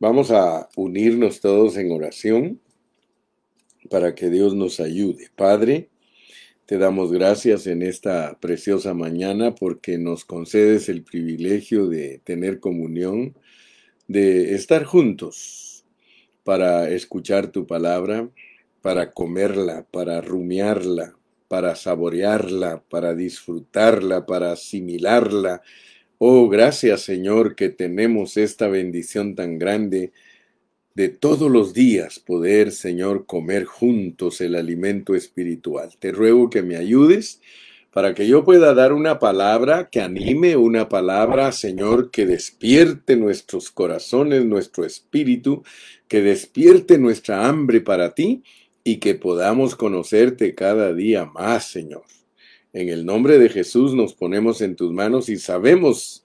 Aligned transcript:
Vamos 0.00 0.30
a 0.30 0.66
unirnos 0.76 1.42
todos 1.42 1.76
en 1.76 1.92
oración 1.92 2.58
para 3.90 4.14
que 4.14 4.30
Dios 4.30 4.54
nos 4.54 4.80
ayude. 4.80 5.28
Padre, 5.36 5.90
te 6.64 6.78
damos 6.78 7.12
gracias 7.12 7.66
en 7.66 7.82
esta 7.82 8.38
preciosa 8.40 8.94
mañana 8.94 9.54
porque 9.54 9.98
nos 9.98 10.24
concedes 10.24 10.88
el 10.88 11.02
privilegio 11.02 11.86
de 11.86 12.18
tener 12.24 12.60
comunión, 12.60 13.36
de 14.08 14.54
estar 14.54 14.84
juntos 14.84 15.84
para 16.44 16.88
escuchar 16.88 17.48
tu 17.48 17.66
palabra, 17.66 18.30
para 18.80 19.12
comerla, 19.12 19.86
para 19.90 20.22
rumiarla, 20.22 21.14
para 21.46 21.76
saborearla, 21.76 22.82
para 22.88 23.14
disfrutarla, 23.14 24.24
para 24.24 24.52
asimilarla. 24.52 25.60
Oh, 26.22 26.50
gracias 26.50 27.00
Señor 27.00 27.56
que 27.56 27.70
tenemos 27.70 28.36
esta 28.36 28.68
bendición 28.68 29.34
tan 29.34 29.58
grande 29.58 30.12
de 30.94 31.08
todos 31.08 31.50
los 31.50 31.72
días 31.72 32.18
poder, 32.18 32.72
Señor, 32.72 33.24
comer 33.24 33.64
juntos 33.64 34.42
el 34.42 34.54
alimento 34.54 35.14
espiritual. 35.14 35.96
Te 35.98 36.12
ruego 36.12 36.50
que 36.50 36.60
me 36.60 36.76
ayudes 36.76 37.40
para 37.90 38.12
que 38.12 38.26
yo 38.26 38.44
pueda 38.44 38.74
dar 38.74 38.92
una 38.92 39.18
palabra 39.18 39.88
que 39.90 40.02
anime, 40.02 40.58
una 40.58 40.90
palabra, 40.90 41.52
Señor, 41.52 42.10
que 42.10 42.26
despierte 42.26 43.16
nuestros 43.16 43.70
corazones, 43.70 44.44
nuestro 44.44 44.84
espíritu, 44.84 45.64
que 46.06 46.20
despierte 46.20 46.98
nuestra 46.98 47.48
hambre 47.48 47.80
para 47.80 48.14
ti 48.14 48.42
y 48.84 48.98
que 48.98 49.14
podamos 49.14 49.74
conocerte 49.74 50.54
cada 50.54 50.92
día 50.92 51.24
más, 51.24 51.70
Señor. 51.70 52.02
En 52.72 52.88
el 52.88 53.04
nombre 53.04 53.38
de 53.38 53.48
Jesús 53.48 53.94
nos 53.94 54.14
ponemos 54.14 54.60
en 54.60 54.76
tus 54.76 54.92
manos 54.92 55.28
y 55.28 55.38
sabemos 55.38 56.24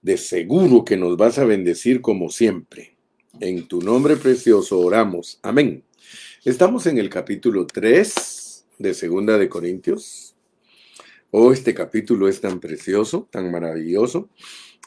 de 0.00 0.16
seguro 0.16 0.84
que 0.84 0.96
nos 0.96 1.16
vas 1.16 1.38
a 1.38 1.44
bendecir 1.44 2.00
como 2.00 2.28
siempre. 2.28 2.96
En 3.40 3.66
tu 3.66 3.82
nombre 3.82 4.14
precioso 4.16 4.78
oramos. 4.78 5.40
Amén. 5.42 5.82
Estamos 6.44 6.86
en 6.86 6.98
el 6.98 7.10
capítulo 7.10 7.66
3 7.66 8.64
de 8.78 8.94
Segunda 8.94 9.38
de 9.38 9.48
Corintios. 9.48 10.36
Oh, 11.32 11.52
este 11.52 11.74
capítulo 11.74 12.28
es 12.28 12.40
tan 12.40 12.60
precioso, 12.60 13.26
tan 13.32 13.50
maravilloso. 13.50 14.28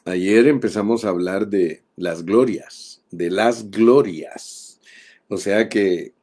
Ayer 0.06 0.48
empezamos 0.48 1.04
a 1.04 1.10
hablar 1.10 1.50
de 1.50 1.84
las 1.98 2.24
glorias, 2.24 3.04
de 3.12 3.32
las 3.32 3.70
glorias. 3.70 4.80
O 5.28 5.36
sea 5.36 5.68
que 5.68 6.15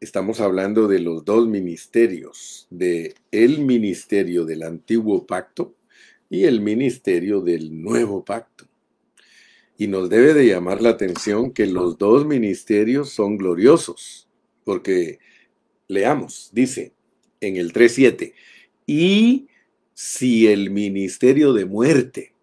estamos 0.00 0.40
hablando 0.40 0.88
de 0.88 0.98
los 0.98 1.24
dos 1.24 1.48
ministerios, 1.48 2.66
de 2.70 3.14
el 3.30 3.60
ministerio 3.60 4.44
del 4.44 4.62
antiguo 4.62 5.26
pacto 5.26 5.74
y 6.30 6.44
el 6.44 6.60
ministerio 6.60 7.40
del 7.40 7.82
nuevo 7.82 8.24
pacto. 8.24 8.66
Y 9.76 9.88
nos 9.88 10.08
debe 10.08 10.34
de 10.34 10.46
llamar 10.46 10.80
la 10.82 10.90
atención 10.90 11.52
que 11.52 11.66
los 11.66 11.98
dos 11.98 12.26
ministerios 12.26 13.10
son 13.10 13.36
gloriosos, 13.38 14.28
porque 14.64 15.18
leamos, 15.88 16.50
dice 16.52 16.92
en 17.40 17.56
el 17.56 17.72
3.7, 17.72 18.32
y 18.86 19.48
si 19.94 20.46
el 20.46 20.70
ministerio 20.70 21.52
de 21.52 21.64
muerte, 21.64 22.34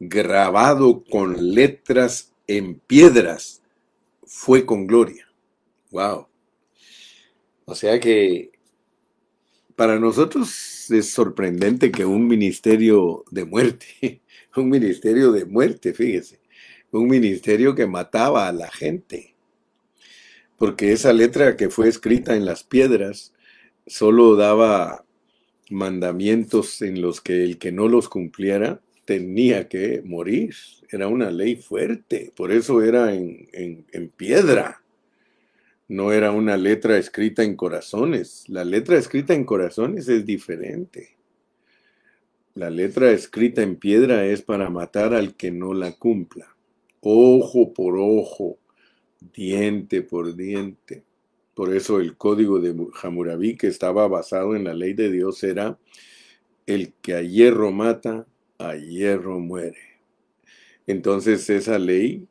grabado 0.00 1.04
con 1.04 1.54
letras 1.54 2.32
en 2.46 2.78
piedras, 2.78 3.62
fue 4.24 4.64
con 4.64 4.86
gloria. 4.86 5.26
Wow. 5.90 6.27
O 7.68 7.74
sea 7.74 8.00
que 8.00 8.50
para 9.76 9.98
nosotros 9.98 10.90
es 10.90 11.10
sorprendente 11.10 11.92
que 11.92 12.06
un 12.06 12.26
ministerio 12.26 13.24
de 13.30 13.44
muerte, 13.44 14.22
un 14.56 14.70
ministerio 14.70 15.32
de 15.32 15.44
muerte, 15.44 15.92
fíjese, 15.92 16.40
un 16.92 17.06
ministerio 17.06 17.74
que 17.74 17.86
mataba 17.86 18.48
a 18.48 18.52
la 18.52 18.70
gente, 18.70 19.34
porque 20.56 20.92
esa 20.92 21.12
letra 21.12 21.58
que 21.58 21.68
fue 21.68 21.88
escrita 21.88 22.36
en 22.36 22.46
las 22.46 22.64
piedras 22.64 23.34
solo 23.86 24.34
daba 24.34 25.04
mandamientos 25.68 26.80
en 26.80 27.02
los 27.02 27.20
que 27.20 27.44
el 27.44 27.58
que 27.58 27.70
no 27.70 27.86
los 27.86 28.08
cumpliera 28.08 28.80
tenía 29.04 29.68
que 29.68 30.00
morir. 30.06 30.54
Era 30.90 31.08
una 31.08 31.30
ley 31.30 31.56
fuerte, 31.56 32.32
por 32.34 32.50
eso 32.50 32.80
era 32.82 33.14
en, 33.14 33.46
en 33.52 34.08
piedra 34.08 34.82
no 35.88 36.12
era 36.12 36.32
una 36.32 36.58
letra 36.58 36.98
escrita 36.98 37.42
en 37.42 37.56
corazones. 37.56 38.44
La 38.48 38.64
letra 38.64 38.98
escrita 38.98 39.32
en 39.32 39.44
corazones 39.44 40.06
es 40.08 40.26
diferente. 40.26 41.16
La 42.54 42.68
letra 42.68 43.10
escrita 43.10 43.62
en 43.62 43.76
piedra 43.76 44.26
es 44.26 44.42
para 44.42 44.68
matar 44.68 45.14
al 45.14 45.34
que 45.34 45.50
no 45.50 45.72
la 45.72 45.92
cumpla. 45.92 46.54
Ojo 47.00 47.72
por 47.72 47.96
ojo, 47.96 48.58
diente 49.32 50.02
por 50.02 50.36
diente. 50.36 51.04
Por 51.54 51.74
eso 51.74 52.00
el 52.00 52.16
código 52.16 52.60
de 52.60 52.74
Hammurabi, 53.02 53.56
que 53.56 53.68
estaba 53.68 54.06
basado 54.08 54.54
en 54.54 54.64
la 54.64 54.74
ley 54.74 54.92
de 54.92 55.10
Dios, 55.10 55.42
era 55.42 55.78
el 56.66 56.92
que 57.00 57.14
a 57.14 57.22
hierro 57.22 57.72
mata, 57.72 58.26
a 58.58 58.76
hierro 58.76 59.40
muere. 59.40 60.00
Entonces 60.86 61.48
esa 61.48 61.78
ley 61.78 62.28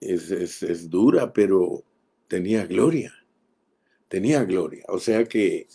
es, 0.00 0.30
es 0.30 0.88
dura, 0.88 1.32
pero 1.32 1.84
tenía 2.28 2.66
gloria, 2.66 3.14
tenía 4.08 4.44
gloria. 4.44 4.84
O 4.88 4.98
sea 4.98 5.24
que 5.24 5.66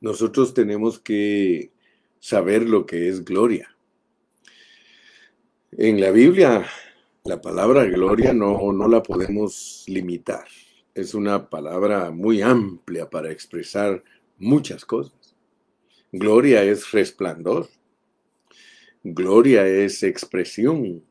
nosotros 0.00 0.54
tenemos 0.54 0.98
que 0.98 1.72
saber 2.20 2.62
lo 2.62 2.86
que 2.86 3.08
es 3.08 3.24
gloria. 3.24 3.76
En 5.72 6.00
la 6.00 6.10
Biblia, 6.10 6.66
la 7.24 7.40
palabra 7.40 7.84
gloria 7.84 8.32
no, 8.32 8.72
no 8.72 8.88
la 8.88 9.02
podemos 9.02 9.84
limitar. 9.86 10.46
Es 10.94 11.14
una 11.14 11.50
palabra 11.50 12.10
muy 12.10 12.42
amplia 12.42 13.10
para 13.10 13.30
expresar 13.30 14.02
muchas 14.38 14.84
cosas. 14.84 15.36
Gloria 16.10 16.64
es 16.64 16.90
resplandor. 16.92 17.68
Gloria 19.04 19.66
es 19.66 20.02
expresión. 20.02 21.04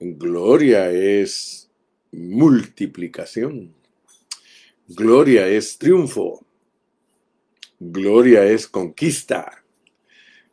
Gloria 0.00 0.90
es 0.90 1.63
multiplicación. 2.14 3.74
Gloria 4.88 5.48
es 5.48 5.78
triunfo. 5.78 6.44
Gloria 7.80 8.44
es 8.44 8.68
conquista. 8.68 9.64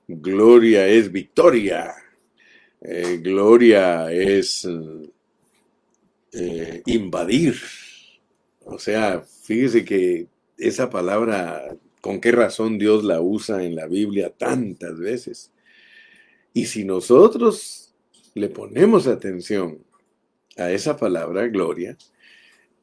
Gloria 0.08 0.88
es 0.88 1.12
victoria. 1.12 1.94
Eh, 2.82 3.20
gloria 3.22 4.12
es 4.12 4.68
eh, 6.34 6.82
invadir. 6.86 7.56
O 8.64 8.80
sea, 8.80 9.22
fíjese 9.22 9.86
que 9.86 10.28
esa 10.58 10.90
palabra, 10.90 11.76
con 12.02 12.20
qué 12.20 12.32
razón 12.32 12.78
Dios 12.78 13.04
la 13.04 13.22
usa 13.22 13.64
en 13.64 13.76
la 13.76 13.88
Biblia 13.88 14.30
tantas 14.30 14.98
veces. 14.98 15.52
Y 16.54 16.66
si 16.66 16.84
nosotros 16.84 17.94
le 18.34 18.50
ponemos 18.50 19.08
atención 19.08 19.84
a 20.58 20.72
esa 20.72 20.98
palabra, 20.98 21.48
gloria, 21.48 21.98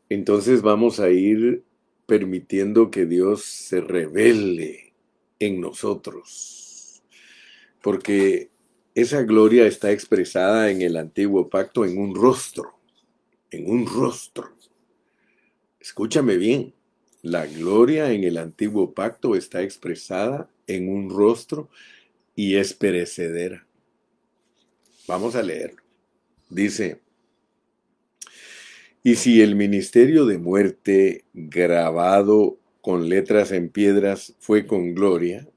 entonces 0.08 0.62
vamos 0.62 1.00
a 1.00 1.10
ir 1.10 1.64
permitiendo 2.06 2.90
que 2.90 3.04
Dios 3.04 3.44
se 3.44 3.80
revele 3.80 4.94
en 5.38 5.60
nosotros. 5.60 7.02
Porque 7.82 8.50
esa 8.94 9.22
gloria 9.22 9.66
está 9.66 9.92
expresada 9.92 10.70
en 10.70 10.82
el 10.82 10.96
antiguo 10.96 11.48
pacto 11.50 11.84
en 11.84 11.98
un 11.98 12.14
rostro, 12.14 12.78
en 13.50 13.70
un 13.70 13.86
rostro. 13.86 14.48
Escúchame 15.78 16.36
bien, 16.36 16.74
la 17.22 17.46
gloria 17.46 18.12
en 18.12 18.24
el 18.24 18.38
antiguo 18.38 18.94
pacto 18.94 19.34
está 19.34 19.62
expresada 19.62 20.50
en 20.66 20.88
un 20.88 21.10
rostro 21.10 21.68
y 22.34 22.56
es 22.56 22.72
perecedera. 22.72 23.66
Vamos 25.06 25.34
a 25.34 25.42
leerlo. 25.42 25.82
Dice, 26.48 27.00
y 29.08 29.16
si 29.16 29.40
el 29.40 29.56
ministerio 29.56 30.26
de 30.26 30.36
muerte 30.36 31.24
grabado 31.32 32.58
con 32.82 33.08
letras 33.08 33.52
en 33.52 33.70
piedras 33.70 34.34
fue 34.38 34.66
con 34.66 34.94
gloria, 34.94 35.48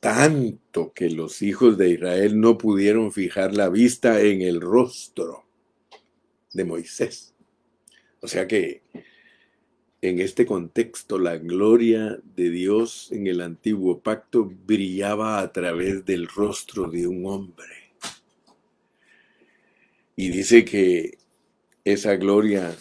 tanto 0.00 0.92
que 0.92 1.08
los 1.08 1.40
hijos 1.40 1.78
de 1.78 1.88
Israel 1.88 2.38
no 2.38 2.58
pudieron 2.58 3.10
fijar 3.10 3.54
la 3.54 3.70
vista 3.70 4.20
en 4.20 4.42
el 4.42 4.60
rostro 4.60 5.46
de 6.52 6.64
Moisés. 6.66 7.32
O 8.20 8.28
sea 8.28 8.46
que 8.46 8.82
en 10.02 10.20
este 10.20 10.44
contexto 10.44 11.18
la 11.18 11.38
gloria 11.38 12.20
de 12.36 12.50
Dios 12.50 13.08
en 13.12 13.28
el 13.28 13.40
antiguo 13.40 14.00
pacto 14.00 14.52
brillaba 14.66 15.40
a 15.40 15.52
través 15.52 16.04
del 16.04 16.28
rostro 16.28 16.90
de 16.90 17.06
un 17.06 17.24
hombre. 17.24 17.94
Y 20.16 20.28
dice 20.28 20.66
que 20.66 21.21
esa 21.84 22.16
gloria 22.16 22.76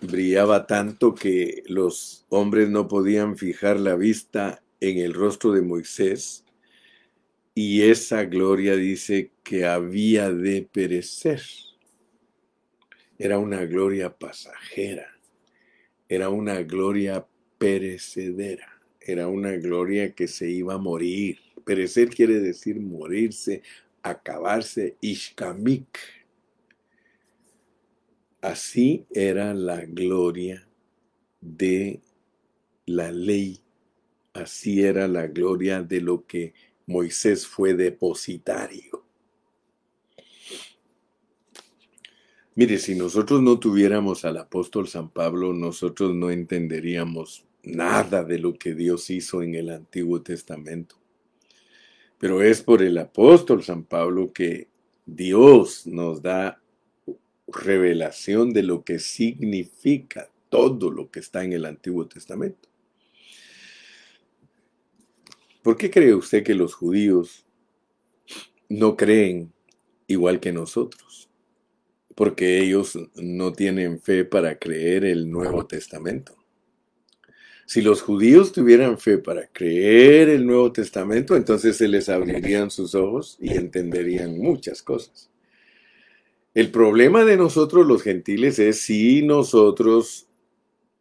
brillaba 0.00 0.66
tanto 0.66 1.14
que 1.14 1.62
los 1.66 2.26
hombres 2.28 2.68
no 2.68 2.88
podían 2.88 3.36
fijar 3.36 3.78
la 3.78 3.94
vista 3.94 4.62
en 4.80 4.98
el 4.98 5.14
rostro 5.14 5.52
de 5.52 5.62
Moisés 5.62 6.44
y 7.54 7.82
esa 7.82 8.24
gloria 8.24 8.74
dice 8.74 9.30
que 9.44 9.64
había 9.64 10.30
de 10.30 10.62
perecer. 10.70 11.40
era 13.16 13.38
una 13.38 13.64
gloria 13.64 14.12
pasajera, 14.12 15.06
era 16.08 16.30
una 16.30 16.62
gloria 16.62 17.24
perecedera, 17.58 18.80
era 19.00 19.28
una 19.28 19.52
gloria 19.52 20.12
que 20.14 20.26
se 20.26 20.50
iba 20.50 20.74
a 20.74 20.78
morir. 20.78 21.38
Perecer 21.64 22.08
quiere 22.10 22.40
decir 22.40 22.80
morirse, 22.80 23.62
acabarse, 24.02 24.96
ishkamik. 25.00 25.96
Así 28.44 29.06
era 29.08 29.54
la 29.54 29.86
gloria 29.86 30.68
de 31.40 32.02
la 32.84 33.10
ley, 33.10 33.62
así 34.34 34.82
era 34.82 35.08
la 35.08 35.28
gloria 35.28 35.82
de 35.82 36.02
lo 36.02 36.26
que 36.26 36.52
Moisés 36.84 37.46
fue 37.46 37.72
depositario. 37.72 39.02
Mire, 42.54 42.76
si 42.76 42.94
nosotros 42.94 43.40
no 43.40 43.58
tuviéramos 43.58 44.26
al 44.26 44.36
apóstol 44.36 44.88
San 44.88 45.08
Pablo, 45.08 45.54
nosotros 45.54 46.14
no 46.14 46.30
entenderíamos 46.30 47.46
nada 47.62 48.24
de 48.24 48.38
lo 48.38 48.58
que 48.58 48.74
Dios 48.74 49.08
hizo 49.08 49.42
en 49.42 49.54
el 49.54 49.70
Antiguo 49.70 50.20
Testamento. 50.20 50.96
Pero 52.18 52.42
es 52.42 52.60
por 52.60 52.82
el 52.82 52.98
apóstol 52.98 53.64
San 53.64 53.84
Pablo 53.84 54.34
que 54.34 54.68
Dios 55.06 55.86
nos 55.86 56.20
da 56.20 56.60
revelación 57.46 58.52
de 58.52 58.62
lo 58.62 58.84
que 58.84 58.98
significa 58.98 60.30
todo 60.48 60.90
lo 60.90 61.10
que 61.10 61.20
está 61.20 61.44
en 61.44 61.52
el 61.52 61.64
Antiguo 61.64 62.06
Testamento. 62.06 62.68
¿Por 65.62 65.76
qué 65.76 65.90
cree 65.90 66.14
usted 66.14 66.42
que 66.42 66.54
los 66.54 66.74
judíos 66.74 67.46
no 68.68 68.96
creen 68.96 69.52
igual 70.06 70.40
que 70.40 70.52
nosotros? 70.52 71.30
porque 72.14 72.60
ellos 72.60 72.98
no 73.16 73.52
tienen 73.52 74.00
fe 74.00 74.24
para 74.24 74.58
creer 74.58 75.04
el 75.04 75.30
Nuevo 75.30 75.66
Testamento. 75.66 76.36
Si 77.66 77.80
los 77.80 78.02
judíos 78.02 78.52
tuvieran 78.52 78.98
fe 78.98 79.18
para 79.18 79.46
creer 79.48 80.28
el 80.28 80.46
Nuevo 80.46 80.70
Testamento, 80.70 81.34
entonces 81.34 81.76
se 81.76 81.88
les 81.88 82.08
abrirían 82.08 82.70
sus 82.70 82.94
ojos 82.94 83.38
y 83.40 83.54
entenderían 83.54 84.38
muchas 84.38 84.82
cosas. 84.82 85.30
El 86.54 86.70
problema 86.70 87.24
de 87.24 87.36
nosotros 87.36 87.84
los 87.84 88.02
gentiles 88.04 88.60
es 88.60 88.80
si 88.80 89.22
nosotros 89.22 90.28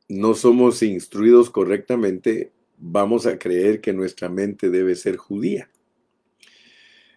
no 0.10 0.34
somos 0.34 0.82
instruidos 0.82 1.52
correctamente, 1.52 2.52
vamos 2.80 3.28
a 3.28 3.38
creer 3.38 3.80
que 3.80 3.94
nuestra 3.94 4.30
mente 4.30 4.72
debe 4.72 4.96
ser 4.96 5.16
judía. 5.18 5.70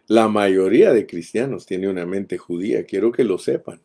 La 0.06 0.29
mayoría 0.29 0.93
de 0.93 1.06
cristianos 1.06 1.65
tiene 1.65 1.88
una 1.88 2.05
mente 2.05 2.37
judía, 2.37 2.85
quiero 2.85 3.11
que 3.11 3.25
lo 3.25 3.38
sepan. 3.38 3.81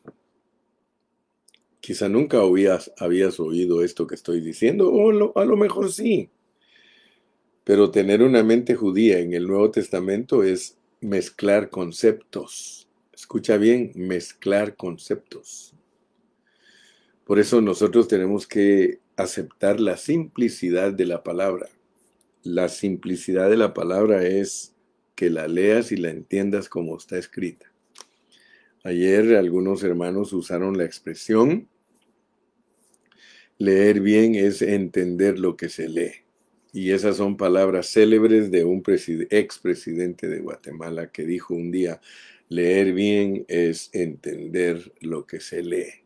Quizá 1.79 2.09
nunca 2.09 2.41
habías, 2.41 2.91
oído 3.39 3.83
esto 3.83 4.05
que 4.05 4.15
estoy 4.15 4.41
diciendo, 4.41 4.91
o 4.91 5.39
a 5.39 5.45
lo 5.45 5.55
mejor 5.55 5.93
sí. 5.93 6.29
Pero 7.63 7.89
tener 7.89 8.21
una 8.21 8.43
mente 8.43 8.75
judía 8.75 9.19
en 9.19 9.33
el 9.33 9.47
Nuevo 9.47 9.71
Testamento 9.71 10.43
es 10.43 10.77
mezclar 10.99 11.69
conceptos. 11.69 12.80
Escucha 13.21 13.57
bien, 13.57 13.91
mezclar 13.93 14.75
conceptos. 14.75 15.75
Por 17.23 17.37
eso 17.37 17.61
nosotros 17.61 18.07
tenemos 18.07 18.47
que 18.47 18.99
aceptar 19.15 19.79
la 19.79 19.95
simplicidad 19.95 20.91
de 20.91 21.05
la 21.05 21.23
palabra. 21.23 21.69
La 22.41 22.67
simplicidad 22.67 23.47
de 23.51 23.57
la 23.57 23.75
palabra 23.75 24.25
es 24.25 24.73
que 25.13 25.29
la 25.29 25.47
leas 25.47 25.91
y 25.91 25.97
la 25.97 26.09
entiendas 26.09 26.67
como 26.67 26.97
está 26.97 27.19
escrita. 27.19 27.71
Ayer 28.83 29.35
algunos 29.35 29.83
hermanos 29.83 30.33
usaron 30.33 30.75
la 30.75 30.85
expresión, 30.85 31.69
leer 33.59 33.99
bien 33.99 34.33
es 34.33 34.63
entender 34.63 35.37
lo 35.37 35.55
que 35.55 35.69
se 35.69 35.87
lee. 35.87 36.13
Y 36.73 36.91
esas 36.91 37.17
son 37.17 37.37
palabras 37.37 37.91
célebres 37.91 38.49
de 38.49 38.63
un 38.63 38.81
expresidente 39.29 40.27
de 40.27 40.39
Guatemala 40.39 41.11
que 41.11 41.25
dijo 41.25 41.53
un 41.53 41.69
día, 41.69 41.99
leer 42.51 42.91
bien 42.91 43.45
es 43.47 43.89
entender 43.93 44.91
lo 44.99 45.25
que 45.25 45.39
se 45.39 45.63
lee. 45.63 46.03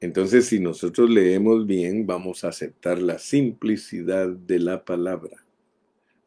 Entonces, 0.00 0.46
si 0.46 0.60
nosotros 0.60 1.10
leemos 1.10 1.66
bien, 1.66 2.06
vamos 2.06 2.42
a 2.42 2.48
aceptar 2.48 3.02
la 3.02 3.18
simplicidad 3.18 4.28
de 4.28 4.60
la 4.60 4.82
palabra. 4.86 5.44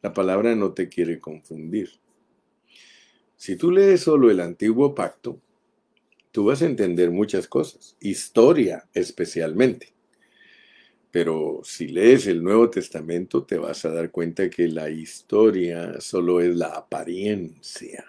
La 0.00 0.12
palabra 0.12 0.54
no 0.54 0.72
te 0.74 0.88
quiere 0.88 1.18
confundir. 1.18 1.90
Si 3.34 3.56
tú 3.56 3.72
lees 3.72 4.02
solo 4.02 4.30
el 4.30 4.38
antiguo 4.38 4.94
pacto, 4.94 5.40
tú 6.30 6.44
vas 6.44 6.62
a 6.62 6.66
entender 6.66 7.10
muchas 7.10 7.48
cosas, 7.48 7.96
historia 7.98 8.88
especialmente. 8.94 9.92
Pero 11.10 11.62
si 11.64 11.88
lees 11.88 12.28
el 12.28 12.44
Nuevo 12.44 12.70
Testamento, 12.70 13.42
te 13.42 13.58
vas 13.58 13.84
a 13.86 13.90
dar 13.90 14.12
cuenta 14.12 14.48
que 14.48 14.68
la 14.68 14.88
historia 14.88 16.00
solo 16.00 16.40
es 16.40 16.54
la 16.54 16.68
apariencia. 16.68 18.04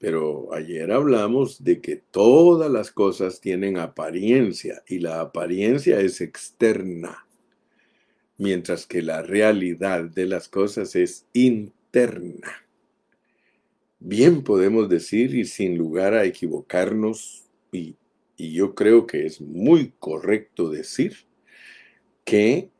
Pero 0.00 0.52
ayer 0.54 0.90
hablamos 0.90 1.62
de 1.62 1.82
que 1.82 1.96
todas 1.96 2.70
las 2.70 2.90
cosas 2.90 3.38
tienen 3.38 3.76
apariencia 3.76 4.82
y 4.88 4.98
la 4.98 5.20
apariencia 5.20 6.00
es 6.00 6.22
externa, 6.22 7.26
mientras 8.38 8.86
que 8.86 9.02
la 9.02 9.20
realidad 9.20 10.04
de 10.04 10.24
las 10.24 10.48
cosas 10.48 10.96
es 10.96 11.26
interna. 11.34 12.66
Bien 13.98 14.42
podemos 14.42 14.88
decir 14.88 15.34
y 15.34 15.44
sin 15.44 15.76
lugar 15.76 16.14
a 16.14 16.24
equivocarnos, 16.24 17.44
y, 17.70 17.94
yo 18.38 18.74
creo 18.74 19.06
que 19.06 19.26
es 19.26 19.42
muy 19.42 19.92
correcto 19.98 20.70
decir, 20.70 21.14
que 22.24 22.70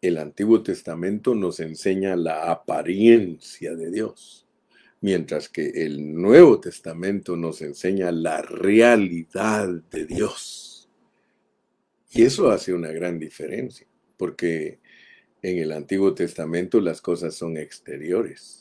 el 0.00 0.16
Antiguo 0.16 0.62
Testamento 0.62 1.34
nos 1.34 1.60
enseña 1.60 2.16
la 2.16 2.50
apariencia 2.50 3.74
de 3.74 3.90
Dios, 3.90 4.46
mientras 5.00 5.48
que 5.48 5.68
el 5.84 6.14
Nuevo 6.14 6.60
Testamento 6.60 7.36
nos 7.36 7.62
enseña 7.62 8.12
la 8.12 8.42
realidad 8.42 9.68
de 9.90 10.06
Dios. 10.06 10.88
Y 12.10 12.22
eso 12.22 12.50
hace 12.50 12.72
una 12.72 12.90
gran 12.90 13.18
diferencia, 13.18 13.86
porque 14.16 14.80
en 15.42 15.58
el 15.58 15.72
Antiguo 15.72 16.14
Testamento 16.14 16.80
las 16.80 17.00
cosas 17.00 17.34
son 17.34 17.56
exteriores 17.56 18.60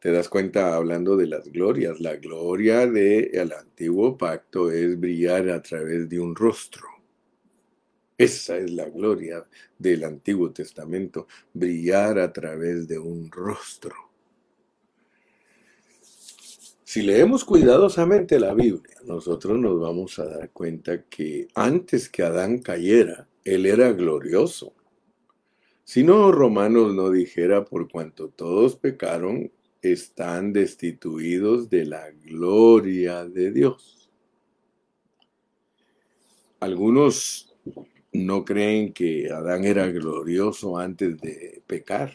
te 0.00 0.10
das 0.12 0.30
cuenta 0.30 0.74
hablando 0.74 1.14
de 1.14 1.26
las 1.26 1.46
glorias. 1.52 2.00
La 2.00 2.16
gloria 2.16 2.86
del 2.86 3.52
antiguo 3.52 4.16
pacto 4.16 4.70
es 4.70 4.98
brillar 4.98 5.50
a 5.50 5.60
través 5.60 6.08
de 6.08 6.18
un 6.18 6.34
rostro. 6.34 6.86
Esa 8.16 8.56
es 8.56 8.70
la 8.70 8.88
gloria 8.88 9.46
del 9.78 10.04
Antiguo 10.04 10.52
Testamento, 10.52 11.26
brillar 11.52 12.18
a 12.18 12.32
través 12.32 12.88
de 12.88 12.98
un 12.98 13.30
rostro. 13.30 14.09
Si 16.90 17.02
leemos 17.02 17.44
cuidadosamente 17.44 18.40
la 18.40 18.52
Biblia, 18.52 18.96
nosotros 19.04 19.56
nos 19.56 19.78
vamos 19.78 20.18
a 20.18 20.26
dar 20.26 20.50
cuenta 20.50 21.04
que 21.04 21.46
antes 21.54 22.08
que 22.08 22.24
Adán 22.24 22.58
cayera, 22.58 23.28
él 23.44 23.66
era 23.66 23.92
glorioso. 23.92 24.74
Si 25.84 26.02
no, 26.02 26.32
Romanos 26.32 26.92
no 26.92 27.10
dijera, 27.10 27.64
por 27.64 27.88
cuanto 27.88 28.28
todos 28.28 28.74
pecaron, 28.74 29.52
están 29.80 30.52
destituidos 30.52 31.70
de 31.70 31.86
la 31.86 32.10
gloria 32.10 33.24
de 33.24 33.52
Dios. 33.52 34.10
Algunos 36.58 37.54
no 38.12 38.44
creen 38.44 38.92
que 38.92 39.30
Adán 39.30 39.64
era 39.64 39.86
glorioso 39.92 40.76
antes 40.76 41.20
de 41.20 41.62
pecar, 41.68 42.14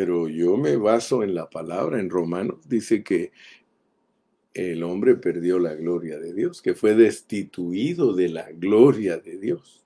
pero 0.00 0.28
yo 0.28 0.56
me 0.56 0.78
baso 0.78 1.22
en 1.22 1.34
la 1.34 1.50
palabra, 1.50 2.00
en 2.00 2.08
Romanos, 2.08 2.66
dice 2.66 3.04
que 3.04 3.32
el 4.54 4.82
hombre 4.82 5.14
perdió 5.16 5.58
la 5.58 5.74
gloria 5.74 6.18
de 6.18 6.32
Dios, 6.32 6.62
que 6.62 6.74
fue 6.74 6.94
destituido 6.94 8.14
de 8.14 8.30
la 8.30 8.50
gloria 8.50 9.18
de 9.18 9.36
Dios. 9.36 9.84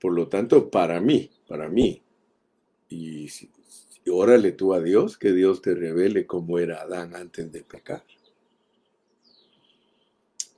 Por 0.00 0.14
lo 0.14 0.28
tanto, 0.28 0.70
para 0.70 1.02
mí, 1.02 1.32
para 1.46 1.68
mí, 1.68 2.02
y 2.88 3.28
órale 4.08 4.52
tú 4.52 4.72
a 4.72 4.80
Dios, 4.80 5.18
que 5.18 5.34
Dios 5.34 5.60
te 5.60 5.74
revele 5.74 6.24
cómo 6.24 6.58
era 6.58 6.80
Adán 6.80 7.14
antes 7.14 7.52
de 7.52 7.62
pecar. 7.62 8.04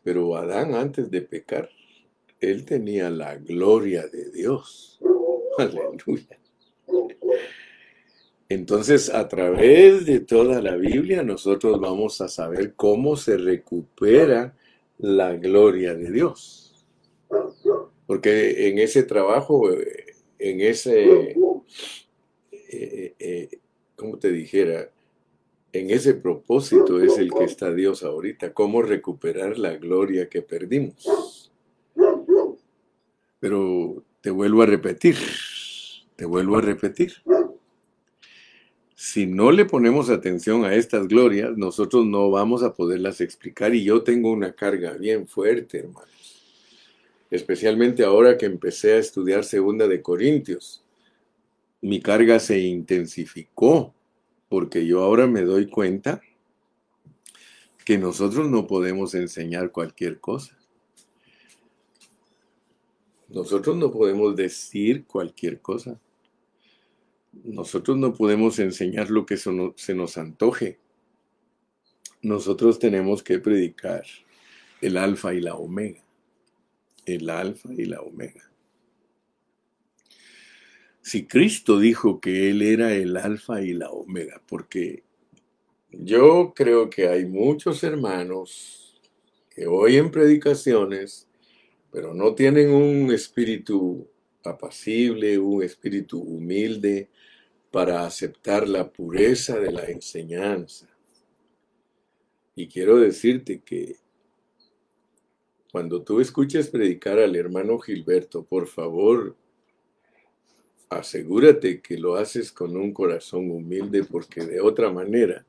Pero 0.04 0.36
Adán 0.36 0.76
antes 0.76 1.10
de 1.10 1.20
pecar, 1.20 1.68
él 2.38 2.64
tenía 2.64 3.10
la 3.10 3.34
gloria 3.34 4.06
de 4.06 4.30
Dios. 4.30 5.00
Aleluya. 5.58 6.38
Entonces, 8.48 9.10
a 9.12 9.26
través 9.28 10.06
de 10.06 10.20
toda 10.20 10.62
la 10.62 10.76
Biblia, 10.76 11.22
nosotros 11.22 11.80
vamos 11.80 12.20
a 12.20 12.28
saber 12.28 12.74
cómo 12.74 13.16
se 13.16 13.36
recupera 13.36 14.56
la 14.98 15.34
gloria 15.34 15.94
de 15.94 16.10
Dios. 16.10 16.86
Porque 18.06 18.68
en 18.68 18.78
ese 18.78 19.02
trabajo, 19.02 19.68
en 20.38 20.60
ese 20.60 21.34
eh, 22.68 23.14
eh, 23.18 23.48
como 23.94 24.18
te 24.18 24.30
dijera, 24.30 24.90
en 25.72 25.90
ese 25.90 26.14
propósito 26.14 27.00
es 27.00 27.18
el 27.18 27.32
que 27.32 27.44
está 27.44 27.72
Dios 27.72 28.02
ahorita, 28.02 28.52
cómo 28.52 28.82
recuperar 28.82 29.58
la 29.58 29.76
gloria 29.76 30.28
que 30.28 30.42
perdimos. 30.42 31.50
Pero 33.40 34.02
te 34.20 34.30
vuelvo 34.30 34.62
a 34.62 34.66
repetir, 34.66 35.16
te 36.16 36.24
vuelvo 36.24 36.56
a 36.56 36.62
repetir. 36.62 37.12
Si 38.94 39.26
no 39.26 39.52
le 39.52 39.66
ponemos 39.66 40.08
atención 40.08 40.64
a 40.64 40.74
estas 40.74 41.06
glorias, 41.06 41.56
nosotros 41.56 42.06
no 42.06 42.30
vamos 42.30 42.62
a 42.62 42.72
poderlas 42.72 43.20
explicar 43.20 43.74
y 43.74 43.84
yo 43.84 44.02
tengo 44.02 44.30
una 44.32 44.52
carga 44.52 44.94
bien 44.94 45.28
fuerte, 45.28 45.80
hermanos. 45.80 46.42
Especialmente 47.30 48.04
ahora 48.04 48.38
que 48.38 48.46
empecé 48.46 48.94
a 48.94 48.98
estudiar 48.98 49.44
Segunda 49.44 49.86
de 49.86 50.00
Corintios. 50.00 50.82
Mi 51.82 52.00
carga 52.00 52.40
se 52.40 52.58
intensificó 52.58 53.94
porque 54.48 54.86
yo 54.86 55.02
ahora 55.02 55.26
me 55.26 55.42
doy 55.42 55.68
cuenta 55.68 56.22
que 57.84 57.98
nosotros 57.98 58.48
no 58.48 58.66
podemos 58.66 59.14
enseñar 59.14 59.70
cualquier 59.70 60.18
cosa. 60.20 60.56
Nosotros 63.28 63.76
no 63.76 63.92
podemos 63.92 64.34
decir 64.34 65.04
cualquier 65.04 65.60
cosa. 65.60 66.00
Nosotros 67.44 67.96
no 67.96 68.14
podemos 68.14 68.58
enseñar 68.58 69.10
lo 69.10 69.26
que 69.26 69.36
se 69.36 69.94
nos 69.94 70.18
antoje. 70.18 70.78
Nosotros 72.22 72.78
tenemos 72.78 73.22
que 73.22 73.38
predicar 73.38 74.04
el 74.80 74.96
alfa 74.96 75.34
y 75.34 75.40
la 75.40 75.54
omega. 75.54 76.02
El 77.04 77.30
alfa 77.30 77.68
y 77.72 77.84
la 77.84 78.00
omega. 78.00 78.50
Si 81.02 81.26
Cristo 81.26 81.78
dijo 81.78 82.20
que 82.20 82.50
Él 82.50 82.62
era 82.62 82.92
el 82.92 83.16
alfa 83.16 83.62
y 83.62 83.72
la 83.72 83.90
omega, 83.90 84.42
porque 84.48 85.04
yo 85.92 86.52
creo 86.54 86.90
que 86.90 87.08
hay 87.08 87.26
muchos 87.26 87.84
hermanos 87.84 89.00
que 89.54 89.68
oyen 89.68 90.10
predicaciones, 90.10 91.28
pero 91.92 92.12
no 92.12 92.34
tienen 92.34 92.70
un 92.70 93.12
espíritu 93.12 94.08
apacible, 94.42 95.38
un 95.38 95.62
espíritu 95.62 96.20
humilde 96.20 97.08
para 97.76 98.06
aceptar 98.06 98.66
la 98.66 98.90
pureza 98.90 99.60
de 99.60 99.70
la 99.70 99.84
enseñanza. 99.84 100.88
Y 102.54 102.68
quiero 102.68 102.96
decirte 102.96 103.60
que 103.60 103.96
cuando 105.70 106.00
tú 106.00 106.22
escuches 106.22 106.68
predicar 106.68 107.18
al 107.18 107.36
hermano 107.36 107.78
Gilberto, 107.78 108.46
por 108.46 108.66
favor, 108.66 109.36
asegúrate 110.88 111.82
que 111.82 111.98
lo 111.98 112.14
haces 112.14 112.50
con 112.50 112.78
un 112.78 112.94
corazón 112.94 113.50
humilde 113.50 114.04
porque 114.04 114.46
de 114.46 114.62
otra 114.62 114.90
manera 114.90 115.44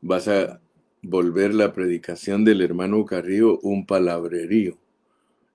vas 0.00 0.26
a 0.26 0.60
volver 1.02 1.54
la 1.54 1.72
predicación 1.72 2.44
del 2.44 2.62
hermano 2.62 3.04
Carrillo 3.04 3.60
un 3.60 3.86
palabrerío 3.86 4.76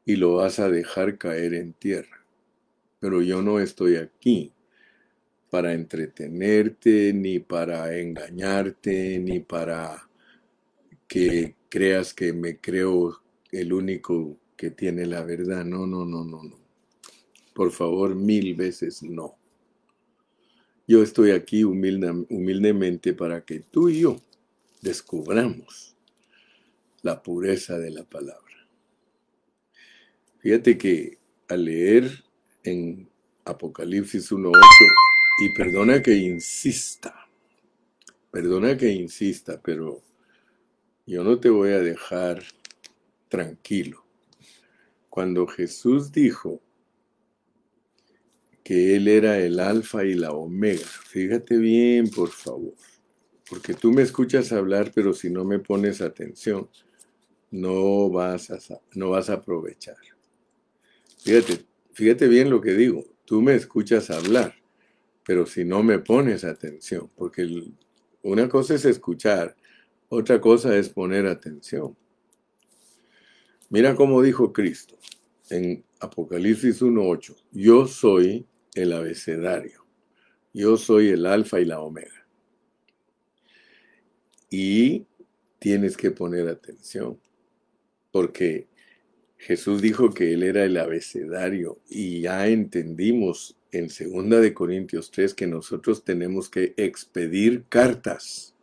y 0.06 0.16
lo 0.16 0.36
vas 0.36 0.60
a 0.60 0.70
dejar 0.70 1.18
caer 1.18 1.56
en 1.56 1.74
tierra. 1.74 2.26
Pero 3.02 3.22
yo 3.22 3.42
no 3.42 3.60
estoy 3.60 3.98
aquí 3.98 4.54
para 5.50 5.74
entretenerte, 5.74 7.14
ni 7.14 7.40
para 7.40 7.98
engañarte, 7.98 9.20
ni 9.20 9.40
para 9.40 10.10
que 11.08 11.56
creas 11.70 12.14
que 12.14 12.34
me 12.34 12.60
creo 12.60 13.22
el 13.52 13.74
único 13.74 14.38
que 14.56 14.70
tiene 14.72 15.06
la 15.06 15.24
verdad. 15.24 15.66
No, 15.66 15.88
no, 15.88 16.06
no, 16.06 16.24
no, 16.24 16.44
no. 16.44 16.60
Por 17.54 17.72
favor, 17.72 18.16
mil 18.16 18.56
veces 18.56 19.02
no. 19.04 19.36
Yo 20.88 21.04
estoy 21.04 21.32
aquí 21.32 21.64
humildemente 21.64 23.14
para 23.14 23.46
que 23.46 23.60
tú 23.60 23.90
y 23.90 24.02
yo 24.02 24.22
descubramos 24.82 25.96
la 27.02 27.22
pureza 27.22 27.78
de 27.78 27.92
la 27.92 28.04
palabra. 28.04 28.68
Fíjate 30.40 30.78
que 30.78 31.18
al 31.48 31.66
leer 31.66 32.24
en 32.64 33.10
Apocalipsis 33.46 34.32
1.8, 34.32 34.54
y 35.42 35.50
perdona 35.50 36.02
que 36.02 36.16
insista, 36.16 37.28
perdona 38.30 38.76
que 38.78 38.90
insista, 38.90 39.62
pero 39.62 40.02
yo 41.06 41.24
no 41.24 41.40
te 41.40 41.50
voy 41.50 41.72
a 41.72 41.80
dejar 41.80 42.44
tranquilo. 43.30 44.04
Cuando 45.10 45.48
Jesús 45.48 46.12
dijo 46.12 46.62
que 48.64 48.96
Él 48.96 49.08
era 49.08 49.40
el 49.40 49.60
alfa 49.60 50.04
y 50.04 50.14
la 50.14 50.32
omega. 50.32 50.86
Fíjate 50.86 51.58
bien, 51.58 52.10
por 52.10 52.30
favor, 52.30 52.76
porque 53.50 53.74
tú 53.74 53.92
me 53.92 54.04
escuchas 54.04 54.52
hablar, 54.52 54.92
pero 54.94 55.14
si 55.14 55.30
no 55.30 55.44
me 55.44 55.58
pones 55.58 56.02
atención, 56.02 56.70
no 57.50 58.10
vas 58.10 58.52
a, 58.52 58.60
no 58.94 59.10
vas 59.10 59.30
a 59.30 59.36
aprovechar. 59.36 59.98
Fíjate, 61.24 61.66
fíjate 61.94 62.28
bien 62.28 62.50
lo 62.50 62.62
que 62.62 62.74
digo. 62.74 63.06
Tú 63.26 63.42
me 63.42 63.56
escuchas 63.56 64.10
hablar, 64.12 64.59
pero 65.30 65.46
si 65.46 65.64
no 65.64 65.84
me 65.84 66.00
pones 66.00 66.44
atención, 66.44 67.08
porque 67.16 67.48
una 68.24 68.50
cosa 68.50 68.74
es 68.74 68.84
escuchar, 68.84 69.56
otra 70.08 70.42
cosa 70.42 70.76
es 70.76 70.90
poner 70.90 71.28
atención. 71.28 71.96
Mira 73.70 73.94
cómo 73.94 74.24
dijo 74.24 74.52
Cristo 74.52 74.98
en 75.52 75.86
Apocalipsis 76.00 76.82
1.8, 76.82 77.36
yo 77.52 77.86
soy 77.86 78.48
el 78.74 78.92
abecedario. 78.92 79.86
Yo 80.52 80.78
soy 80.78 81.10
el 81.10 81.28
alfa 81.28 81.60
y 81.60 81.66
la 81.66 81.80
omega. 81.80 82.28
Y 84.50 85.06
tienes 85.60 85.96
que 85.96 86.10
poner 86.10 86.48
atención, 86.48 87.20
porque 88.12 88.68
Jesús 89.38 89.80
dijo 89.80 90.10
que 90.10 90.34
Él 90.34 90.42
era 90.42 90.64
el 90.64 90.76
abecedario 90.76 91.80
y 91.88 92.22
ya 92.22 92.48
entendimos 92.48 93.59
en 93.72 93.88
2 93.88 94.42
de 94.42 94.54
Corintios 94.54 95.12
3 95.12 95.34
que 95.34 95.48
nosotros 95.48 96.04
tenemos 96.04 96.50
que 96.50 96.74
expedir 96.78 97.66
cartas. 97.70 98.56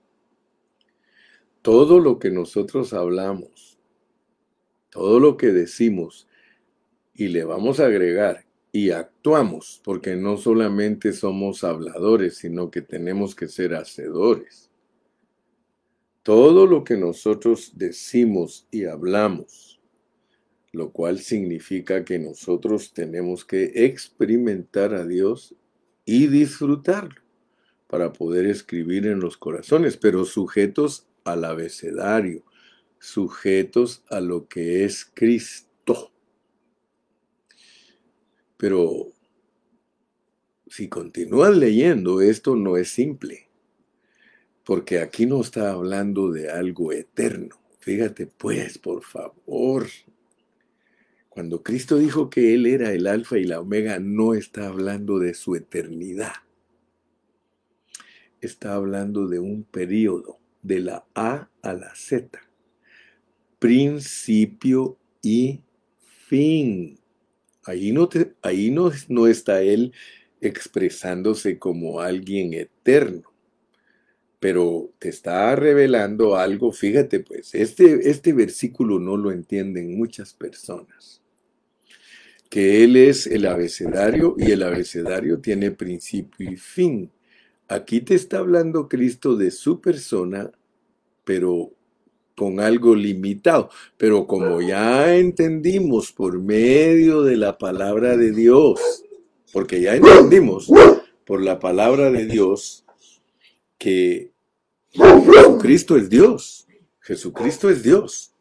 Todo 1.62 2.00
lo 2.00 2.18
que 2.18 2.30
nosotros 2.30 2.92
hablamos, 2.92 3.78
todo 4.90 5.20
lo 5.20 5.36
que 5.36 5.48
decimos, 5.48 6.26
y 7.14 7.28
le 7.28 7.44
vamos 7.44 7.80
a 7.80 7.86
agregar 7.86 8.44
y 8.72 8.90
actuamos, 8.90 9.80
porque 9.82 10.16
no 10.16 10.36
solamente 10.36 11.12
somos 11.12 11.64
habladores, 11.64 12.36
sino 12.36 12.70
que 12.70 12.82
tenemos 12.82 13.34
que 13.34 13.48
ser 13.48 13.74
hacedores. 13.74 14.70
Todo 16.22 16.66
lo 16.66 16.84
que 16.84 16.96
nosotros 16.96 17.72
decimos 17.74 18.66
y 18.70 18.84
hablamos, 18.84 19.65
lo 20.76 20.90
cual 20.90 21.20
significa 21.20 22.04
que 22.04 22.18
nosotros 22.18 22.92
tenemos 22.92 23.46
que 23.46 23.72
experimentar 23.86 24.92
a 24.92 25.06
Dios 25.06 25.54
y 26.04 26.26
disfrutarlo 26.26 27.22
para 27.86 28.12
poder 28.12 28.44
escribir 28.44 29.06
en 29.06 29.20
los 29.20 29.38
corazones, 29.38 29.96
pero 29.96 30.26
sujetos 30.26 31.06
al 31.24 31.46
abecedario, 31.46 32.44
sujetos 32.98 34.04
a 34.10 34.20
lo 34.20 34.48
que 34.48 34.84
es 34.84 35.10
Cristo. 35.14 36.12
Pero 38.58 39.12
si 40.66 40.90
continúan 40.90 41.58
leyendo, 41.58 42.20
esto 42.20 42.54
no 42.54 42.76
es 42.76 42.90
simple, 42.90 43.48
porque 44.62 45.00
aquí 45.00 45.24
no 45.24 45.40
está 45.40 45.70
hablando 45.70 46.30
de 46.30 46.50
algo 46.50 46.92
eterno. 46.92 47.56
Fíjate 47.78 48.26
pues, 48.26 48.76
por 48.76 49.02
favor, 49.02 49.86
cuando 51.36 51.62
Cristo 51.62 51.98
dijo 51.98 52.30
que 52.30 52.54
Él 52.54 52.64
era 52.64 52.94
el 52.94 53.06
alfa 53.06 53.36
y 53.36 53.44
la 53.44 53.60
omega, 53.60 53.98
no 53.98 54.32
está 54.32 54.68
hablando 54.68 55.18
de 55.18 55.34
su 55.34 55.54
eternidad. 55.54 56.32
Está 58.40 58.72
hablando 58.72 59.28
de 59.28 59.38
un 59.38 59.62
periodo, 59.64 60.38
de 60.62 60.80
la 60.80 61.04
A 61.14 61.50
a 61.60 61.74
la 61.74 61.94
Z, 61.94 62.40
principio 63.58 64.96
y 65.20 65.60
fin. 66.26 66.98
Ahí 67.64 67.92
no, 67.92 68.08
no 69.10 69.26
está 69.26 69.60
él 69.60 69.92
expresándose 70.40 71.58
como 71.58 72.00
alguien 72.00 72.54
eterno, 72.54 73.30
pero 74.40 74.90
te 74.98 75.10
está 75.10 75.54
revelando 75.54 76.34
algo. 76.36 76.72
Fíjate 76.72 77.20
pues, 77.20 77.54
este, 77.54 78.08
este 78.08 78.32
versículo 78.32 78.98
no 78.98 79.18
lo 79.18 79.30
entienden 79.32 79.98
muchas 79.98 80.32
personas 80.32 81.20
que 82.48 82.84
Él 82.84 82.96
es 82.96 83.26
el 83.26 83.46
abecedario 83.46 84.34
y 84.38 84.50
el 84.50 84.62
abecedario 84.62 85.40
tiene 85.40 85.70
principio 85.70 86.50
y 86.50 86.56
fin. 86.56 87.10
Aquí 87.68 88.00
te 88.00 88.14
está 88.14 88.38
hablando 88.38 88.88
Cristo 88.88 89.36
de 89.36 89.50
su 89.50 89.80
persona, 89.80 90.50
pero 91.24 91.72
con 92.36 92.60
algo 92.60 92.94
limitado. 92.94 93.70
Pero 93.96 94.26
como 94.26 94.60
ya 94.60 95.16
entendimos 95.16 96.12
por 96.12 96.38
medio 96.38 97.22
de 97.22 97.36
la 97.36 97.58
palabra 97.58 98.16
de 98.16 98.30
Dios, 98.30 99.04
porque 99.52 99.80
ya 99.80 99.96
entendimos 99.96 100.70
por 101.24 101.42
la 101.42 101.58
palabra 101.58 102.10
de 102.10 102.26
Dios 102.26 102.84
que 103.78 104.30
Jesucristo 104.90 105.96
es 105.96 106.08
Dios. 106.08 106.66
Jesucristo 107.00 107.70
es 107.70 107.82
Dios. 107.82 108.32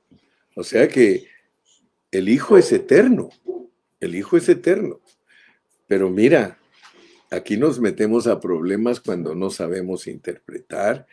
O 0.55 0.63
sea 0.63 0.87
que 0.87 1.25
el 2.11 2.29
Hijo 2.29 2.57
es 2.57 2.71
eterno. 2.71 3.29
El 4.05 4.15
Hijo 4.15 4.37
es 4.37 4.47
eterno. 4.49 5.01
Pero 5.87 6.09
mira, 6.09 6.59
aquí 7.31 7.57
nos 7.57 7.79
metemos 7.79 8.27
a 8.27 8.39
problemas 8.39 8.99
cuando 8.99 9.35
no 9.35 9.49
sabemos 9.49 10.07
interpretar 10.07 11.07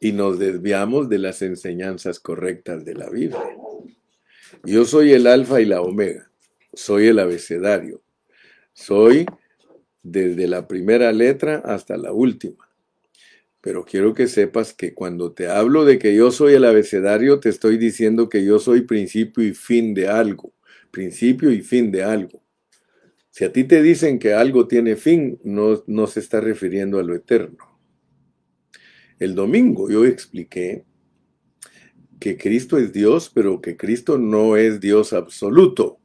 y 0.00 0.12
nos 0.12 0.38
desviamos 0.38 1.08
de 1.08 1.18
las 1.18 1.42
enseñanzas 1.42 2.20
correctas 2.20 2.84
de 2.84 2.94
la 2.94 3.08
Biblia. 3.08 3.42
Yo 4.64 4.84
soy 4.84 5.12
el 5.12 5.26
alfa 5.26 5.60
y 5.60 5.64
la 5.64 5.80
omega, 5.80 6.30
soy 6.72 7.08
el 7.08 7.18
abecedario, 7.18 8.02
soy 8.72 9.26
desde 10.02 10.48
la 10.48 10.66
primera 10.66 11.12
letra 11.12 11.62
hasta 11.64 11.96
la 11.96 12.12
última. 12.12 12.68
Pero 13.60 13.84
quiero 13.84 14.12
que 14.12 14.26
sepas 14.26 14.74
que 14.74 14.92
cuando 14.92 15.32
te 15.32 15.48
hablo 15.48 15.84
de 15.84 15.98
que 15.98 16.14
yo 16.14 16.30
soy 16.30 16.54
el 16.54 16.64
abecedario, 16.64 17.40
te 17.40 17.48
estoy 17.48 17.78
diciendo 17.78 18.28
que 18.28 18.44
yo 18.44 18.58
soy 18.58 18.82
principio 18.82 19.42
y 19.42 19.54
fin 19.54 19.94
de 19.94 20.08
algo, 20.08 20.53
principio 20.94 21.50
y 21.50 21.60
fin 21.60 21.90
de 21.90 22.04
algo. 22.04 22.42
Si 23.30 23.44
a 23.44 23.52
ti 23.52 23.64
te 23.64 23.82
dicen 23.82 24.20
que 24.20 24.32
algo 24.32 24.68
tiene 24.68 24.94
fin, 24.94 25.40
no, 25.42 26.06
se 26.06 26.20
está 26.20 26.40
refiriendo 26.40 27.00
a 27.00 27.02
lo 27.02 27.16
eterno. 27.16 27.80
El 29.18 29.34
domingo 29.34 29.90
yo 29.90 30.04
expliqué 30.04 30.84
que 32.20 32.38
Cristo 32.38 32.78
es 32.78 32.92
Dios, 32.92 33.28
pero 33.34 33.60
que 33.60 33.76
Cristo 33.76 34.18
no 34.18 34.56
es 34.56 34.80
Dios 34.80 35.12
absoluto, 35.12 35.98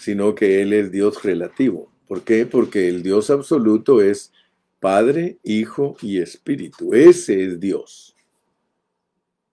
sino 0.00 0.36
que 0.36 0.62
Él 0.62 0.72
es 0.72 0.92
Dios 0.92 1.24
relativo. 1.24 1.92
¿Por 2.06 2.22
qué? 2.22 2.46
Porque 2.46 2.88
el 2.88 3.02
Dios 3.02 3.30
absoluto 3.30 4.00
es 4.00 4.32
Padre, 4.78 5.38
Hijo 5.42 5.96
y 6.02 6.18
Espíritu. 6.18 6.94
Ese 6.94 7.44
es 7.44 7.58
Dios. 7.58 8.14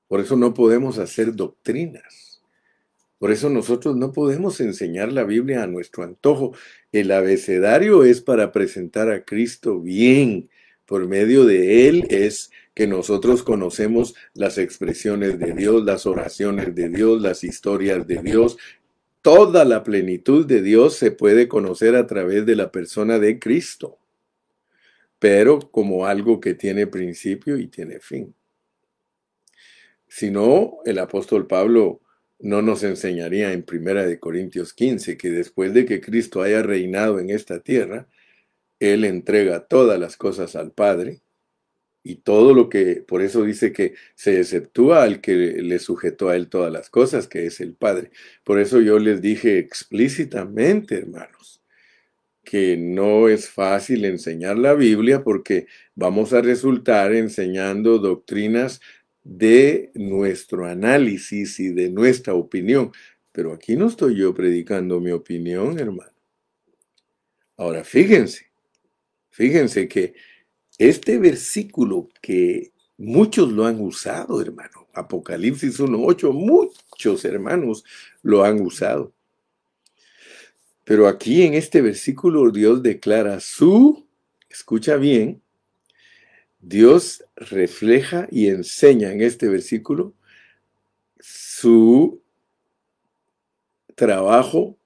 Por 0.08 0.20
eso 0.20 0.36
no 0.36 0.54
podemos 0.54 1.00
hacer 1.00 1.36
doctrinas. 1.36 2.31
Por 3.22 3.32
eso 3.32 3.52
nosotros 3.52 3.96
no 3.96 4.12
podemos 4.12 4.60
enseñar 4.62 5.14
la 5.14 5.24
Biblia 5.24 5.62
a 5.62 5.68
nuestro 5.68 6.02
antojo. 6.02 6.56
El 6.92 7.12
abecedario 7.12 8.04
es 8.04 8.20
para 8.20 8.52
presentar 8.52 9.12
a 9.12 9.24
Cristo 9.24 9.80
bien. 9.80 10.50
Por 10.88 11.08
medio 11.08 11.46
de 11.46 11.88
Él 11.88 12.08
es 12.10 12.50
que 12.74 12.88
nosotros 12.88 13.44
conocemos 13.44 14.16
las 14.34 14.58
expresiones 14.58 15.38
de 15.38 15.54
Dios, 15.54 15.86
las 15.86 16.08
oraciones 16.08 16.74
de 16.74 16.90
Dios, 16.90 17.22
las 17.22 17.44
historias 17.44 18.08
de 18.08 18.24
Dios. 18.24 18.58
Toda 19.22 19.66
la 19.66 19.84
plenitud 19.84 20.48
de 20.48 20.64
Dios 20.64 20.96
se 20.96 21.12
puede 21.12 21.48
conocer 21.48 21.96
a 21.96 22.08
través 22.08 22.48
de 22.48 22.56
la 22.56 22.72
persona 22.72 23.20
de 23.20 23.38
Cristo 23.38 24.00
pero 25.20 25.60
como 25.60 26.08
algo 26.08 26.40
que 26.40 26.56
tiene 26.56 26.88
principio 26.88 27.60
y 27.60 27.68
tiene 27.68 28.00
fin. 28.00 28.34
Si 30.08 30.32
no, 30.32 30.80
el 30.84 30.98
apóstol 30.98 31.46
Pablo 31.46 32.02
no 32.42 32.62
nos 32.62 32.84
enseñaría 32.84 33.54
en 33.54 33.64
Primera 33.64 34.06
de 34.06 34.20
Corintios 34.20 34.74
15 34.74 35.18
que 35.18 35.30
después 35.30 35.74
de 35.74 35.86
que 35.86 36.02
Cristo 36.02 36.42
haya 36.42 36.62
reinado 36.62 37.20
en 37.20 37.30
esta 37.30 37.60
tierra, 37.60 38.08
él 38.80 39.06
entrega 39.06 39.68
todas 39.68 40.00
las 40.00 40.18
cosas 40.18 40.56
al 40.56 40.72
Padre 40.72 41.22
y 42.04 42.16
todo 42.16 42.54
lo 42.54 42.68
que, 42.68 43.04
por 43.08 43.22
eso 43.22 43.44
dice 43.44 43.72
que 43.72 43.94
se 44.16 44.40
exceptúa 44.40 45.04
al 45.04 45.22
que 45.22 45.34
le 45.36 45.80
sujetó 45.80 46.30
a 46.30 46.36
él 46.36 46.50
todas 46.50 46.72
las 46.74 46.90
cosas, 46.90 47.28
que 47.28 47.46
es 47.46 47.62
el 47.62 47.74
Padre. 47.74 48.12
Por 48.44 48.60
eso 48.60 48.82
yo 48.82 48.98
les 48.98 49.22
dije 49.22 49.60
explícitamente, 49.60 50.96
hermanos, 50.96 51.62
que 52.44 52.76
no 52.76 53.30
es 53.30 53.50
fácil 53.50 54.04
enseñar 54.04 54.58
la 54.58 54.74
Biblia 54.74 55.24
porque 55.24 55.68
vamos 55.94 56.34
a 56.34 56.42
resultar 56.42 57.14
enseñando 57.14 58.00
doctrinas 58.00 58.82
de 59.24 59.92
nuestro 59.94 60.66
análisis 60.66 61.60
y 61.60 61.70
de 61.70 61.90
nuestra 61.90 62.34
opinión. 62.34 62.92
Pero 63.32 63.54
aquí 63.54 63.76
no 63.76 63.88
estoy 63.88 64.18
yo 64.18 64.34
predicando 64.34 65.00
mi 65.00 65.12
opinión, 65.12 65.80
hermano. 65.80 66.12
Ahora, 67.58 67.84
fíjense, 67.84 68.52
fíjense 69.30 69.88
que 69.88 70.16
este 70.78 71.20
versículo 71.20 72.10
que 72.22 72.72
muchos 72.98 73.52
lo 73.52 73.66
han 73.66 73.80
usado, 73.80 74.42
hermano, 74.42 74.88
Apocalipsis 74.94 75.80
1.8, 75.80 76.34
muchos 76.34 77.24
hermanos 77.24 77.84
lo 78.24 78.44
han 78.44 78.62
usado. 78.62 79.14
Pero 80.84 81.08
aquí 81.08 81.44
en 81.44 81.54
este 81.54 81.82
versículo 81.82 82.52
Dios 82.52 82.82
declara 82.82 83.40
su, 83.40 84.08
escucha 84.50 84.98
bien, 84.98 85.42
Dios 86.62 87.24
refleja 87.36 88.28
y 88.30 88.48
enseña 88.48 89.12
en 89.12 89.22
este 89.22 89.48
versículo 89.48 90.14
su 91.20 92.22
trabajo 93.96 94.78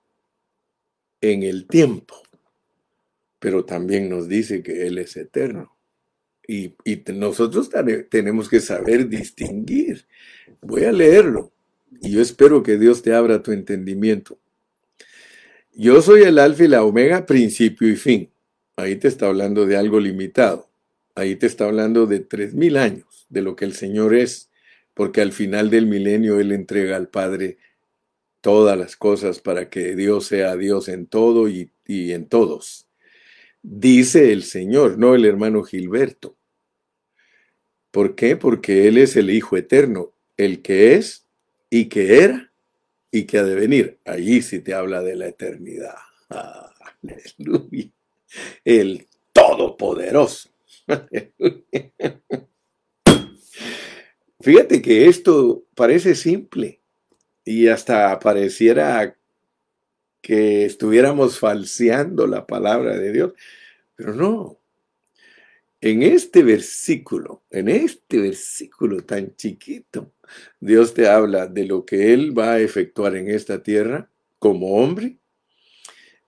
en 1.22 1.44
el 1.44 1.68
tiempo, 1.68 2.16
pero 3.40 3.66
también 3.66 4.10
nos 4.10 4.28
dice 4.28 4.64
que 4.64 4.88
Él 4.88 4.98
es 4.98 5.18
eterno. 5.18 5.76
Y, 6.48 6.76
nosotros 7.14 7.70
tenemos 8.10 8.50
que 8.50 8.60
saber 8.60 9.10
distinguir. 9.10 10.06
Voy 10.62 10.84
a 10.84 10.92
leerlo 10.92 11.52
y 12.02 12.12
yo 12.12 12.22
espero 12.22 12.62
que 12.62 12.78
Dios 12.78 13.02
te 13.02 13.14
abra 13.14 13.42
tu 13.42 13.52
entendimiento. 13.52 14.38
Yo 15.74 16.02
soy 16.02 16.22
el 16.22 16.40
alfa 16.40 16.64
y 16.64 16.68
la 16.68 16.84
omega, 16.84 17.26
principio 17.26 17.90
y 17.90 17.96
fin. 17.96 18.30
Ahí 18.76 18.96
te 18.96 19.08
está 19.08 19.28
hablando 19.28 19.66
de 19.66 19.76
algo 19.76 20.00
limitado. 20.00 20.70
Ahí 21.16 21.38
te 21.38 21.48
está 21.48 21.66
hablando 21.66 22.06
de 22.08 22.20
tres 22.20 22.54
mil 22.54 22.76
años, 22.76 23.26
de 23.30 23.42
lo 23.42 23.56
que 23.56 23.64
el 23.64 23.74
Señor 23.74 24.14
es, 24.14 24.52
porque 24.94 25.22
al 25.22 25.32
final 25.32 25.70
del 25.70 25.88
milenio 25.88 26.40
Él 26.40 26.52
entrega 26.52 26.98
al 26.98 27.08
Padre 27.08 27.58
todas 28.42 28.78
las 28.78 28.96
cosas 28.98 29.40
para 29.40 29.70
que 29.70 29.96
Dios 29.96 30.28
sea 30.28 30.56
Dios 30.56 30.90
en 30.90 31.08
todo 31.08 31.48
y, 31.50 31.72
en 31.88 32.28
todos. 32.28 32.88
Dice 33.64 34.34
el 34.34 34.44
Señor, 34.44 34.98
no 34.98 35.16
el 35.16 35.26
hermano 35.26 35.64
Gilberto. 35.64 36.36
¿Por 37.92 38.16
qué? 38.16 38.36
Porque 38.36 38.88
Él 38.88 38.98
es 38.98 39.16
el 39.16 39.30
Hijo 39.30 39.58
eterno, 39.58 40.12
el 40.38 40.62
que 40.62 40.96
es 40.96 41.26
y 41.70 41.86
que 41.86 42.24
era 42.24 42.52
y 43.10 43.24
que 43.24 43.38
ha 43.38 43.44
de 43.44 43.56
venir. 43.56 43.98
Allí 44.06 44.42
sí 44.42 44.60
te 44.60 44.74
habla 44.74 45.02
de 45.02 45.16
la 45.16 45.28
eternidad. 45.28 45.96
Aleluya. 46.30 47.90
El 48.66 49.08
Todopoderoso. 49.32 50.55
Fíjate 54.40 54.82
que 54.82 55.08
esto 55.08 55.66
parece 55.74 56.14
simple 56.16 56.82
y 57.44 57.68
hasta 57.68 58.20
pareciera 58.20 59.18
que 60.22 60.66
estuviéramos 60.66 61.40
falseando 61.40 62.28
la 62.28 62.46
palabra 62.46 62.98
de 62.98 63.12
Dios, 63.12 63.34
pero 63.96 64.14
no. 64.14 64.60
En 65.82 66.04
este 66.04 66.44
versículo, 66.44 67.44
en 67.52 67.70
este 67.70 68.20
versículo 68.20 69.04
tan 69.04 69.36
chiquito, 69.36 70.14
Dios 70.60 70.94
te 70.94 71.08
habla 71.08 71.48
de 71.48 71.66
lo 71.66 71.86
que 71.86 72.14
Él 72.14 72.38
va 72.38 72.54
a 72.54 72.60
efectuar 72.60 73.16
en 73.16 73.30
esta 73.30 73.62
tierra 73.62 74.10
como 74.40 74.78
hombre 74.78 75.18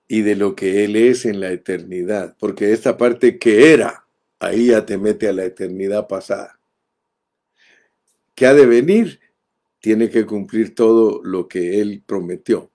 y 0.08 0.22
de 0.22 0.36
lo 0.36 0.56
que 0.56 0.86
Él 0.86 0.96
es 0.96 1.26
en 1.26 1.40
la 1.40 1.52
eternidad, 1.52 2.36
porque 2.40 2.72
esta 2.72 2.98
parte 2.98 3.38
que 3.38 3.74
era, 3.74 4.07
ahí 4.40 4.68
ya 4.68 4.86
te 4.86 4.98
mete 4.98 5.28
a 5.28 5.34
la 5.34 5.46
eternidad 5.46 6.08
pasada. 6.08 6.60
¿Qué 8.36 8.46
ha 8.46 8.54
de 8.54 8.66
venir? 8.66 9.20
Tiene 9.80 10.10
que 10.10 10.26
cumplir 10.26 10.76
todo 10.76 11.22
lo 11.24 11.48
que 11.48 11.82
Él 11.82 12.04
prometió. 12.06 12.72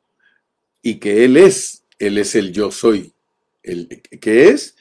Y 0.83 0.99
que 0.99 1.25
Él 1.25 1.37
es, 1.37 1.85
Él 1.99 2.19
es 2.19 2.35
el 2.35 2.53
yo 2.53 2.71
soy. 2.71 3.15
El 3.63 4.03
que 4.21 4.49
es, 4.49 4.77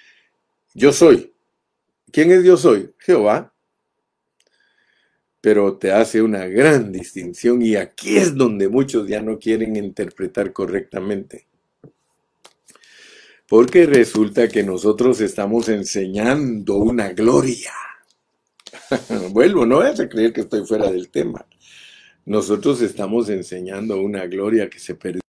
yo 0.73 0.91
soy. 0.91 1.33
¿Quién 2.11 2.31
es 2.31 2.43
Dios 2.43 2.65
hoy? 2.65 2.91
Jehová. 2.97 3.53
Pero 5.39 5.77
te 5.77 5.91
hace 5.91 6.21
una 6.21 6.45
gran 6.45 6.91
distinción 6.91 7.61
y 7.61 7.75
aquí 7.75 8.17
es 8.17 8.35
donde 8.35 8.67
muchos 8.67 9.07
ya 9.07 9.21
no 9.21 9.39
quieren 9.39 9.75
interpretar 9.75 10.53
correctamente. 10.53 11.47
Porque 13.51 13.85
resulta 13.85 14.47
que 14.47 14.63
nosotros 14.63 15.19
estamos 15.19 15.67
enseñando 15.67 16.77
una 16.77 17.11
gloria. 17.11 17.73
Vuelvo, 19.31 19.65
no 19.65 19.79
vayas 19.79 19.99
a 19.99 20.07
creer 20.07 20.31
que 20.31 20.39
estoy 20.39 20.65
fuera 20.65 20.89
del 20.89 21.09
tema. 21.09 21.45
Nosotros 22.23 22.81
estamos 22.81 23.27
enseñando 23.27 23.99
una 23.99 24.25
gloria 24.25 24.69
que 24.69 24.79
se 24.79 24.95
perdió 24.95 25.19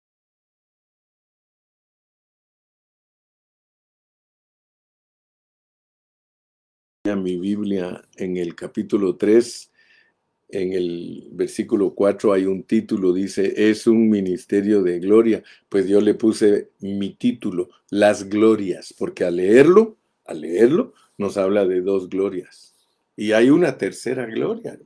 mi 7.16 7.36
Biblia 7.40 8.04
en 8.14 8.36
el 8.36 8.54
capítulo 8.54 9.16
3, 9.16 9.71
en 10.52 10.74
el 10.74 11.28
versículo 11.32 11.94
4 11.94 12.34
hay 12.34 12.44
un 12.44 12.62
título, 12.64 13.12
dice, 13.12 13.70
es 13.70 13.86
un 13.86 14.10
ministerio 14.10 14.82
de 14.82 15.00
gloria. 15.00 15.42
Pues 15.68 15.88
yo 15.88 16.00
le 16.00 16.14
puse 16.14 16.70
mi 16.80 17.14
título, 17.14 17.70
las 17.90 18.28
glorias, 18.28 18.94
porque 18.96 19.24
al 19.24 19.36
leerlo, 19.36 19.96
al 20.26 20.42
leerlo, 20.42 20.92
nos 21.16 21.38
habla 21.38 21.66
de 21.66 21.80
dos 21.80 22.10
glorias. 22.10 22.74
Y 23.16 23.32
hay 23.32 23.48
una 23.48 23.78
tercera 23.78 24.26
gloria. 24.26 24.78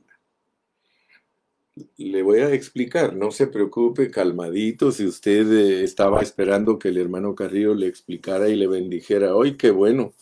Le 1.97 2.21
voy 2.23 2.39
a 2.39 2.53
explicar, 2.53 3.15
no 3.15 3.31
se 3.31 3.47
preocupe, 3.47 4.09
calmadito, 4.09 4.91
si 4.91 5.05
usted 5.05 5.51
eh, 5.51 5.83
estaba 5.83 6.21
esperando 6.21 6.79
que 6.79 6.87
el 6.87 6.97
hermano 6.97 7.35
Carrillo 7.35 7.75
le 7.75 7.87
explicara 7.87 8.47
y 8.49 8.55
le 8.55 8.67
bendijera 8.67 9.35
hoy, 9.35 9.57
qué 9.57 9.69
bueno, 9.69 10.13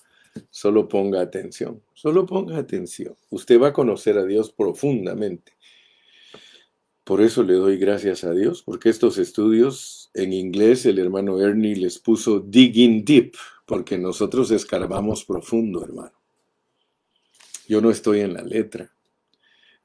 solo 0.49 0.87
ponga 0.87 1.21
atención, 1.21 1.81
solo 1.93 2.25
ponga 2.25 2.57
atención. 2.57 3.15
Usted 3.29 3.59
va 3.59 3.69
a 3.69 3.73
conocer 3.73 4.17
a 4.17 4.25
Dios 4.25 4.51
profundamente. 4.51 5.53
Por 7.03 7.21
eso 7.21 7.43
le 7.43 7.53
doy 7.53 7.77
gracias 7.77 8.23
a 8.23 8.31
Dios, 8.31 8.63
porque 8.63 8.89
estos 8.89 9.19
estudios 9.19 10.09
en 10.15 10.33
inglés 10.33 10.85
el 10.87 10.97
hermano 10.97 11.39
Ernie 11.39 11.75
les 11.75 11.99
puso 11.99 12.39
digging 12.39 13.05
deep, 13.05 13.35
porque 13.65 13.97
nosotros 13.97 14.49
escarbamos 14.49 15.23
profundo, 15.23 15.83
hermano. 15.83 16.13
Yo 17.67 17.79
no 17.81 17.91
estoy 17.91 18.21
en 18.21 18.33
la 18.33 18.41
letra, 18.41 18.91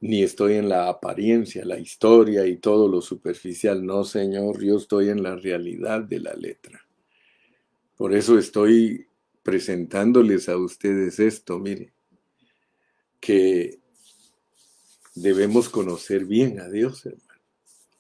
ni 0.01 0.23
estoy 0.23 0.55
en 0.55 0.71
la 0.71 0.89
apariencia, 0.89 1.65
la 1.65 1.79
historia 1.79 2.47
y 2.47 2.57
todo 2.57 2.89
lo 2.89 3.03
superficial. 3.03 3.85
No, 3.85 4.05
Señor, 4.05 4.63
yo 4.63 4.79
estoy 4.79 5.11
en 5.11 5.23
la 5.23 5.37
realidad 5.37 6.01
de 6.01 6.21
la 6.21 6.33
letra. 6.33 6.87
Por 7.97 8.15
eso 8.15 8.39
estoy 8.39 9.10
presentándoles 9.43 10.49
a 10.49 10.57
ustedes 10.57 11.19
esto, 11.19 11.59
mire, 11.59 11.93
que 13.21 13.81
debemos 15.15 15.69
conocer 15.69 16.25
bien 16.25 16.61
a 16.61 16.69
Dios, 16.69 17.07
hermano. 17.07 17.41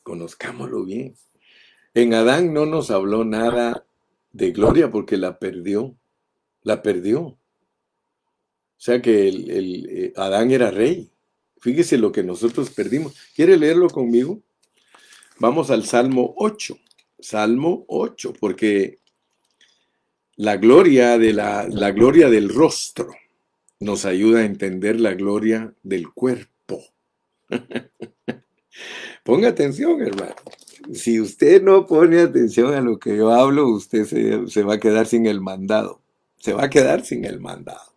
Conozcámoslo 0.02 0.84
bien. 0.84 1.14
En 1.94 2.14
Adán 2.14 2.52
no 2.52 2.66
nos 2.66 2.90
habló 2.90 3.24
nada 3.24 3.84
de 4.32 4.52
gloria 4.52 4.90
porque 4.90 5.16
la 5.16 5.38
perdió. 5.38 5.96
La 6.62 6.82
perdió. 6.82 7.20
O 7.22 7.38
sea 8.76 9.02
que 9.02 9.28
el, 9.28 9.86
eh, 9.90 10.12
Adán 10.16 10.50
era 10.50 10.70
rey. 10.70 11.10
Fíjese 11.60 11.98
lo 11.98 12.12
que 12.12 12.22
nosotros 12.22 12.70
perdimos. 12.70 13.14
¿Quiere 13.34 13.56
leerlo 13.58 13.88
conmigo? 13.88 14.42
Vamos 15.38 15.70
al 15.70 15.84
Salmo 15.84 16.34
8. 16.38 16.78
Salmo 17.18 17.84
8, 17.88 18.32
porque 18.40 18.98
la 20.40 20.56
gloria 20.56 21.18
de 21.18 21.34
la, 21.34 21.68
la 21.68 21.90
gloria 21.90 22.30
del 22.30 22.48
rostro 22.48 23.10
nos 23.78 24.06
ayuda 24.06 24.40
a 24.40 24.46
entender 24.46 24.98
la 24.98 25.12
gloria 25.12 25.74
del 25.82 26.10
cuerpo. 26.14 26.82
Ponga 29.22 29.48
atención, 29.48 30.00
hermano. 30.00 30.34
Si 30.94 31.20
usted 31.20 31.62
no 31.62 31.84
pone 31.84 32.20
atención 32.20 32.72
a 32.72 32.80
lo 32.80 32.98
que 32.98 33.18
yo 33.18 33.30
hablo, 33.32 33.68
usted 33.68 34.06
se, 34.06 34.48
se 34.48 34.62
va 34.62 34.74
a 34.76 34.80
quedar 34.80 35.06
sin 35.06 35.26
el 35.26 35.42
mandado. 35.42 36.00
Se 36.38 36.54
va 36.54 36.64
a 36.64 36.70
quedar 36.70 37.04
sin 37.04 37.26
el 37.26 37.38
mandado. 37.38 37.92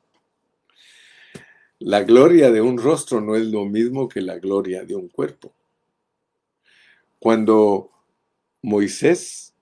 La 1.79 2.03
gloria 2.03 2.51
de 2.51 2.59
un 2.59 2.77
rostro 2.77 3.21
no 3.21 3.37
es 3.37 3.45
lo 3.45 3.63
mismo 3.63 4.09
que 4.09 4.19
la 4.19 4.37
gloria 4.37 4.83
de 4.83 4.95
un 4.95 5.07
cuerpo. 5.07 5.53
Cuando 7.19 7.89
Moisés 8.61 9.52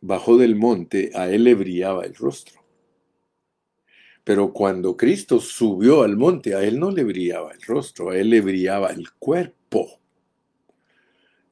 bajó 0.00 0.36
del 0.36 0.56
monte, 0.56 1.10
a 1.14 1.30
él 1.30 1.44
le 1.44 1.54
brillaba 1.54 2.04
el 2.04 2.14
rostro. 2.14 2.58
Pero 4.24 4.52
cuando 4.52 4.96
Cristo 4.96 5.40
subió 5.40 6.02
al 6.02 6.16
monte, 6.16 6.54
a 6.54 6.62
él 6.62 6.78
no 6.78 6.90
le 6.90 7.02
brillaba 7.02 7.52
el 7.52 7.62
rostro, 7.62 8.10
a 8.10 8.18
él 8.18 8.30
le 8.30 8.42
brillaba 8.42 8.90
el 8.90 9.10
cuerpo. 9.12 10.00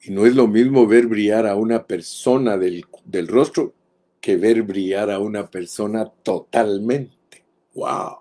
Y 0.02 0.10
no 0.10 0.26
es 0.26 0.34
lo 0.34 0.46
mismo 0.46 0.86
ver 0.86 1.06
brillar 1.06 1.46
a 1.46 1.56
una 1.56 1.86
persona 1.86 2.58
del, 2.58 2.84
rostro 3.26 3.72
que 4.20 4.36
ver 4.36 4.62
brillar 4.62 5.10
a 5.10 5.18
una 5.18 5.50
persona 5.50 6.06
totalmente. 6.22 7.44
¡Wow! 7.74 8.18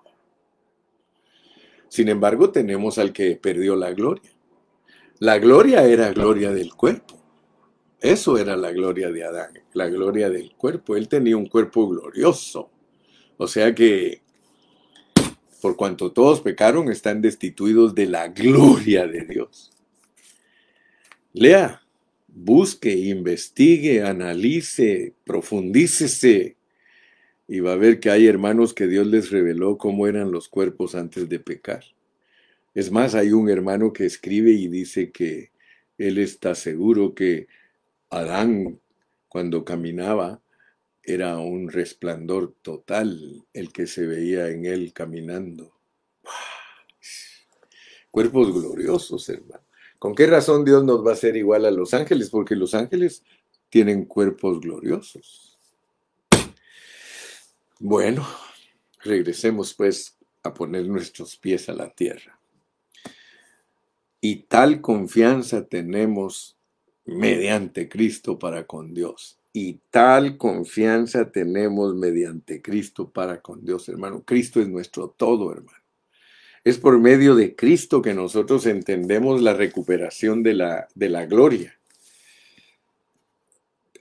Sin 1.88 2.08
embargo, 2.08 2.50
tenemos 2.50 2.98
al 2.98 3.12
que 3.12 3.36
perdió 3.36 3.76
la 3.76 3.92
gloria. 3.92 4.30
La 5.18 5.38
gloria 5.38 5.84
era 5.84 6.12
gloria 6.12 6.50
del 6.50 6.74
cuerpo. 6.74 7.15
Eso 8.00 8.38
era 8.38 8.56
la 8.56 8.72
gloria 8.72 9.10
de 9.10 9.24
Adán, 9.24 9.52
la 9.72 9.88
gloria 9.88 10.28
del 10.30 10.52
cuerpo. 10.54 10.96
Él 10.96 11.08
tenía 11.08 11.36
un 11.36 11.46
cuerpo 11.46 11.88
glorioso. 11.88 12.70
O 13.38 13.46
sea 13.48 13.74
que 13.74 14.22
por 15.60 15.76
cuanto 15.76 16.12
todos 16.12 16.40
pecaron, 16.42 16.90
están 16.90 17.20
destituidos 17.20 17.94
de 17.94 18.06
la 18.06 18.28
gloria 18.28 19.06
de 19.06 19.24
Dios. 19.24 19.72
Lea, 21.32 21.82
busque, 22.28 22.92
investigue, 22.92 24.02
analice, 24.02 25.14
profundícese 25.24 26.56
y 27.48 27.60
va 27.60 27.72
a 27.72 27.76
ver 27.76 28.00
que 28.00 28.10
hay 28.10 28.26
hermanos 28.26 28.74
que 28.74 28.86
Dios 28.86 29.06
les 29.06 29.30
reveló 29.30 29.78
cómo 29.78 30.06
eran 30.06 30.30
los 30.30 30.48
cuerpos 30.48 30.94
antes 30.94 31.28
de 31.28 31.40
pecar. 31.40 31.82
Es 32.74 32.90
más, 32.90 33.14
hay 33.14 33.32
un 33.32 33.48
hermano 33.48 33.92
que 33.92 34.04
escribe 34.04 34.52
y 34.52 34.68
dice 34.68 35.10
que 35.10 35.50
él 35.98 36.18
está 36.18 36.54
seguro 36.54 37.14
que 37.14 37.48
Adán, 38.10 38.80
cuando 39.28 39.64
caminaba, 39.64 40.40
era 41.02 41.38
un 41.38 41.70
resplandor 41.70 42.54
total 42.62 43.44
el 43.52 43.72
que 43.72 43.86
se 43.86 44.06
veía 44.06 44.48
en 44.48 44.64
él 44.64 44.92
caminando. 44.92 45.72
Cuerpos 48.10 48.52
gloriosos, 48.52 49.28
hermano. 49.28 49.62
¿Con 49.98 50.14
qué 50.14 50.26
razón 50.26 50.64
Dios 50.64 50.84
nos 50.84 51.04
va 51.04 51.10
a 51.10 51.14
hacer 51.14 51.36
igual 51.36 51.64
a 51.64 51.70
los 51.70 51.94
ángeles? 51.94 52.30
Porque 52.30 52.56
los 52.56 52.74
ángeles 52.74 53.22
tienen 53.68 54.04
cuerpos 54.04 54.60
gloriosos. 54.60 55.58
Bueno, 57.78 58.26
regresemos 59.02 59.74
pues 59.74 60.16
a 60.42 60.52
poner 60.54 60.86
nuestros 60.86 61.36
pies 61.36 61.68
a 61.68 61.72
la 61.72 61.90
tierra. 61.90 62.38
Y 64.20 64.44
tal 64.44 64.80
confianza 64.80 65.66
tenemos 65.66 66.55
mediante 67.06 67.88
Cristo 67.88 68.38
para 68.38 68.66
con 68.66 68.92
Dios 68.92 69.38
y 69.58 69.80
tal 69.88 70.36
confianza 70.36 71.32
tenemos 71.32 71.94
mediante 71.94 72.60
Cristo 72.60 73.08
para 73.10 73.40
con 73.40 73.64
Dios, 73.64 73.88
hermano. 73.88 74.22
Cristo 74.22 74.60
es 74.60 74.68
nuestro 74.68 75.08
todo, 75.08 75.50
hermano. 75.50 75.78
Es 76.62 76.76
por 76.76 76.98
medio 76.98 77.34
de 77.34 77.56
Cristo 77.56 78.02
que 78.02 78.12
nosotros 78.12 78.66
entendemos 78.66 79.40
la 79.40 79.54
recuperación 79.54 80.42
de 80.42 80.52
la, 80.52 80.88
de 80.94 81.08
la 81.08 81.24
gloria. 81.24 81.78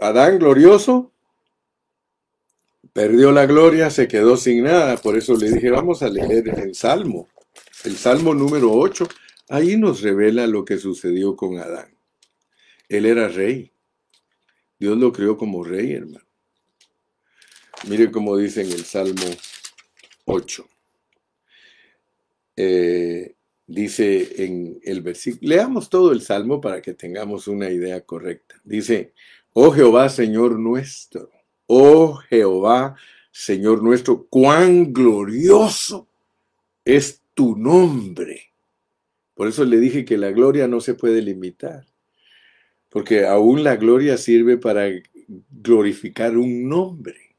Adán 0.02 0.40
glorioso 0.40 1.14
perdió 2.92 3.32
la 3.32 3.46
gloria, 3.46 3.90
se 3.92 4.10
quedó 4.10 4.36
sin 4.36 4.64
nada. 4.64 4.98
Por 4.98 5.16
eso 5.16 5.38
le 5.38 5.50
dije, 5.52 5.70
vamos 5.70 6.04
a 6.04 6.10
leer 6.10 6.50
el 6.50 6.76
Salmo, 6.76 7.30
el 7.86 7.96
Salmo 7.96 8.34
número 8.34 8.74
8. 8.74 9.08
Ahí 9.48 9.78
nos 9.78 10.02
revela 10.02 10.48
lo 10.48 10.66
que 10.66 10.78
sucedió 10.80 11.38
con 11.38 11.60
Adán. 11.60 11.95
Él 12.90 13.06
era 13.06 13.28
rey 13.28 13.72
Dios 14.78 14.98
lo 14.98 15.12
creó 15.12 15.38
como 15.38 15.64
rey, 15.64 15.94
hermano. 15.94 16.26
Mire 17.88 18.12
cómo 18.12 18.36
dice 18.38 18.62
en 18.62 18.72
el 18.72 18.84
Salmo 18.84 19.26
8. 20.26 20.68
Eh, 22.58 23.36
dice 23.68 24.44
en 24.44 24.80
el 24.84 25.02
versículo, 25.02 25.50
leamos 25.50 25.90
todo 25.90 26.12
el 26.12 26.22
Salmo 26.22 26.62
para 26.62 26.82
que 26.82 26.94
tengamos 26.94 27.48
una 27.48 27.70
idea 27.70 28.02
correcta. 28.02 28.60
Dice, 28.64 29.14
oh 29.54 29.72
Jehová, 29.72 30.10
Señor 30.10 30.60
nuestro, 30.60 31.30
oh 31.68 32.16
Jehová, 32.30 32.96
Señor 33.32 33.82
nuestro, 33.82 34.26
cuán 34.28 34.94
glorioso 34.94 36.08
es 36.84 37.22
tu 37.34 37.56
nombre. 37.56 38.54
Por 39.34 39.48
eso 39.48 39.66
le 39.66 39.78
dije 39.78 40.06
que 40.06 40.18
la 40.18 40.32
gloria 40.32 40.68
no 40.68 40.80
se 40.80 40.94
puede 40.96 41.22
limitar 41.22 41.86
porque 42.96 43.26
aún 43.26 43.62
la 43.62 43.76
gloria 43.76 44.16
sirve 44.16 44.58
para 44.58 44.88
glorificar 45.52 46.38
un 46.38 46.70
nombre. 46.70 47.36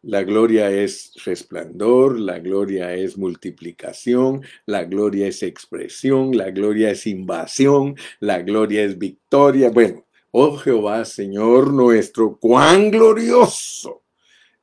La 0.00 0.22
gloria 0.22 0.70
es 0.70 1.12
resplandor, 1.22 2.18
la 2.18 2.38
gloria 2.38 2.94
es 2.94 3.18
multiplicación, 3.18 4.40
la 4.64 4.84
gloria 4.84 5.26
es 5.28 5.42
expresión, 5.42 6.34
la 6.34 6.50
gloria 6.50 6.90
es 6.92 7.06
invasión, 7.06 7.94
la 8.20 8.40
gloria 8.40 8.84
es 8.84 8.96
victoria. 8.96 9.68
Bueno, 9.68 10.06
oh 10.30 10.56
Jehová, 10.56 11.04
Señor 11.04 11.70
nuestro, 11.70 12.38
cuán 12.38 12.90
glorioso 12.90 14.02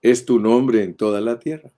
es 0.02 0.26
tu 0.26 0.39
nombre 0.39 0.82
en 0.82 0.95
toda 0.95 1.21
la 1.21 1.38
tierra. 1.38 1.69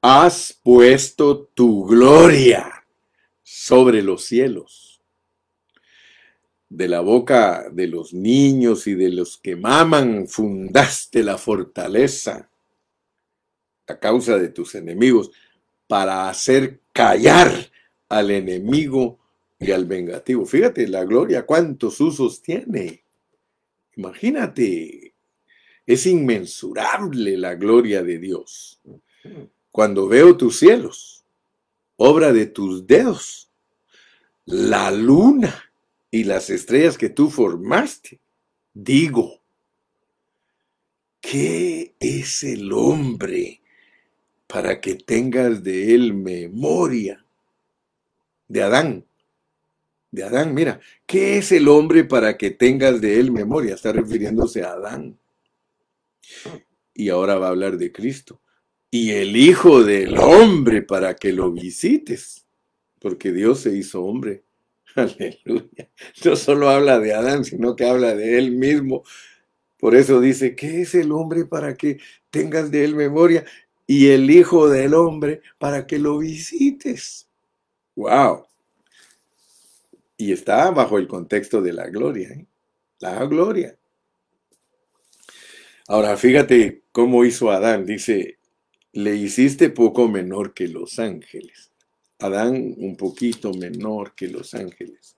Has 0.00 0.58
puesto 0.62 1.50
tu 1.52 1.84
gloria 1.84 2.72
sobre 3.42 4.00
los 4.00 4.24
cielos 4.24 4.93
de 6.76 6.88
la 6.88 7.00
boca 7.00 7.68
de 7.70 7.86
los 7.86 8.12
niños 8.12 8.88
y 8.88 8.94
de 8.94 9.08
los 9.10 9.36
que 9.36 9.54
maman 9.54 10.26
fundaste 10.26 11.22
la 11.22 11.38
fortaleza 11.38 12.50
a 13.86 13.98
causa 14.00 14.38
de 14.38 14.48
tus 14.48 14.74
enemigos 14.74 15.30
para 15.86 16.28
hacer 16.28 16.80
callar 16.92 17.70
al 18.08 18.32
enemigo 18.32 19.20
y 19.60 19.70
al 19.70 19.84
vengativo. 19.84 20.44
Fíjate 20.46 20.88
la 20.88 21.04
gloria, 21.04 21.46
cuántos 21.46 22.00
usos 22.00 22.42
tiene. 22.42 23.04
Imagínate, 23.96 25.14
es 25.86 26.06
inmensurable 26.06 27.36
la 27.36 27.54
gloria 27.54 28.02
de 28.02 28.18
Dios. 28.18 28.80
Cuando 29.70 30.08
veo 30.08 30.36
tus 30.36 30.58
cielos, 30.58 31.24
obra 31.96 32.32
de 32.32 32.46
tus 32.46 32.84
dedos, 32.84 33.48
la 34.44 34.90
luna 34.90 35.63
y 36.14 36.22
las 36.22 36.48
estrellas 36.48 36.96
que 36.96 37.08
tú 37.08 37.28
formaste. 37.28 38.20
Digo, 38.72 39.42
¿qué 41.20 41.96
es 41.98 42.44
el 42.44 42.72
hombre 42.72 43.60
para 44.46 44.80
que 44.80 44.94
tengas 44.94 45.64
de 45.64 45.92
él 45.92 46.14
memoria? 46.14 47.26
De 48.46 48.62
Adán. 48.62 49.04
De 50.12 50.22
Adán, 50.22 50.54
mira, 50.54 50.78
¿qué 51.04 51.38
es 51.38 51.50
el 51.50 51.66
hombre 51.66 52.04
para 52.04 52.36
que 52.36 52.52
tengas 52.52 53.00
de 53.00 53.18
él 53.18 53.32
memoria? 53.32 53.74
Está 53.74 53.90
refiriéndose 53.90 54.62
a 54.62 54.74
Adán. 54.74 55.18
Y 56.94 57.08
ahora 57.08 57.40
va 57.40 57.48
a 57.48 57.50
hablar 57.50 57.76
de 57.76 57.90
Cristo 57.90 58.40
y 58.88 59.10
el 59.10 59.36
Hijo 59.36 59.82
del 59.82 60.16
Hombre 60.16 60.82
para 60.82 61.16
que 61.16 61.32
lo 61.32 61.50
visites, 61.50 62.46
porque 63.00 63.32
Dios 63.32 63.58
se 63.58 63.76
hizo 63.76 64.04
hombre. 64.04 64.43
Aleluya. 64.96 65.90
No 66.24 66.36
solo 66.36 66.70
habla 66.70 66.98
de 66.98 67.14
Adán, 67.14 67.44
sino 67.44 67.74
que 67.74 67.86
habla 67.86 68.14
de 68.14 68.38
él 68.38 68.52
mismo. 68.52 69.02
Por 69.78 69.94
eso 69.94 70.20
dice, 70.20 70.54
¿qué 70.54 70.82
es 70.82 70.94
el 70.94 71.12
hombre 71.12 71.44
para 71.44 71.74
que 71.74 71.98
tengas 72.30 72.70
de 72.70 72.84
él 72.84 72.94
memoria? 72.94 73.44
Y 73.86 74.08
el 74.08 74.30
Hijo 74.30 74.68
del 74.68 74.94
Hombre 74.94 75.42
para 75.58 75.86
que 75.86 75.98
lo 75.98 76.18
visites. 76.18 77.28
¡Wow! 77.96 78.46
Y 80.16 80.32
está 80.32 80.70
bajo 80.70 80.96
el 80.96 81.06
contexto 81.06 81.60
de 81.60 81.72
la 81.74 81.88
gloria. 81.88 82.30
¿eh? 82.30 82.46
La 83.00 83.26
gloria. 83.26 83.76
Ahora, 85.86 86.16
fíjate 86.16 86.84
cómo 86.92 87.26
hizo 87.26 87.50
Adán. 87.50 87.84
Dice, 87.84 88.38
le 88.92 89.16
hiciste 89.16 89.68
poco 89.68 90.08
menor 90.08 90.54
que 90.54 90.68
los 90.68 90.98
ángeles. 90.98 91.73
Adán 92.24 92.74
un 92.78 92.96
poquito 92.96 93.52
menor 93.52 94.14
que 94.14 94.28
los 94.28 94.54
ángeles. 94.54 95.14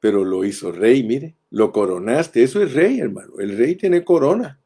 Pero 0.00 0.24
lo 0.24 0.44
hizo 0.44 0.70
rey, 0.70 1.02
mire, 1.02 1.34
lo 1.50 1.72
coronaste. 1.72 2.42
Eso 2.42 2.62
es 2.62 2.72
rey, 2.72 3.00
hermano. 3.00 3.38
El 3.38 3.56
rey 3.56 3.74
tiene 3.74 4.04
corona. 4.04 4.60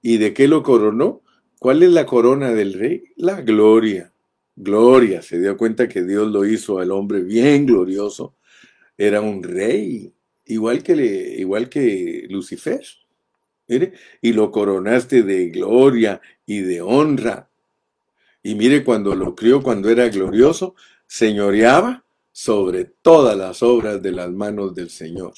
¿Y 0.00 0.18
de 0.18 0.34
qué 0.34 0.48
lo 0.48 0.62
coronó? 0.62 1.22
¿Cuál 1.58 1.82
es 1.82 1.90
la 1.90 2.06
corona 2.06 2.52
del 2.52 2.74
rey? 2.74 3.04
La 3.16 3.40
gloria. 3.40 4.12
Gloria. 4.56 5.22
Se 5.22 5.38
dio 5.38 5.56
cuenta 5.56 5.88
que 5.88 6.02
Dios 6.02 6.30
lo 6.30 6.44
hizo 6.44 6.78
al 6.78 6.90
hombre 6.90 7.22
bien 7.22 7.66
glorioso. 7.66 8.34
Era 8.98 9.20
un 9.20 9.42
rey, 9.42 10.12
igual 10.46 10.82
que, 10.82 10.94
igual 11.38 11.68
que 11.68 12.26
Lucifer 12.28 12.82
y 14.20 14.32
lo 14.32 14.50
coronaste 14.50 15.22
de 15.22 15.48
gloria 15.48 16.20
y 16.46 16.60
de 16.60 16.80
honra. 16.80 17.48
Y 18.42 18.54
mire, 18.54 18.82
cuando 18.84 19.14
lo 19.14 19.34
crió, 19.34 19.62
cuando 19.62 19.88
era 19.88 20.08
glorioso, 20.08 20.74
señoreaba 21.06 22.04
sobre 22.32 22.84
todas 22.84 23.36
las 23.36 23.62
obras 23.62 24.02
de 24.02 24.12
las 24.12 24.30
manos 24.30 24.74
del 24.74 24.90
Señor. 24.90 25.34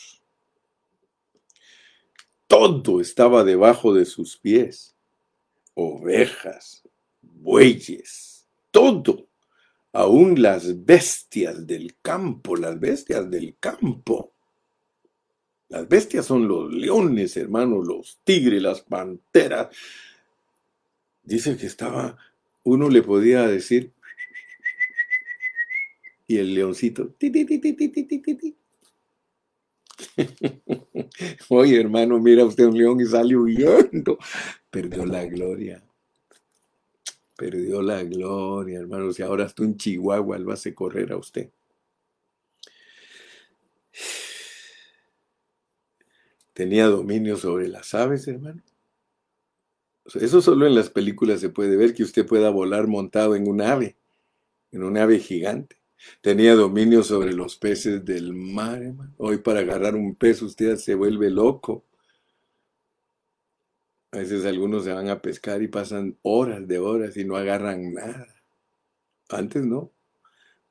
Todo 2.46 3.00
estaba 3.00 3.44
debajo 3.44 3.92
de 3.92 4.04
sus 4.04 4.36
pies. 4.36 4.94
Ovejas, 5.74 6.82
bueyes, 7.20 8.46
todo. 8.70 9.26
Aún 9.92 10.40
las 10.40 10.84
bestias 10.84 11.66
del 11.66 11.96
campo, 12.00 12.56
las 12.56 12.78
bestias 12.78 13.28
del 13.30 13.56
campo. 13.58 14.32
Las 15.68 15.88
bestias 15.88 16.26
son 16.26 16.46
los 16.46 16.72
leones, 16.72 17.36
hermano, 17.36 17.82
los 17.82 18.20
tigres, 18.22 18.62
las 18.62 18.82
panteras. 18.82 19.74
Dice 21.22 21.56
que 21.56 21.66
estaba, 21.66 22.16
uno 22.64 22.88
le 22.88 23.02
podía 23.02 23.46
decir, 23.46 23.92
y 26.26 26.38
el 26.38 26.54
leoncito, 26.54 27.08
ti, 27.18 27.30
ti, 27.30 27.44
ti, 27.46 28.56
Oye, 31.48 31.80
hermano, 31.80 32.18
mira 32.18 32.44
usted 32.44 32.64
un 32.64 32.76
león 32.76 33.00
y 33.00 33.06
sale 33.06 33.36
huyendo. 33.36 34.18
Perdió 34.70 35.06
la 35.06 35.24
gloria. 35.24 35.82
Perdió 37.36 37.82
la 37.82 38.02
gloria, 38.02 38.78
hermano. 38.78 39.12
Si 39.12 39.22
ahora 39.22 39.44
está 39.46 39.62
un 39.62 39.76
chihuahua, 39.76 40.36
a 40.36 40.52
hacer 40.54 40.74
correr 40.74 41.12
a 41.12 41.16
usted. 41.16 41.50
tenía 46.54 46.86
dominio 46.86 47.36
sobre 47.36 47.68
las 47.68 47.94
aves, 47.94 48.26
hermano. 48.26 48.62
Eso 50.14 50.42
solo 50.42 50.66
en 50.66 50.74
las 50.74 50.90
películas 50.90 51.40
se 51.40 51.48
puede 51.48 51.76
ver, 51.76 51.94
que 51.94 52.02
usted 52.02 52.26
pueda 52.26 52.50
volar 52.50 52.86
montado 52.86 53.34
en 53.34 53.48
un 53.48 53.62
ave, 53.62 53.96
en 54.72 54.82
un 54.82 54.98
ave 54.98 55.18
gigante. 55.18 55.76
Tenía 56.20 56.54
dominio 56.54 57.02
sobre 57.02 57.32
los 57.32 57.56
peces 57.56 58.04
del 58.04 58.34
mar, 58.34 58.82
hermano. 58.82 59.14
Hoy 59.16 59.38
para 59.38 59.60
agarrar 59.60 59.94
un 59.94 60.14
pez 60.14 60.42
usted 60.42 60.76
se 60.76 60.94
vuelve 60.94 61.30
loco. 61.30 61.84
A 64.12 64.18
veces 64.18 64.44
algunos 64.44 64.84
se 64.84 64.92
van 64.92 65.08
a 65.08 65.20
pescar 65.22 65.62
y 65.62 65.68
pasan 65.68 66.18
horas 66.22 66.68
de 66.68 66.78
horas 66.78 67.16
y 67.16 67.24
no 67.24 67.36
agarran 67.36 67.94
nada. 67.94 68.28
Antes 69.30 69.64
no 69.64 69.94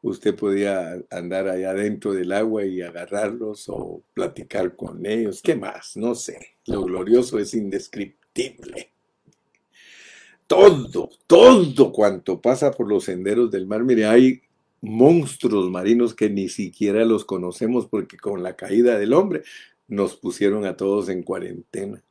usted 0.04 0.36
podía 0.36 1.02
andar 1.10 1.48
allá 1.48 1.74
dentro 1.74 2.13
del 2.13 2.32
agua 2.34 2.65
y 2.65 2.82
agarrarlos 2.82 3.69
o 3.69 4.04
platicar 4.13 4.76
con 4.76 5.06
ellos. 5.06 5.41
¿Qué 5.41 5.56
más? 5.56 5.96
No 5.98 6.13
sé. 6.13 6.58
Lo 6.67 6.84
glorioso 6.84 7.39
es 7.39 7.54
indescriptible. 7.54 8.92
Todo, 10.54 11.10
todo 11.28 11.92
cuanto 11.92 12.42
pasa 12.42 12.72
por 12.72 12.88
los 12.88 13.06
senderos 13.06 13.52
del 13.52 13.66
mar. 13.66 13.84
Mire, 13.84 14.06
hay 14.06 14.42
monstruos 14.82 15.70
marinos 15.70 16.13
que 16.13 16.30
ni 16.30 16.50
siquiera 16.50 17.06
los 17.06 17.26
conocemos 17.26 17.88
porque 17.88 18.18
con 18.18 18.44
la 18.44 18.56
caída 18.56 19.00
del 19.00 19.13
hombre 19.13 19.44
nos 19.88 20.16
pusieron 20.16 20.66
a 20.66 20.76
todos 20.76 21.10
en 21.10 21.24
cuarentena. 21.24 22.04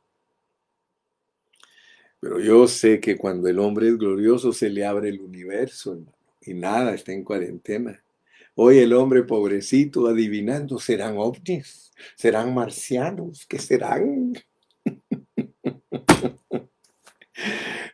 Pero 2.19 2.39
yo 2.39 2.67
sé 2.67 2.99
que 2.99 3.17
cuando 3.17 3.47
el 3.49 3.59
hombre 3.59 3.89
es 3.89 3.97
glorioso 3.97 4.53
se 4.53 4.69
le 4.69 4.85
abre 4.85 5.09
el 5.09 5.19
universo, 5.19 5.99
y 6.41 6.53
nada, 6.53 6.93
está 6.93 7.11
en 7.11 7.23
cuarentena. 7.23 8.01
Hoy 8.55 8.79
el 8.79 8.93
hombre 8.93 9.23
pobrecito 9.23 10.07
adivinando, 10.07 10.79
¿serán 10.79 11.17
ovnis? 11.17 11.91
¿Serán 12.15 12.53
marcianos? 12.53 13.45
¿Qué 13.45 13.59
serán? 13.59 14.33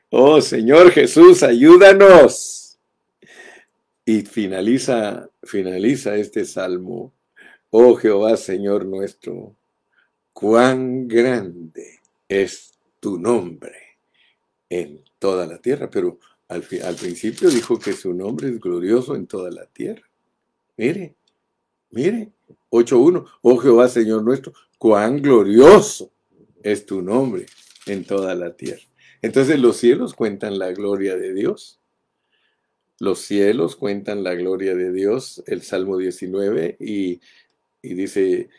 oh 0.10 0.42
Señor 0.42 0.92
Jesús, 0.92 1.44
ayúdanos. 1.44 2.78
Y 4.06 4.22
finaliza, 4.22 5.30
finaliza 5.44 6.16
este 6.16 6.46
salmo. 6.46 7.14
Oh 7.70 7.96
Jehová, 7.96 8.36
Señor 8.38 8.86
nuestro, 8.86 9.56
cuán 10.34 11.08
grande 11.08 12.00
es 12.28 12.74
tu 13.00 13.20
nombre 13.20 13.76
en 14.70 15.04
toda 15.20 15.46
la 15.46 15.60
tierra. 15.60 15.90
Pero 15.90 16.20
al, 16.48 16.64
principio 16.64 17.50
dijo 17.50 17.78
que 17.78 17.94
su 17.94 18.14
nombre 18.14 18.50
es 18.50 18.60
glorioso 18.60 19.16
en 19.16 19.28
toda 19.28 19.52
la 19.52 19.68
tierra. 19.68 20.10
Mire, 20.78 21.16
mire, 21.92 22.32
8.1, 22.72 23.26
oh 23.42 23.58
Jehová 23.58 23.88
Señor 23.88 24.24
nuestro, 24.24 24.54
cuán 24.78 25.22
glorioso 25.22 26.12
es 26.64 26.86
tu 26.86 27.02
nombre 27.02 27.46
en 27.86 28.04
toda 28.04 28.34
la 28.34 28.56
tierra. 28.56 28.89
Entonces 29.22 29.60
los 29.60 29.78
cielos 29.78 30.14
cuentan 30.14 30.60
la 30.60 30.72
gloria 30.72 31.16
de 31.18 31.34
Dios. 31.34 31.80
Los 33.00 33.20
cielos 33.20 33.76
cuentan 33.76 34.24
la 34.24 34.36
gloria 34.36 34.76
de 34.76 34.92
Dios, 34.92 35.42
el 35.48 35.62
Salmo 35.62 35.98
19, 35.98 36.78
y, 36.80 37.22
y 37.82 37.94
dice, 37.94 38.50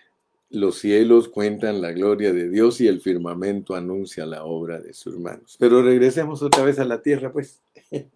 los 0.50 0.78
cielos 0.78 1.28
cuentan 1.28 1.80
la 1.80 1.92
gloria 1.92 2.32
de 2.32 2.48
Dios 2.48 2.80
y 2.80 2.88
el 2.88 3.00
firmamento 3.00 3.74
anuncia 3.74 4.26
la 4.26 4.44
obra 4.44 4.80
de 4.80 4.94
sus 4.94 5.18
manos. 5.18 5.56
Pero 5.60 5.82
regresemos 5.82 6.42
otra 6.42 6.64
vez 6.64 6.78
a 6.78 6.84
la 6.84 7.02
tierra, 7.02 7.32
pues. 7.32 7.62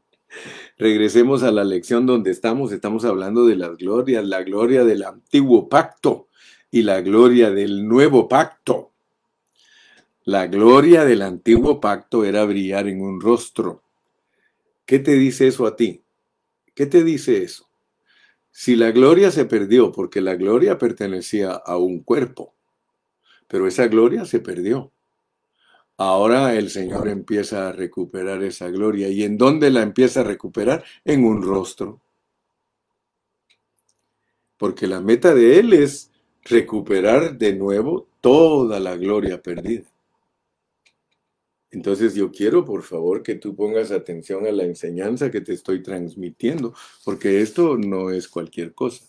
regresemos 0.79 1.43
a 1.43 1.53
la 1.53 1.63
lección 1.63 2.07
donde 2.07 2.31
estamos. 2.31 2.73
Estamos 2.73 3.05
hablando 3.05 3.47
de 3.47 3.57
las 3.57 3.77
glorias, 3.77 4.27
la 4.27 4.43
gloria 4.43 4.85
del 4.85 5.05
antiguo 5.05 5.69
pacto 5.69 6.29
y 6.71 6.83
la 6.83 7.01
gloria 7.03 7.51
del 7.51 7.87
nuevo 7.87 8.29
pacto. 8.29 8.94
La 10.27 10.47
gloria 10.47 11.05
del 11.05 11.21
antiguo 11.21 11.81
pacto 11.81 12.25
era 12.25 12.47
brillar 12.47 12.89
en 12.89 13.03
un 13.03 13.21
rostro. 13.21 13.83
¿Qué 14.87 14.99
te 14.99 15.13
dice 15.13 15.49
eso 15.49 15.67
a 15.67 15.77
ti? 15.77 16.03
¿Qué 16.75 16.87
te 16.87 17.05
dice 17.05 17.43
eso? 17.43 17.69
Si 18.51 18.75
la 18.75 18.91
gloria 18.91 19.31
se 19.31 19.45
perdió, 19.45 19.93
porque 19.93 20.23
la 20.23 20.35
gloria 20.35 20.79
pertenecía 20.79 21.53
a 21.53 21.77
un 21.77 22.03
cuerpo, 22.03 22.55
pero 23.49 23.67
esa 23.67 23.87
gloria 23.87 24.25
se 24.25 24.41
perdió. 24.41 24.93
Ahora 25.99 26.55
el 26.55 26.71
Señor 26.71 27.09
empieza 27.09 27.69
a 27.69 27.73
recuperar 27.73 28.43
esa 28.43 28.71
gloria. 28.71 29.11
¿Y 29.11 29.25
en 29.25 29.37
dónde 29.37 29.71
la 29.71 29.83
empieza 29.83 30.21
a 30.21 30.25
recuperar? 30.25 30.85
En 31.05 31.25
un 31.25 31.43
rostro. 31.43 32.01
Porque 34.57 34.87
la 34.87 35.01
meta 35.01 35.35
de 35.35 35.59
Él 35.59 35.75
es 35.75 36.11
recuperar 36.45 37.37
de 37.37 37.55
nuevo 37.55 38.09
toda 38.23 38.81
la 38.81 38.97
gloria 38.97 39.43
perdida. 39.43 39.94
Entonces 41.75 42.15
yo 42.15 42.31
quiero, 42.31 42.65
por 42.65 42.85
favor, 42.85 43.25
que 43.25 43.35
tú 43.35 43.57
pongas 43.57 43.91
atención 43.91 44.47
a 44.47 44.53
la 44.53 44.63
enseñanza 44.63 45.33
que 45.33 45.41
te 45.41 45.53
estoy 45.53 45.83
transmitiendo, 45.83 46.73
porque 47.05 47.41
esto 47.41 47.77
no 47.77 48.11
es 48.11 48.29
cualquier 48.29 48.75
cosa. 48.75 49.05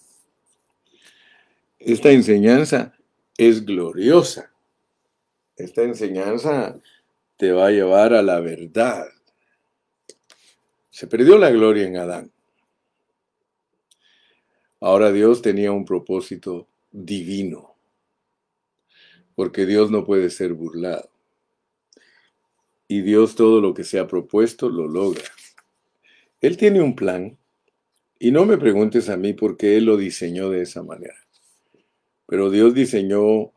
Esta 1.77 2.09
enseñanza 2.09 2.97
es 3.37 3.63
gloriosa. 3.63 4.51
Esta 5.55 5.83
enseñanza 5.83 6.81
te 7.37 7.51
va 7.51 7.67
a 7.67 7.71
llevar 7.71 8.15
a 8.15 8.23
la 8.23 8.39
verdad. 8.39 9.05
Se 10.89 11.05
perdió 11.05 11.37
la 11.37 11.51
gloria 11.51 11.85
en 11.85 11.97
Adán. 11.97 12.31
Ahora 14.79 15.11
Dios 15.11 15.43
tenía 15.43 15.71
un 15.71 15.85
propósito 15.85 16.67
divino, 16.91 17.75
porque 19.35 19.67
Dios 19.67 19.91
no 19.91 20.03
puede 20.03 20.31
ser 20.31 20.53
burlado. 20.53 21.14
Y 22.87 23.01
Dios 23.01 23.35
todo 23.35 23.61
lo 23.61 23.73
que 23.73 23.83
se 23.83 23.99
ha 23.99 24.07
propuesto 24.07 24.69
lo 24.69 24.87
logra. 24.87 25.23
Él 26.41 26.57
tiene 26.57 26.81
un 26.81 26.95
plan, 26.95 27.37
y 28.19 28.31
no 28.31 28.45
me 28.45 28.57
preguntes 28.57 29.09
a 29.09 29.17
mí 29.17 29.33
por 29.33 29.57
qué 29.57 29.77
Él 29.77 29.85
lo 29.85 29.97
diseñó 29.97 30.49
de 30.49 30.61
esa 30.61 30.83
manera. 30.83 31.15
Pero 32.27 32.49
Dios 32.49 32.73
diseñó 32.73 33.51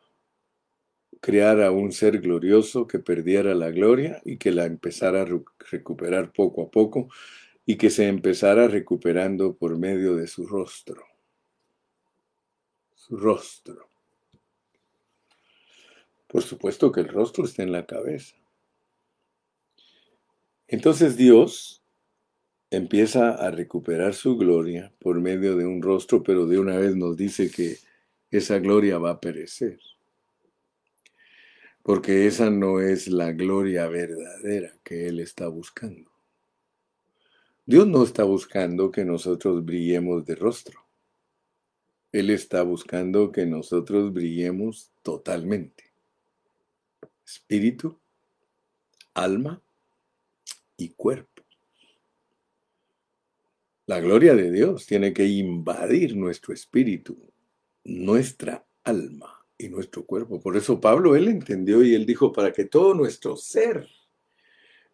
crear 1.20 1.62
a 1.62 1.70
un 1.70 1.92
ser 1.92 2.20
glorioso 2.20 2.86
que 2.86 2.98
perdiera 2.98 3.54
la 3.54 3.70
gloria 3.70 4.20
y 4.24 4.36
que 4.36 4.52
la 4.52 4.66
empezara 4.66 5.22
a 5.22 5.26
recuperar 5.70 6.32
poco 6.32 6.62
a 6.62 6.70
poco 6.70 7.08
y 7.66 7.76
que 7.76 7.90
se 7.90 8.08
empezara 8.08 8.68
recuperando 8.68 9.54
por 9.54 9.76
medio 9.76 10.16
de 10.16 10.26
su 10.26 10.46
rostro. 10.46 11.04
Su 12.94 13.16
rostro. 13.16 13.88
Por 16.26 16.42
supuesto 16.42 16.92
que 16.92 17.00
el 17.00 17.08
rostro 17.08 17.44
está 17.44 17.62
en 17.62 17.72
la 17.72 17.86
cabeza. 17.86 18.36
Entonces 20.68 21.16
Dios 21.16 21.82
empieza 22.70 23.30
a 23.30 23.50
recuperar 23.50 24.12
su 24.14 24.36
gloria 24.36 24.92
por 24.98 25.18
medio 25.18 25.56
de 25.56 25.66
un 25.66 25.80
rostro, 25.80 26.22
pero 26.22 26.46
de 26.46 26.58
una 26.58 26.76
vez 26.76 26.94
nos 26.94 27.16
dice 27.16 27.50
que 27.50 27.78
esa 28.30 28.58
gloria 28.58 28.98
va 28.98 29.12
a 29.12 29.20
perecer. 29.20 29.80
Porque 31.82 32.26
esa 32.26 32.50
no 32.50 32.80
es 32.80 33.08
la 33.08 33.32
gloria 33.32 33.88
verdadera 33.88 34.74
que 34.84 35.08
Él 35.08 35.20
está 35.20 35.48
buscando. 35.48 36.10
Dios 37.64 37.86
no 37.86 38.04
está 38.04 38.24
buscando 38.24 38.90
que 38.90 39.06
nosotros 39.06 39.64
brillemos 39.64 40.26
de 40.26 40.34
rostro. 40.34 40.84
Él 42.12 42.28
está 42.28 42.62
buscando 42.62 43.32
que 43.32 43.46
nosotros 43.46 44.12
brillemos 44.12 44.90
totalmente. 45.02 45.84
Espíritu, 47.24 47.98
alma 49.14 49.62
y 50.78 50.90
cuerpo. 50.90 51.42
La 53.84 54.00
gloria 54.00 54.34
de 54.34 54.50
Dios 54.50 54.86
tiene 54.86 55.12
que 55.12 55.26
invadir 55.26 56.16
nuestro 56.16 56.54
espíritu, 56.54 57.18
nuestra 57.84 58.66
alma 58.84 59.44
y 59.58 59.68
nuestro 59.68 60.06
cuerpo. 60.06 60.40
Por 60.40 60.56
eso 60.56 60.80
Pablo, 60.80 61.16
él 61.16 61.28
entendió 61.28 61.82
y 61.82 61.94
él 61.94 62.06
dijo, 62.06 62.32
para 62.32 62.52
que 62.52 62.64
todo 62.64 62.94
nuestro 62.94 63.36
ser, 63.36 63.88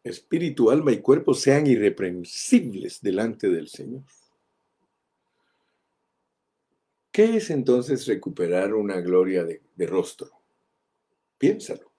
espíritu, 0.03 0.70
alma 0.70 0.92
y 0.92 0.99
cuerpo 0.99 1.35
sean 1.35 1.66
irreprensibles 1.66 3.01
delante 3.01 3.49
del 3.49 3.68
Señor. 3.68 4.05
¿Qué 7.11 7.37
es 7.37 7.51
entonces 7.51 8.07
recuperar 8.07 8.75
una 8.75 9.01
gloria 9.01 9.44
de, 9.44 9.62
de 9.75 9.87
rostro? 9.87 10.31
Piénsalo. 11.38 11.92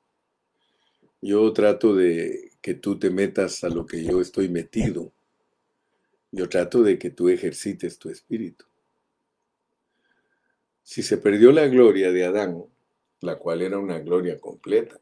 Yo 1.22 1.52
trato 1.54 1.96
de 1.96 2.55
que 2.66 2.74
tú 2.74 2.98
te 2.98 3.12
metas 3.12 3.64
a 3.64 3.70
lo 3.70 3.86
que 3.86 4.04
yo 4.04 4.20
estoy 4.20 4.50
metido. 4.50 5.12
Yo 6.32 6.50
trato 6.50 6.82
de 6.82 6.98
que 6.98 7.12
tú 7.12 7.30
ejercites 7.30 8.00
tu 8.00 8.10
espíritu. 8.10 8.66
Si 10.82 11.04
se 11.04 11.20
perdió 11.20 11.52
la 11.52 11.68
gloria 11.68 12.12
de 12.12 12.26
Adán, 12.26 12.66
la 13.22 13.38
cual 13.38 13.62
era 13.62 13.78
una 13.78 14.00
gloria 14.00 14.40
completa, 14.40 15.00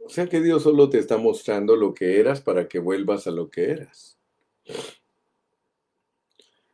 o 0.00 0.08
sea 0.08 0.26
que 0.26 0.40
Dios 0.40 0.62
solo 0.62 0.88
te 0.88 0.98
está 0.98 1.18
mostrando 1.18 1.76
lo 1.76 1.92
que 1.92 2.18
eras 2.18 2.40
para 2.40 2.66
que 2.66 2.78
vuelvas 2.78 3.26
a 3.26 3.30
lo 3.30 3.50
que 3.50 3.64
eras. 3.70 4.16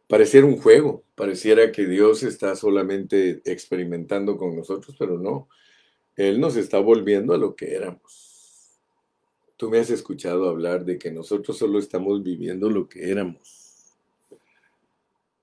Pareciera 0.07 0.47
un 0.47 0.59
juego, 0.59 1.03
pareciera 1.17 1.73
que 1.73 1.89
Dios 1.89 2.23
está 2.23 2.55
solamente 2.55 3.43
experimentando 3.45 4.37
con 4.37 4.55
nosotros, 4.55 4.95
pero 4.97 5.19
no, 5.19 5.49
Él 6.15 6.39
nos 6.39 6.55
está 6.55 6.79
volviendo 6.79 7.35
a 7.35 7.39
lo 7.39 7.57
que 7.57 7.75
éramos. 7.75 8.34
Tú 9.57 9.71
me 9.71 9.79
has 9.79 9.91
escuchado 9.91 10.49
hablar 10.49 10.85
de 10.85 10.99
que 10.99 11.13
nosotros 11.13 11.59
solo 11.59 11.79
estamos 11.79 12.23
viviendo 12.23 12.69
lo 12.69 12.89
que 12.89 13.11
éramos. 13.11 13.65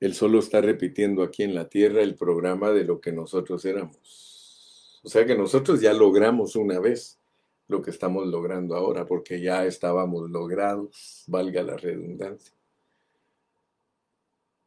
Él 0.01 0.13
solo 0.13 0.39
está 0.39 0.61
repitiendo 0.61 1.23
aquí 1.23 1.43
en 1.43 1.55
la 1.55 1.69
tierra 1.69 2.01
el 2.01 2.15
programa 2.15 2.71
de 2.71 2.83
lo 2.83 2.99
que 2.99 3.11
nosotros 3.11 3.63
éramos. 3.65 4.99
O 5.03 5.09
sea 5.09 5.25
que 5.25 5.37
nosotros 5.37 5.79
ya 5.79 5.93
logramos 5.93 6.55
una 6.55 6.79
vez 6.79 7.19
lo 7.67 7.81
que 7.81 7.91
estamos 7.91 8.27
logrando 8.27 8.75
ahora, 8.75 9.05
porque 9.05 9.41
ya 9.41 9.65
estábamos 9.65 10.29
logrados, 10.29 11.23
valga 11.27 11.63
la 11.63 11.77
redundancia. 11.77 12.53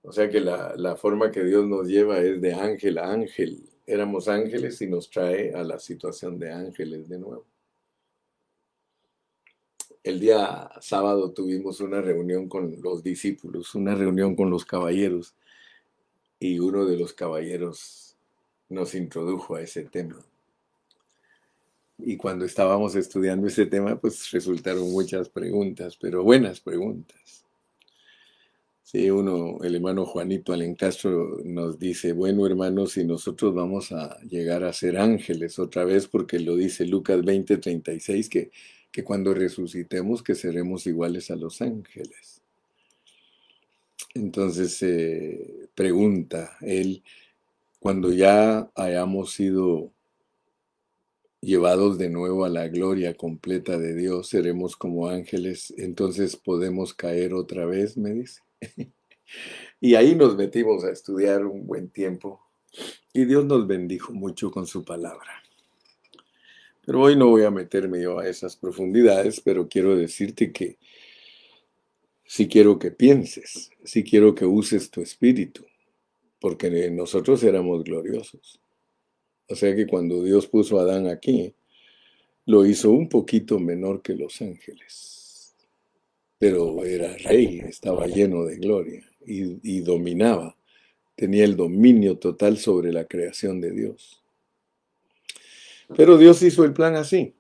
O 0.03 0.13
sea 0.13 0.29
que 0.31 0.41
la, 0.41 0.75
la, 0.77 0.97
forma 0.97 1.31
que 1.31 1.45
Dios 1.45 1.67
nos 1.67 1.87
lleva 1.89 2.19
es 2.19 2.41
de 2.41 2.55
ángel 2.55 2.99
a 2.99 3.11
ángel. 3.11 3.69
Éramos 3.87 4.29
ángeles 4.29 4.81
y 4.83 4.87
nos 4.87 5.11
trae 5.11 5.55
a 5.55 5.63
la 5.65 5.79
situación 5.79 6.39
de 6.39 6.53
ángeles 6.53 7.09
de 7.09 7.19
nuevo. 7.19 7.47
El 10.05 10.21
día 10.21 10.71
sábado 10.83 11.33
tuvimos 11.33 11.81
una 11.81 12.03
reunión 12.03 12.47
con 12.47 12.77
los 12.83 13.03
discípulos, 13.03 13.75
una 13.75 13.95
reunión 13.95 14.37
con 14.37 14.51
los 14.51 14.67
caballeros, 14.67 15.35
y 16.39 16.59
uno 16.59 16.85
de 16.85 16.99
los 16.99 17.15
caballeros 17.15 18.15
nos 18.69 18.95
introdujo 18.95 19.57
a 19.57 19.63
ese 19.63 19.85
tema. 19.85 20.23
Y 21.97 22.19
cuando 22.19 22.45
estábamos 22.45 22.95
estudiando 22.97 23.47
ese 23.47 23.65
tema, 23.65 23.99
pues 23.99 24.31
resultaron 24.31 24.93
muchas 24.93 25.31
preguntas, 25.31 25.97
pero 25.97 26.23
buenas 26.23 26.61
preguntas. 26.61 27.47
Sí, 28.83 29.11
uno, 29.11 29.57
el 29.63 29.75
hermano 29.75 30.05
Juanito 30.05 30.53
Alencastro 30.53 31.39
nos 31.45 31.79
dice, 31.79 32.13
bueno 32.13 32.47
hermanos, 32.47 32.93
si 32.93 33.05
nosotros 33.05 33.55
vamos 33.55 33.91
a 33.91 34.21
llegar 34.21 34.65
a 34.65 34.75
ser 34.75 34.99
ángeles 34.99 35.59
otra 35.59 35.87
vez, 35.87 36.07
porque 36.09 36.39
lo 36.41 36.57
dice 36.57 36.85
Lucas 36.85 37.23
20:36, 37.23 38.29
que 38.29 38.51
que 38.95 39.03
cuando 39.03 39.35
resucitemos 39.35 40.23
que 40.23 40.37
seremos 40.37 40.87
iguales 40.87 41.29
a 41.33 41.35
los 41.35 41.61
ángeles. 41.61 42.41
Entonces 44.15 44.79
pregunta 45.75 46.57
él, 46.61 47.03
cuando 47.81 48.13
ya 48.13 48.71
hayamos 48.77 49.33
sido 49.33 49.91
llevados 51.41 51.99
de 51.99 52.09
nuevo 52.09 52.45
a 52.45 52.49
la 52.49 52.69
gloria 52.69 53.15
completa 53.15 53.79
de 53.79 53.97
Dios, 53.97 54.29
seremos 54.29 54.77
como 54.77 55.09
ángeles, 55.09 55.75
entonces 55.77 56.37
podemos 56.37 56.95
caer 56.95 57.35
otra 57.35 57.67
vez, 57.67 57.97
me 57.97 58.13
dice. 58.13 58.43
y 59.81 59.97
ahí 59.97 60.15
nos 60.15 60.37
metimos 60.37 60.85
a 60.85 60.93
estudiar 60.93 61.45
un 61.47 61.67
buen 61.67 61.89
tiempo 61.89 62.41
y 63.13 63.25
Dios 63.25 63.45
nos 63.45 63.67
bendijo 63.67 64.13
mucho 64.13 64.53
con 64.53 64.69
su 64.69 64.85
palabra. 64.85 65.44
Pero 66.87 67.01
hoy 67.01 67.17
no 67.17 67.29
voy 67.29 67.45
a 67.45 67.51
meterme 67.51 68.03
yo 68.03 68.19
a 68.19 68.29
esas 68.29 68.57
profundidades, 68.57 69.41
pero 69.41 69.69
quiero 69.69 69.97
decirte 69.97 70.53
que 70.53 70.77
si 72.25 72.49
quiero 72.49 72.79
que 72.79 72.91
pienses, 72.91 73.71
si 73.85 74.03
quiero 74.03 74.35
que 74.35 74.45
uses 74.45 74.91
tu 74.91 75.01
espíritu, 75.01 75.65
porque 76.41 76.91
nosotros 76.91 77.43
éramos 77.43 77.85
gloriosos. 77.85 78.61
O 79.49 79.55
sea 79.55 79.75
que 79.75 79.87
cuando 79.87 80.23
Dios 80.23 80.47
puso 80.47 80.79
a 80.79 80.83
Adán 80.83 81.07
aquí, 81.07 81.55
lo 82.47 82.67
hizo 82.67 82.91
un 82.91 83.09
poquito 83.09 83.59
menor 83.59 84.03
que 84.03 84.15
los 84.15 84.41
ángeles, 84.43 85.55
pero 86.39 86.85
era 86.85 87.17
rey, 87.17 87.61
estaba 87.61 88.07
lleno 88.07 88.45
de 88.45 88.57
gloria 88.57 89.11
y, 89.27 89.77
y 89.77 89.81
dominaba, 89.81 90.57
tenía 91.15 91.45
el 91.45 91.57
dominio 91.57 92.19
total 92.19 92.59
sobre 92.59 92.93
la 92.93 93.07
creación 93.07 93.61
de 93.61 93.71
Dios. 93.71 94.24
Pero 95.97 96.19
Dios 96.19 96.43
hizo 96.43 96.65
el 96.65 96.73
plan 96.73 96.97
así. 96.97 97.35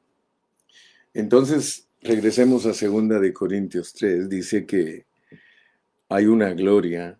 Entonces, 1.12 1.88
regresemos 2.02 2.66
a 2.66 2.74
segunda 2.74 3.18
de 3.18 3.32
Corintios 3.32 3.92
3, 3.94 4.28
dice 4.28 4.66
que 4.66 5.06
hay 6.08 6.26
una 6.26 6.52
gloria 6.52 7.18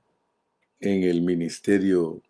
en 0.81 1.03
el 1.05 1.23
ministerio 1.23 2.23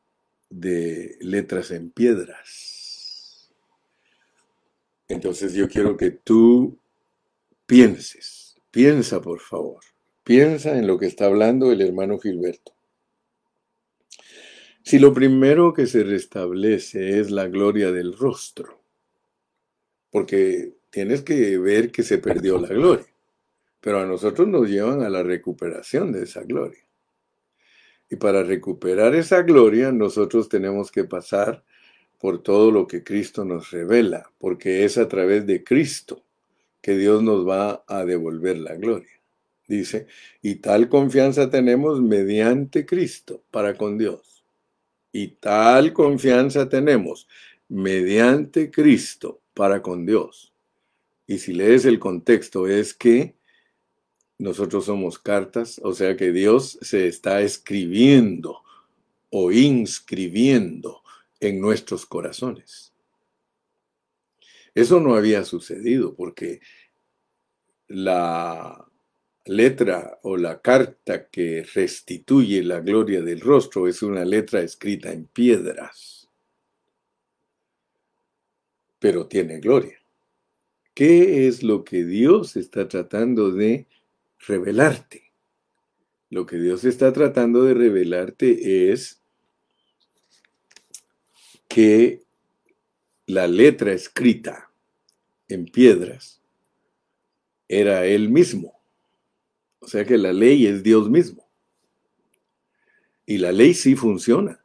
de 0.48 1.16
letras 1.20 1.70
en 1.70 1.90
piedras. 1.90 3.50
Entonces 5.08 5.52
yo 5.52 5.68
quiero 5.68 5.96
que 5.96 6.10
tú 6.10 6.78
pienses, 7.66 8.56
piensa 8.70 9.20
por 9.20 9.40
favor, 9.40 9.82
piensa 10.22 10.78
en 10.78 10.86
lo 10.86 10.98
que 10.98 11.06
está 11.06 11.26
hablando 11.26 11.72
el 11.72 11.82
hermano 11.82 12.18
Gilberto. 12.18 12.72
Si 14.82 14.98
lo 14.98 15.12
primero 15.12 15.72
que 15.72 15.86
se 15.86 16.04
restablece 16.04 17.18
es 17.18 17.30
la 17.30 17.48
gloria 17.48 17.90
del 17.90 18.16
rostro, 18.16 18.83
porque 20.14 20.74
tienes 20.90 21.22
que 21.22 21.58
ver 21.58 21.90
que 21.90 22.04
se 22.04 22.18
perdió 22.18 22.56
la 22.56 22.68
gloria. 22.68 23.12
Pero 23.80 23.98
a 23.98 24.06
nosotros 24.06 24.46
nos 24.46 24.68
llevan 24.68 25.02
a 25.02 25.10
la 25.10 25.24
recuperación 25.24 26.12
de 26.12 26.22
esa 26.22 26.44
gloria. 26.44 26.78
Y 28.08 28.14
para 28.14 28.44
recuperar 28.44 29.16
esa 29.16 29.42
gloria, 29.42 29.90
nosotros 29.90 30.48
tenemos 30.48 30.92
que 30.92 31.02
pasar 31.02 31.64
por 32.20 32.44
todo 32.44 32.70
lo 32.70 32.86
que 32.86 33.02
Cristo 33.02 33.44
nos 33.44 33.72
revela, 33.72 34.30
porque 34.38 34.84
es 34.84 34.98
a 34.98 35.08
través 35.08 35.48
de 35.48 35.64
Cristo 35.64 36.22
que 36.80 36.96
Dios 36.96 37.20
nos 37.20 37.44
va 37.44 37.82
a 37.88 38.04
devolver 38.04 38.58
la 38.58 38.76
gloria. 38.76 39.20
Dice, 39.66 40.06
y 40.42 40.54
tal 40.60 40.88
confianza 40.88 41.50
tenemos 41.50 42.00
mediante 42.00 42.86
Cristo 42.86 43.42
para 43.50 43.74
con 43.74 43.98
Dios. 43.98 44.44
Y 45.10 45.26
tal 45.40 45.92
confianza 45.92 46.68
tenemos 46.68 47.26
mediante 47.68 48.70
Cristo 48.70 49.40
para 49.54 49.82
con 49.82 50.04
Dios. 50.04 50.52
Y 51.26 51.38
si 51.38 51.52
lees 51.54 51.84
el 51.84 51.98
contexto 51.98 52.66
es 52.66 52.92
que 52.92 53.34
nosotros 54.38 54.86
somos 54.86 55.18
cartas, 55.18 55.80
o 55.82 55.94
sea 55.94 56.16
que 56.16 56.32
Dios 56.32 56.78
se 56.82 57.06
está 57.06 57.40
escribiendo 57.40 58.62
o 59.30 59.52
inscribiendo 59.52 61.02
en 61.40 61.60
nuestros 61.60 62.04
corazones. 62.04 62.92
Eso 64.74 65.00
no 65.00 65.14
había 65.14 65.44
sucedido 65.44 66.14
porque 66.14 66.60
la 67.86 68.84
letra 69.44 70.18
o 70.22 70.36
la 70.36 70.60
carta 70.60 71.28
que 71.28 71.64
restituye 71.74 72.62
la 72.62 72.80
gloria 72.80 73.22
del 73.22 73.40
rostro 73.40 73.86
es 73.86 74.02
una 74.02 74.24
letra 74.24 74.62
escrita 74.62 75.12
en 75.12 75.26
piedras, 75.26 76.13
pero 79.04 79.26
tiene 79.26 79.60
gloria. 79.60 80.02
¿Qué 80.94 81.46
es 81.46 81.62
lo 81.62 81.84
que 81.84 82.06
Dios 82.06 82.56
está 82.56 82.88
tratando 82.88 83.50
de 83.50 83.86
revelarte? 84.38 85.30
Lo 86.30 86.46
que 86.46 86.56
Dios 86.56 86.84
está 86.84 87.12
tratando 87.12 87.64
de 87.64 87.74
revelarte 87.74 88.90
es 88.90 89.20
que 91.68 92.22
la 93.26 93.46
letra 93.46 93.92
escrita 93.92 94.70
en 95.48 95.66
piedras 95.66 96.40
era 97.68 98.06
Él 98.06 98.30
mismo. 98.30 98.80
O 99.80 99.86
sea 99.86 100.06
que 100.06 100.16
la 100.16 100.32
ley 100.32 100.66
es 100.66 100.82
Dios 100.82 101.10
mismo. 101.10 101.46
Y 103.26 103.36
la 103.36 103.52
ley 103.52 103.74
sí 103.74 103.96
funciona. 103.96 104.64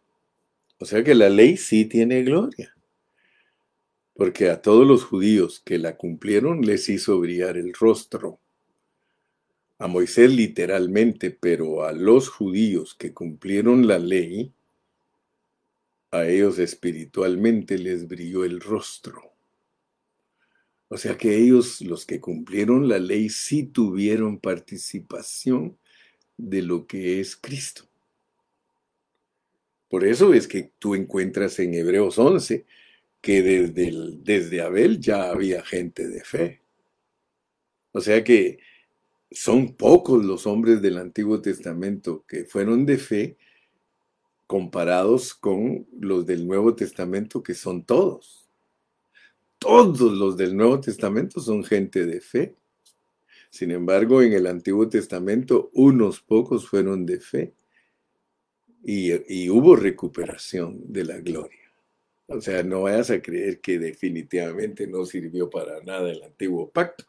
O 0.78 0.86
sea 0.86 1.04
que 1.04 1.14
la 1.14 1.28
ley 1.28 1.58
sí 1.58 1.84
tiene 1.84 2.24
gloria. 2.24 2.74
Porque 4.20 4.50
a 4.50 4.62
todos 4.62 4.86
los 4.86 5.06
judíos 5.06 5.62
que 5.64 5.78
la 5.78 5.96
cumplieron 5.96 6.60
les 6.60 6.90
hizo 6.90 7.18
brillar 7.22 7.56
el 7.56 7.74
rostro. 7.74 8.38
A 9.78 9.88
Moisés 9.88 10.30
literalmente, 10.30 11.32
pero 11.32 11.86
a 11.86 11.94
los 11.94 12.28
judíos 12.28 12.94
que 12.96 13.14
cumplieron 13.14 13.88
la 13.88 13.98
ley, 13.98 14.52
a 16.12 16.26
ellos 16.28 16.60
espiritualmente 16.60 17.78
les 17.78 18.10
brilló 18.10 18.44
el 18.44 18.60
rostro. 18.60 19.32
O 20.90 20.98
sea 20.98 21.18
que 21.18 21.38
ellos, 21.38 21.80
los 21.80 22.06
que 22.06 22.20
cumplieron 22.20 22.90
la 22.90 23.00
ley, 23.00 23.30
sí 23.30 23.64
tuvieron 23.64 24.38
participación 24.38 25.78
de 26.36 26.62
lo 26.62 26.88
que 26.88 27.22
es 27.22 27.38
Cristo. 27.38 27.84
Por 29.88 30.04
eso 30.04 30.34
es 30.34 30.46
que 30.46 30.74
tú 30.78 30.94
encuentras 30.94 31.58
en 31.60 31.74
Hebreos 31.74 32.20
11 32.20 32.66
que 33.22 33.42
desde, 33.42 34.18
desde 34.18 34.62
Abel 34.62 35.00
ya 35.00 35.30
había 35.30 35.64
gente 35.64 36.08
de 36.08 36.24
fe. 36.24 36.62
O 37.92 38.02
sea 38.02 38.24
que 38.24 38.60
son 39.32 39.76
pocos 39.76 40.24
los 40.24 40.48
hombres 40.48 40.82
del 40.82 40.98
Antiguo 40.98 41.42
Testamento 41.42 42.24
que 42.28 42.46
fueron 42.46 42.86
de 42.86 42.98
fe 42.98 43.38
comparados 44.48 45.34
con 45.34 45.88
los 46.00 46.26
del 46.26 46.48
Nuevo 46.48 46.76
Testamento 46.76 47.44
que 47.44 47.54
son 47.54 47.84
todos 47.84 48.50
todos 49.60 50.14
los 50.14 50.38
del 50.38 50.56
Nuevo 50.56 50.80
Testamento 50.80 51.42
son 51.42 51.64
gente 51.64 52.06
de 52.06 52.22
fe. 52.22 52.56
Sin 53.52 53.72
embargo, 53.72 54.22
en 54.22 54.34
el 54.34 54.48
Antiguo 54.48 54.88
Testamento 54.88 55.70
unos 55.74 56.22
pocos 56.22 56.68
fueron 56.68 57.06
de 57.06 57.20
fe 57.20 57.54
y, 58.84 59.50
hubo 59.50 59.76
recuperación 59.76 60.82
de 60.92 61.04
la 61.04 61.18
gloria. 61.20 61.59
O 62.30 62.42
sea, 62.42 62.64
no 62.64 62.84
vayas 62.84 63.10
a 63.10 63.22
creer 63.22 63.60
que 63.60 63.80
definitivamente 63.80 64.88
no 64.88 65.06
sirvió 65.06 65.50
para 65.50 65.82
nada 65.84 66.12
el 66.12 66.22
antiguo 66.24 66.70
pacto. 66.70 67.06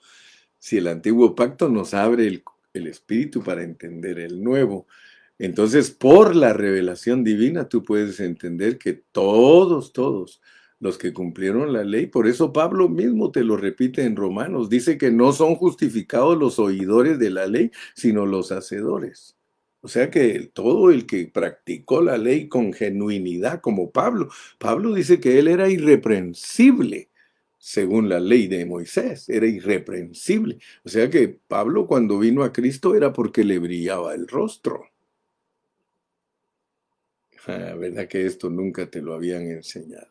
Si 0.59 0.79
el 0.79 0.89
antiguo 0.89 1.35
pacto 1.35 1.69
nos 1.69 1.95
abre 1.95 2.27
el, 2.27 2.43
el 2.73 2.87
espíritu 2.87 3.43
para 3.43 3.63
entender 3.63 4.19
el 4.19 4.43
nuevo, 4.43 4.87
entonces 5.39 5.91
por 5.91 6.35
la 6.35 6.53
revelación 6.53 7.23
divina 7.25 7.69
tú 7.69 7.85
puedes 7.85 8.21
entender 8.21 8.79
que 8.79 8.95
todos, 8.95 9.93
todos 9.93 10.41
los 10.81 10.99
que 10.99 11.13
cumplieron 11.13 11.73
la 11.73 11.85
ley. 11.85 12.07
Por 12.07 12.27
eso 12.27 12.53
Pablo 12.53 12.89
mismo 12.89 13.31
te 13.31 13.45
lo 13.45 13.57
repite 13.57 14.05
en 14.05 14.17
Romanos. 14.17 14.71
Dice 14.71 14.99
que 14.99 15.11
no 15.11 15.33
son 15.33 15.55
justificados 15.55 16.37
los 16.39 16.59
oidores 16.59 17.19
de 17.19 17.31
la 17.31 17.47
ley, 17.47 17.71
sino 17.95 18.27
los 18.27 18.51
hacedores. 18.51 19.37
O 19.83 19.89
sea 19.89 20.11
que 20.11 20.51
todo 20.53 20.91
el 20.91 21.07
que 21.07 21.27
practicó 21.27 22.03
la 22.03 22.19
ley 22.19 22.49
con 22.49 22.73
genuinidad, 22.73 23.61
como 23.61 23.91
Pablo, 23.91 24.29
Pablo 24.59 24.95
dice 24.95 25.21
que 25.21 25.39
él 25.39 25.49
era 25.49 25.69
irreprensible 25.69 27.11
según 27.59 28.09
la 28.09 28.19
ley 28.21 28.47
de 28.49 28.65
Moisés, 28.65 29.29
era 29.29 29.47
irreprensible. 29.47 30.59
O 30.83 30.89
sea 30.89 31.11
que 31.11 31.29
Pablo 31.29 31.87
cuando 31.87 32.19
vino 32.19 32.43
a 32.43 32.53
Cristo 32.53 32.95
era 32.95 33.13
porque 33.13 33.45
le 33.45 33.59
brillaba 33.59 34.15
el 34.15 34.27
rostro. 34.27 34.89
Ah, 37.47 37.75
¿Verdad 37.79 38.09
que 38.09 38.27
esto 38.27 38.49
nunca 38.49 38.91
te 38.91 39.03
lo 39.03 39.15
habían 39.15 39.43
enseñado? 39.43 40.11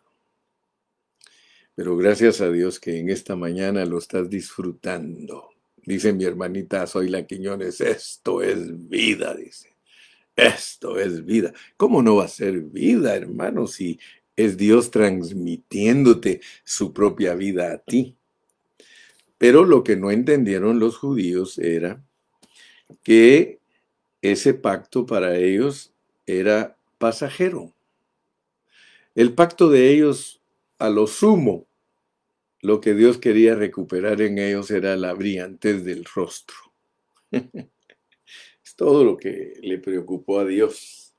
Pero 1.75 1.95
gracias 1.95 2.41
a 2.41 2.51
Dios 2.51 2.79
que 2.79 2.99
en 2.99 3.09
esta 3.09 3.35
mañana 3.35 3.85
lo 3.85 3.97
estás 3.97 4.29
disfrutando. 4.29 5.49
Dice 5.89 6.13
mi 6.13 6.23
hermanita 6.23 6.85
Zoila 6.85 7.25
Quiñones, 7.25 7.81
esto 7.81 8.43
es 8.43 8.87
vida, 8.87 9.33
dice. 9.33 9.75
Esto 10.35 10.99
es 10.99 11.25
vida. 11.25 11.51
¿Cómo 11.77 12.03
no 12.03 12.17
va 12.17 12.25
a 12.25 12.27
ser 12.27 12.61
vida, 12.61 13.15
hermano, 13.15 13.65
si 13.65 13.99
es 14.35 14.55
Dios 14.55 14.91
transmitiéndote 14.91 16.41
su 16.63 16.93
propia 16.93 17.33
vida 17.33 17.73
a 17.73 17.79
ti? 17.79 18.15
Pero 19.39 19.65
lo 19.65 19.83
que 19.83 19.95
no 19.95 20.11
entendieron 20.11 20.77
los 20.77 20.95
judíos 20.95 21.57
era 21.57 22.03
que 23.01 23.57
ese 24.21 24.53
pacto 24.53 25.07
para 25.07 25.37
ellos 25.37 25.91
era 26.27 26.77
pasajero. 26.99 27.73
El 29.15 29.33
pacto 29.33 29.71
de 29.71 29.91
ellos 29.91 30.39
a 30.77 30.87
lo 30.89 31.07
sumo 31.07 31.65
lo 32.61 32.81
que 32.81 32.93
Dios 32.93 33.17
quería 33.17 33.55
recuperar 33.55 34.21
en 34.21 34.37
ellos 34.37 34.69
era 34.71 34.95
la 34.97 35.13
brillantez 35.13 35.83
del 35.83 36.05
rostro. 36.05 36.55
es 37.31 38.75
todo 38.75 39.03
lo 39.03 39.17
que 39.17 39.53
le 39.61 39.77
preocupó 39.77 40.39
a 40.39 40.45
Dios. 40.45 41.13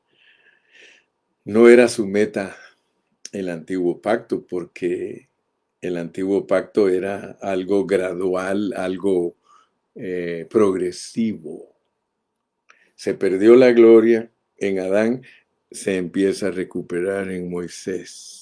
No 1.45 1.69
era 1.69 1.89
su 1.89 2.07
meta 2.07 2.57
el 3.33 3.49
antiguo 3.49 4.01
pacto, 4.01 4.47
porque 4.47 5.29
el 5.81 5.97
antiguo 5.97 6.47
pacto 6.47 6.89
era 6.89 7.39
algo 7.41 7.87
gradual, 7.87 8.75
algo 8.77 9.37
eh, 9.95 10.47
progresivo. 10.51 11.75
Se 12.95 13.15
perdió 13.15 13.57
la 13.57 13.73
gloria 13.73 14.31
en 14.59 14.79
Adán, 14.79 15.23
se 15.71 15.97
empieza 15.97 16.49
a 16.49 16.51
recuperar 16.51 17.31
en 17.31 17.49
Moisés 17.49 18.40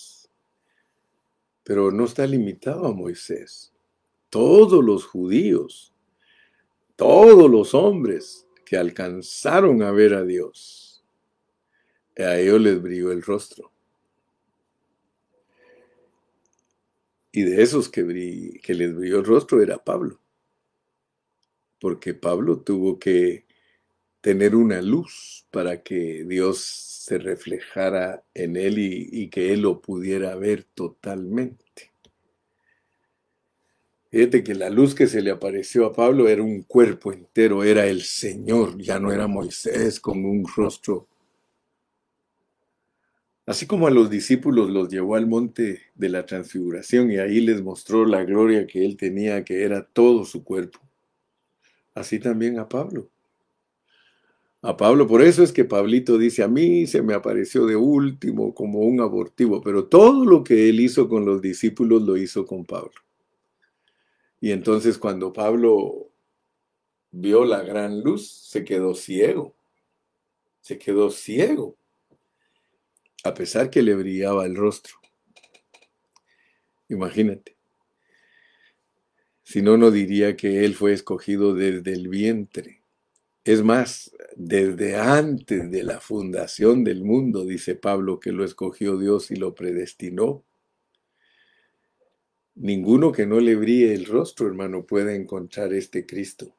pero 1.68 1.92
no 1.92 2.06
está 2.06 2.26
limitado 2.26 2.86
a 2.86 2.94
Moisés. 2.94 3.74
Todos 4.30 4.82
los 4.82 5.04
judíos, 5.04 5.92
todos 6.96 7.50
los 7.50 7.74
hombres 7.74 8.48
que 8.64 8.78
alcanzaron 8.78 9.82
a 9.82 9.90
ver 9.90 10.14
a 10.14 10.24
Dios, 10.24 11.04
a 12.16 12.38
ellos 12.38 12.58
les 12.62 12.80
brilló 12.80 13.12
el 13.12 13.20
rostro. 13.20 13.70
Y 17.32 17.42
de 17.42 17.62
esos 17.62 17.90
que, 17.90 18.58
que 18.62 18.72
les 18.72 18.96
brilló 18.96 19.18
el 19.18 19.26
rostro 19.26 19.60
era 19.60 19.76
Pablo. 19.76 20.18
Porque 21.78 22.14
Pablo 22.14 22.60
tuvo 22.60 22.98
que 22.98 23.44
tener 24.22 24.56
una 24.56 24.80
luz 24.80 25.46
para 25.50 25.82
que 25.82 26.24
Dios 26.24 26.87
se 27.08 27.18
reflejara 27.18 28.22
en 28.34 28.56
él 28.56 28.78
y, 28.78 29.28
que 29.30 29.52
él 29.52 29.62
lo 29.62 29.80
pudiera 29.80 30.36
ver 30.36 30.64
totalmente. 30.74 31.90
Fíjate 34.10 34.44
que 34.44 34.54
la 34.54 34.70
luz 34.70 34.94
que 34.94 35.06
se 35.06 35.22
le 35.22 35.30
apareció 35.30 35.86
a 35.86 35.92
Pablo 35.92 36.28
era 36.28 36.42
un 36.42 36.62
cuerpo 36.62 37.12
entero, 37.12 37.64
era 37.64 37.86
el 37.86 38.02
Señor, 38.02 38.78
ya 38.78 38.98
no 38.98 39.12
era 39.12 39.26
Moisés 39.26 40.00
con 40.00 40.24
un 40.24 40.46
rostro 40.54 41.08
Así 43.48 43.66
como 43.66 43.86
a 43.86 43.90
los 43.90 44.10
discípulos 44.10 44.68
los 44.68 44.90
llevó 44.90 45.16
al 45.16 45.26
monte 45.26 45.80
de 45.94 46.10
la 46.10 46.26
transfiguración 46.26 47.10
y 47.10 47.16
ahí 47.16 47.40
les 47.40 47.62
mostró 47.62 48.04
la 48.04 48.22
gloria 48.22 48.66
que 48.66 48.84
él 48.84 48.98
tenía, 48.98 49.42
que 49.42 49.64
era 49.64 49.86
todo 49.86 50.26
su 50.26 50.44
cuerpo. 50.44 50.80
Así 51.94 52.18
también 52.18 52.58
a 52.58 52.68
Pablo. 52.68 53.08
A 54.62 54.76
Pablo, 54.76 55.06
por 55.06 55.22
eso 55.22 55.42
es 55.42 55.52
que 55.52 55.64
Pablito 55.64 56.18
dice, 56.18 56.42
a 56.42 56.48
mí 56.48 56.86
se 56.86 57.00
me 57.02 57.14
apareció 57.14 57.66
de 57.66 57.76
último 57.76 58.54
como 58.54 58.80
un 58.80 59.00
abortivo, 59.00 59.60
pero 59.60 59.86
todo 59.86 60.24
lo 60.24 60.42
que 60.42 60.68
él 60.68 60.80
hizo 60.80 61.08
con 61.08 61.24
los 61.24 61.40
discípulos 61.40 62.02
lo 62.02 62.16
hizo 62.16 62.44
con 62.44 62.64
Pablo. 62.64 62.92
Y 64.40 64.50
entonces 64.50 64.98
cuando 64.98 65.32
Pablo 65.32 66.10
vio 67.10 67.44
la 67.44 67.62
gran 67.62 68.00
luz, 68.02 68.30
se 68.30 68.64
quedó 68.64 68.94
ciego. 68.94 69.54
Se 70.60 70.78
quedó 70.78 71.10
ciego 71.10 71.78
a 73.24 73.34
pesar 73.34 73.70
que 73.70 73.82
le 73.82 73.94
brillaba 73.94 74.46
el 74.46 74.56
rostro. 74.56 74.96
Imagínate. 76.88 77.56
Si 79.42 79.62
no, 79.62 79.76
no 79.76 79.90
diría 79.90 80.36
que 80.36 80.64
él 80.64 80.74
fue 80.74 80.92
escogido 80.92 81.54
desde 81.54 81.92
el 81.92 82.08
vientre. 82.08 82.77
Es 83.48 83.62
más, 83.62 84.14
desde 84.36 84.96
antes 84.96 85.70
de 85.70 85.82
la 85.82 86.00
fundación 86.00 86.84
del 86.84 87.02
mundo, 87.02 87.46
dice 87.46 87.76
Pablo, 87.76 88.20
que 88.20 88.30
lo 88.30 88.44
escogió 88.44 88.98
Dios 88.98 89.30
y 89.30 89.36
lo 89.36 89.54
predestinó. 89.54 90.44
Ninguno 92.56 93.10
que 93.10 93.24
no 93.24 93.40
le 93.40 93.54
brille 93.54 93.94
el 93.94 94.04
rostro, 94.04 94.48
hermano, 94.48 94.84
puede 94.84 95.16
encontrar 95.16 95.72
este 95.72 96.04
Cristo. 96.04 96.54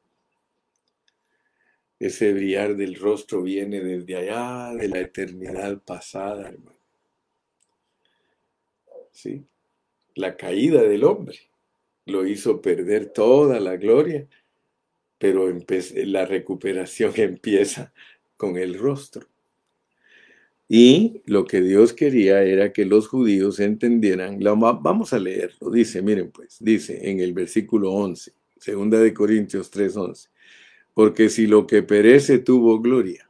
Ese 2.00 2.32
brillar 2.32 2.74
del 2.74 2.96
rostro 2.96 3.42
viene 3.42 3.80
desde 3.80 4.16
allá, 4.16 4.74
de 4.74 4.88
la 4.88 4.98
eternidad 4.98 5.80
pasada, 5.82 6.48
hermano. 6.48 6.80
¿Sí? 9.12 9.46
La 10.16 10.36
caída 10.36 10.82
del 10.82 11.04
hombre 11.04 11.38
lo 12.06 12.26
hizo 12.26 12.60
perder 12.60 13.12
toda 13.12 13.60
la 13.60 13.76
gloria, 13.76 14.26
pero 15.20 15.54
la 16.06 16.24
recuperación 16.24 17.12
empieza 17.16 17.92
con 18.38 18.56
el 18.56 18.78
rostro. 18.78 19.28
Y 20.66 21.20
lo 21.26 21.44
que 21.44 21.60
Dios 21.60 21.92
quería 21.92 22.42
era 22.42 22.72
que 22.72 22.86
los 22.86 23.06
judíos 23.06 23.60
entendieran, 23.60 24.38
vamos 24.40 25.12
a 25.12 25.18
leerlo, 25.18 25.70
dice, 25.70 26.00
miren 26.00 26.30
pues, 26.30 26.56
dice 26.60 27.10
en 27.10 27.20
el 27.20 27.32
versículo 27.32 27.92
11, 27.92 28.32
segunda 28.56 28.98
de 28.98 29.12
Corintios 29.12 29.70
3:11. 29.70 30.28
Porque 30.94 31.28
si 31.28 31.46
lo 31.46 31.66
que 31.66 31.82
perece 31.82 32.38
tuvo 32.38 32.80
gloria, 32.80 33.28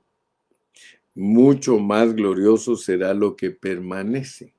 mucho 1.15 1.79
más 1.79 2.15
glorioso 2.15 2.77
será 2.77 3.15
lo 3.15 3.37
que 3.37 3.51
permanece. 3.51 4.55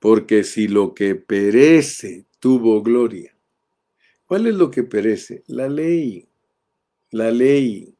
Porque 0.00 0.42
si 0.42 0.68
lo 0.68 0.94
que 0.94 1.14
perece 1.14 2.24
tuvo 2.40 2.82
gloria, 2.82 3.33
¿cuál 4.26 4.46
es 4.46 4.54
lo 4.54 4.70
que 4.70 4.82
perece? 4.82 5.42
La 5.46 5.68
ley. 5.68 6.28
La 7.10 7.30
ley. 7.30 7.94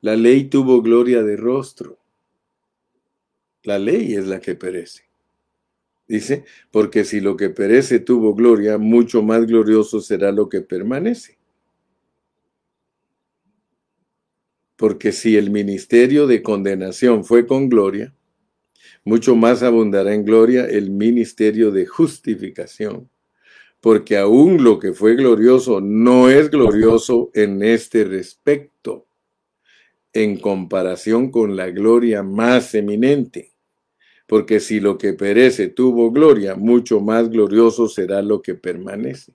La 0.00 0.16
ley 0.16 0.44
tuvo 0.44 0.82
gloria 0.82 1.22
de 1.22 1.36
rostro. 1.36 1.98
La 3.62 3.78
ley 3.78 4.14
es 4.14 4.26
la 4.26 4.40
que 4.40 4.54
perece. 4.54 5.04
Dice, 6.08 6.44
porque 6.70 7.04
si 7.04 7.20
lo 7.20 7.36
que 7.36 7.50
perece 7.50 8.00
tuvo 8.00 8.34
gloria, 8.34 8.76
mucho 8.76 9.22
más 9.22 9.46
glorioso 9.46 10.00
será 10.00 10.32
lo 10.32 10.48
que 10.48 10.60
permanece. 10.60 11.38
porque 14.82 15.12
si 15.12 15.36
el 15.36 15.52
ministerio 15.52 16.26
de 16.26 16.42
condenación 16.42 17.24
fue 17.24 17.46
con 17.46 17.68
gloria, 17.68 18.12
mucho 19.04 19.36
más 19.36 19.62
abundará 19.62 20.12
en 20.12 20.24
gloria 20.24 20.64
el 20.66 20.90
ministerio 20.90 21.70
de 21.70 21.86
justificación, 21.86 23.08
porque 23.82 24.16
aún 24.16 24.64
lo 24.64 24.78
que 24.78 24.94
fue 24.94 25.14
glorioso 25.16 25.82
no 25.82 26.30
es 26.30 26.50
glorioso 26.50 27.30
en 27.34 27.62
este 27.62 28.04
respecto, 28.04 29.06
en 30.14 30.38
comparación 30.38 31.30
con 31.30 31.56
la 31.56 31.68
gloria 31.68 32.22
más 32.22 32.74
eminente. 32.74 33.52
Porque 34.26 34.60
si 34.60 34.80
lo 34.80 34.96
que 34.96 35.12
perece 35.12 35.68
tuvo 35.68 36.10
gloria, 36.10 36.54
mucho 36.54 37.00
más 37.00 37.28
glorioso 37.28 37.88
será 37.88 38.22
lo 38.22 38.40
que 38.40 38.54
permanece. 38.54 39.34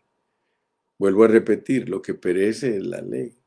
Vuelvo 0.98 1.26
a 1.26 1.28
repetir, 1.28 1.89
lo 1.89 2.02
que 2.02 2.16
perece 2.16 2.78
es 2.78 2.84
la 2.84 3.02
ley 3.02 3.38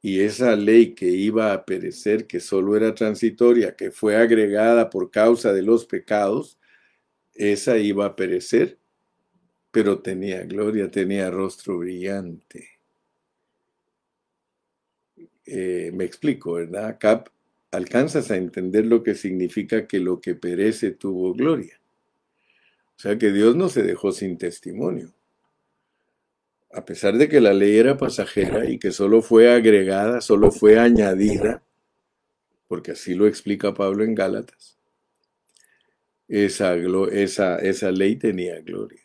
y 0.00 0.20
esa 0.20 0.54
ley 0.54 0.94
que 0.94 1.06
iba 1.06 1.52
a 1.52 1.64
perecer, 1.64 2.26
que 2.26 2.40
solo 2.40 2.76
era 2.76 2.94
transitoria, 2.94 3.74
que 3.74 3.90
fue 3.90 4.16
agregada 4.16 4.90
por 4.90 5.10
causa 5.10 5.52
de 5.52 5.62
los 5.62 5.86
pecados, 5.86 6.58
esa 7.34 7.78
iba 7.78 8.06
a 8.06 8.16
perecer, 8.16 8.77
pero 9.70 10.00
tenía 10.00 10.44
gloria, 10.44 10.90
tenía 10.90 11.30
rostro 11.30 11.78
brillante. 11.78 12.68
Eh, 15.46 15.90
me 15.94 16.04
explico, 16.04 16.54
¿verdad? 16.54 16.98
Cap, 17.00 17.28
alcanzas 17.70 18.30
a 18.30 18.36
entender 18.36 18.86
lo 18.86 19.02
que 19.02 19.14
significa 19.14 19.86
que 19.86 19.98
lo 19.98 20.20
que 20.20 20.34
perece 20.34 20.90
tuvo 20.92 21.34
gloria. 21.34 21.80
O 22.96 23.00
sea 23.00 23.16
que 23.18 23.32
Dios 23.32 23.56
no 23.56 23.68
se 23.68 23.82
dejó 23.82 24.12
sin 24.12 24.38
testimonio 24.38 25.12
a 26.72 26.84
pesar 26.84 27.16
de 27.16 27.28
que 27.28 27.40
la 27.40 27.52
ley 27.52 27.76
era 27.76 27.96
pasajera 27.96 28.68
y 28.68 28.78
que 28.78 28.92
solo 28.92 29.22
fue 29.22 29.50
agregada, 29.50 30.20
solo 30.20 30.50
fue 30.50 30.78
añadida, 30.78 31.62
porque 32.66 32.92
así 32.92 33.14
lo 33.14 33.26
explica 33.26 33.74
Pablo 33.74 34.04
en 34.04 34.14
Gálatas, 34.14 34.78
esa, 36.28 36.74
esa, 36.76 37.58
esa 37.58 37.90
ley 37.90 38.16
tenía 38.16 38.60
gloria. 38.60 39.00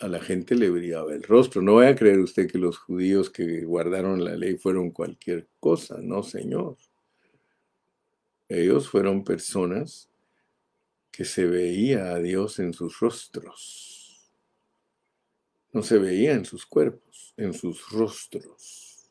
A 0.00 0.08
la 0.08 0.20
gente 0.20 0.54
le 0.54 0.70
brillaba 0.70 1.14
el 1.14 1.22
rostro. 1.22 1.62
No 1.62 1.76
vaya 1.76 1.90
a 1.90 1.96
creer 1.96 2.18
usted 2.18 2.50
que 2.50 2.58
los 2.58 2.78
judíos 2.78 3.30
que 3.30 3.64
guardaron 3.64 4.24
la 4.24 4.36
ley 4.36 4.56
fueron 4.56 4.90
cualquier 4.90 5.48
cosa, 5.60 5.98
no, 6.02 6.22
Señor. 6.22 6.76
Ellos 8.48 8.88
fueron 8.88 9.24
personas 9.24 10.08
que 11.10 11.24
se 11.24 11.46
veía 11.46 12.12
a 12.12 12.18
Dios 12.18 12.58
en 12.58 12.74
sus 12.74 13.00
rostros 13.00 13.96
no 15.76 15.82
se 15.82 15.98
veía 15.98 16.32
en 16.32 16.46
sus 16.46 16.64
cuerpos, 16.64 17.34
en 17.36 17.52
sus 17.52 17.90
rostros. 17.90 19.10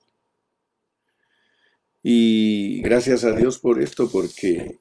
Y 2.02 2.82
gracias 2.82 3.24
a 3.24 3.36
Dios 3.36 3.60
por 3.60 3.80
esto, 3.80 4.10
porque 4.10 4.80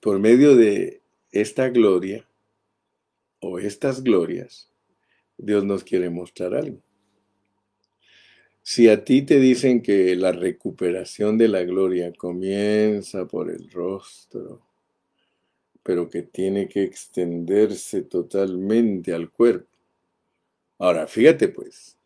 por 0.00 0.18
medio 0.18 0.56
de 0.56 1.02
esta 1.30 1.68
gloria 1.68 2.26
o 3.44 3.58
estas 3.58 4.02
glorias, 4.02 4.70
Dios 5.36 5.64
nos 5.64 5.84
quiere 5.84 6.10
mostrar 6.10 6.54
algo. 6.54 6.80
Si 8.62 8.88
a 8.88 9.04
ti 9.04 9.22
te 9.22 9.38
dicen 9.38 9.82
que 9.82 10.16
la 10.16 10.32
recuperación 10.32 11.36
de 11.36 11.48
la 11.48 11.62
gloria 11.64 12.12
comienza 12.14 13.26
por 13.26 13.50
el 13.50 13.70
rostro, 13.70 14.62
pero 15.82 16.08
que 16.08 16.22
tiene 16.22 16.66
que 16.66 16.82
extenderse 16.82 18.02
totalmente 18.02 19.12
al 19.12 19.30
cuerpo. 19.30 19.68
Ahora, 20.78 21.06
fíjate 21.06 21.48
pues, 21.48 21.98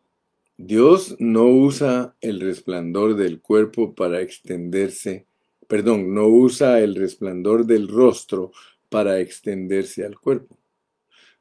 Dios 0.57 1.15
no 1.21 1.47
usa 1.47 2.17
el 2.21 2.41
resplandor 2.41 3.15
del 3.15 3.41
cuerpo 3.41 3.95
para 3.95 4.21
extenderse, 4.21 5.27
perdón, 5.69 6.13
no 6.13 6.27
usa 6.27 6.81
el 6.81 6.97
resplandor 6.97 7.65
del 7.67 7.87
rostro 7.87 8.51
para 8.89 9.21
extenderse 9.21 10.05
al 10.05 10.19
cuerpo, 10.19 10.58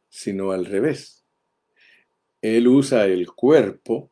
sino 0.10 0.52
al 0.52 0.66
revés. 0.66 1.24
Él 2.42 2.68
usa 2.68 3.06
el 3.06 3.32
cuerpo, 3.32 4.12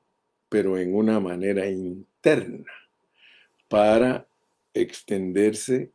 pero 0.49 0.77
en 0.77 0.95
una 0.95 1.19
manera 1.19 1.67
interna, 1.67 2.71
para 3.67 4.27
extenderse 4.73 5.91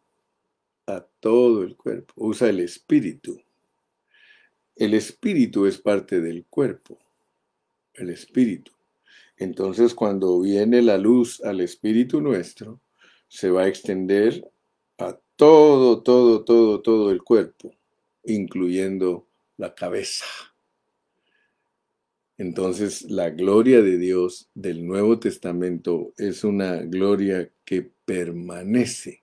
a 0.87 1.07
todo 1.21 1.63
el 1.63 1.77
cuerpo, 1.77 2.15
usa 2.17 2.49
el 2.49 2.61
espíritu. 2.61 3.41
El 4.77 4.95
espíritu 4.95 5.67
es 5.67 5.79
parte 5.79 6.21
del 6.21 6.47
cuerpo, 6.47 6.99
el 7.95 8.11
espíritu. 8.11 8.73
Entonces 9.37 9.95
cuando 9.95 10.41
viene 10.41 10.83
la 10.83 10.99
luz 10.99 11.41
al 11.43 11.61
espíritu 11.61 12.21
nuestro, 12.21 12.81
se 13.29 13.51
va 13.51 13.63
a 13.63 13.69
extender 13.69 14.51
a 14.99 15.19
todo, 15.37 16.03
todo, 16.03 16.45
todo, 16.45 16.81
todo 16.83 17.11
el 17.11 17.23
cuerpo, 17.23 17.73
incluyendo 18.25 19.27
la 19.61 19.75
cabeza. 19.75 20.25
Entonces 22.39 23.03
la 23.03 23.31
gloria 23.31 23.83
de 23.83 23.99
Dios 23.99 24.49
del 24.55 24.87
Nuevo 24.87 25.19
Testamento 25.19 26.15
es 26.17 26.45
una 26.45 26.77
gloria 26.83 27.51
que 27.65 27.91
permanece 28.05 29.23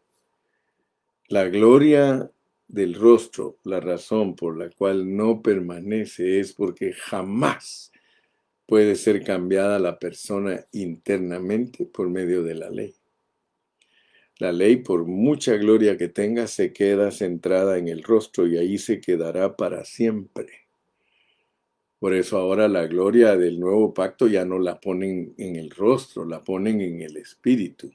la 1.29 1.49
gloria 1.49 2.31
del 2.69 2.93
rostro, 2.93 3.57
la 3.63 3.81
razón 3.81 4.35
por 4.35 4.57
la 4.57 4.69
cual 4.69 5.15
no 5.15 5.41
permanece 5.41 6.39
es 6.39 6.53
porque 6.53 6.93
jamás 6.93 7.91
puede 8.65 8.95
ser 8.95 9.23
cambiada 9.23 9.77
la 9.79 9.99
persona 9.99 10.65
internamente 10.71 11.85
por 11.85 12.09
medio 12.09 12.43
de 12.43 12.55
la 12.55 12.69
ley. 12.69 12.95
La 14.39 14.51
ley, 14.51 14.77
por 14.77 15.05
mucha 15.05 15.55
gloria 15.55 15.97
que 15.97 16.09
tenga, 16.09 16.45
se 16.45 16.71
queda 16.71 17.09
centrada 17.11 17.77
en 17.79 17.87
el 17.87 18.03
rostro 18.03 18.47
y 18.47 18.57
ahí 18.57 18.77
se 18.77 19.01
quedará 19.01 19.55
para 19.55 19.83
siempre. 19.83 20.67
Por 21.99 22.13
eso 22.13 22.37
ahora 22.37 22.67
la 22.67 22.85
gloria 22.85 23.35
del 23.35 23.59
nuevo 23.59 23.95
pacto 23.95 24.27
ya 24.27 24.45
no 24.45 24.59
la 24.59 24.79
ponen 24.79 25.33
en 25.37 25.55
el 25.55 25.71
rostro, 25.71 26.25
la 26.25 26.43
ponen 26.43 26.81
en 26.81 27.01
el 27.01 27.17
espíritu. 27.17 27.91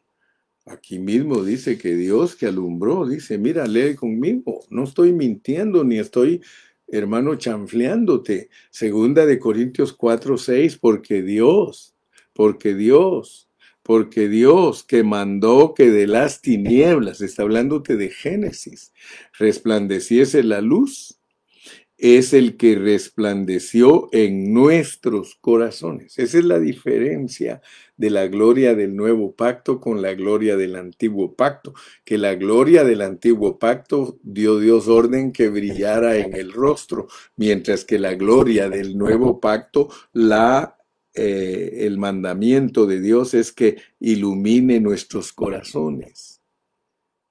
Aquí 0.66 0.98
mismo 0.98 1.44
dice 1.44 1.78
que 1.78 1.94
Dios 1.94 2.34
que 2.34 2.46
alumbró, 2.46 3.06
dice, 3.06 3.38
mira, 3.38 3.66
lee 3.66 3.94
conmigo, 3.94 4.64
no 4.70 4.84
estoy 4.84 5.12
mintiendo 5.12 5.84
ni 5.84 5.98
estoy, 5.98 6.40
hermano, 6.88 7.36
chanfleándote. 7.36 8.48
Segunda 8.70 9.26
de 9.26 9.38
Corintios 9.38 9.92
4, 9.92 10.36
6, 10.36 10.78
porque 10.78 11.22
Dios, 11.22 11.94
porque 12.32 12.74
Dios, 12.74 13.48
porque 13.82 14.28
Dios 14.28 14.84
que 14.84 15.02
mandó 15.02 15.74
que 15.74 15.90
de 15.90 16.06
las 16.06 16.40
tinieblas, 16.40 17.20
está 17.20 17.42
hablándote 17.42 17.96
de 17.96 18.10
Génesis, 18.10 18.92
resplandeciese 19.38 20.42
la 20.42 20.60
luz 20.60 21.18
es 22.02 22.32
el 22.32 22.56
que 22.56 22.74
resplandeció 22.74 24.08
en 24.10 24.52
nuestros 24.52 25.36
corazones. 25.36 26.18
Esa 26.18 26.38
es 26.38 26.44
la 26.44 26.58
diferencia 26.58 27.62
de 27.96 28.10
la 28.10 28.26
gloria 28.26 28.74
del 28.74 28.96
nuevo 28.96 29.36
pacto 29.36 29.80
con 29.80 30.02
la 30.02 30.12
gloria 30.14 30.56
del 30.56 30.74
antiguo 30.74 31.36
pacto, 31.36 31.74
que 32.04 32.18
la 32.18 32.34
gloria 32.34 32.82
del 32.82 33.02
antiguo 33.02 33.56
pacto 33.60 34.18
dio 34.24 34.58
Dios 34.58 34.88
orden 34.88 35.30
que 35.30 35.48
brillara 35.48 36.16
en 36.16 36.34
el 36.34 36.52
rostro, 36.52 37.06
mientras 37.36 37.84
que 37.84 38.00
la 38.00 38.14
gloria 38.14 38.68
del 38.68 38.98
nuevo 38.98 39.38
pacto, 39.38 39.88
la 40.12 40.81
eh, 41.14 41.86
el 41.86 41.98
mandamiento 41.98 42.86
de 42.86 43.00
Dios 43.00 43.34
es 43.34 43.52
que 43.52 43.76
ilumine 44.00 44.80
nuestros 44.80 45.32
corazones. 45.32 46.40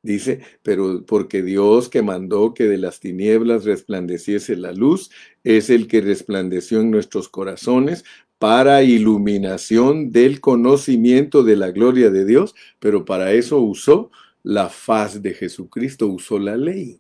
Dice, 0.03 0.41
pero 0.63 1.05
porque 1.05 1.43
Dios 1.43 1.87
que 1.87 2.01
mandó 2.01 2.55
que 2.55 2.63
de 2.67 2.77
las 2.77 2.99
tinieblas 2.99 3.65
resplandeciese 3.65 4.55
la 4.55 4.71
luz, 4.71 5.11
es 5.43 5.69
el 5.69 5.87
que 5.87 6.01
resplandeció 6.01 6.81
en 6.81 6.89
nuestros 6.89 7.29
corazones 7.29 8.03
para 8.39 8.81
iluminación 8.81 10.11
del 10.11 10.41
conocimiento 10.41 11.43
de 11.43 11.55
la 11.55 11.69
gloria 11.69 12.09
de 12.09 12.25
Dios, 12.25 12.55
pero 12.79 13.05
para 13.05 13.33
eso 13.33 13.59
usó 13.59 14.09
la 14.41 14.69
faz 14.69 15.21
de 15.21 15.35
Jesucristo, 15.35 16.07
usó 16.07 16.39
la 16.39 16.57
ley, 16.57 16.99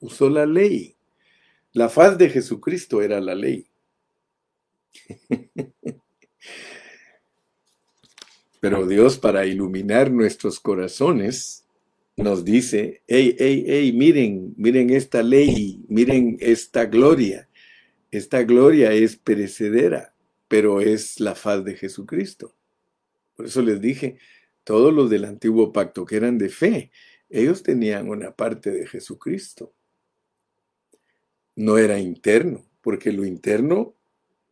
usó 0.00 0.30
la 0.30 0.46
ley. 0.46 0.96
La 1.72 1.90
faz 1.90 2.16
de 2.16 2.30
Jesucristo 2.30 3.02
era 3.02 3.20
la 3.20 3.34
ley. 3.34 3.66
Pero 8.60 8.86
Dios 8.86 9.18
para 9.18 9.46
iluminar 9.46 10.10
nuestros 10.10 10.60
corazones, 10.60 11.64
nos 12.16 12.44
dice, 12.44 13.02
hey, 13.06 13.34
hey, 13.38 13.64
hey, 13.66 13.92
miren, 13.92 14.54
miren 14.56 14.90
esta 14.90 15.22
ley, 15.22 15.82
miren 15.88 16.36
esta 16.40 16.84
gloria. 16.84 17.48
Esta 18.10 18.42
gloria 18.42 18.92
es 18.92 19.16
perecedera, 19.16 20.14
pero 20.48 20.80
es 20.80 21.20
la 21.20 21.34
faz 21.34 21.64
de 21.64 21.76
Jesucristo. 21.76 22.54
Por 23.36 23.46
eso 23.46 23.62
les 23.62 23.80
dije, 23.80 24.18
todos 24.64 24.92
los 24.92 25.08
del 25.08 25.24
antiguo 25.24 25.72
pacto 25.72 26.04
que 26.04 26.16
eran 26.16 26.36
de 26.36 26.50
fe, 26.50 26.90
ellos 27.30 27.62
tenían 27.62 28.08
una 28.08 28.32
parte 28.32 28.70
de 28.70 28.86
Jesucristo. 28.86 29.72
No 31.56 31.78
era 31.78 31.98
interno, 31.98 32.66
porque 32.82 33.12
lo 33.12 33.24
interno 33.24 33.94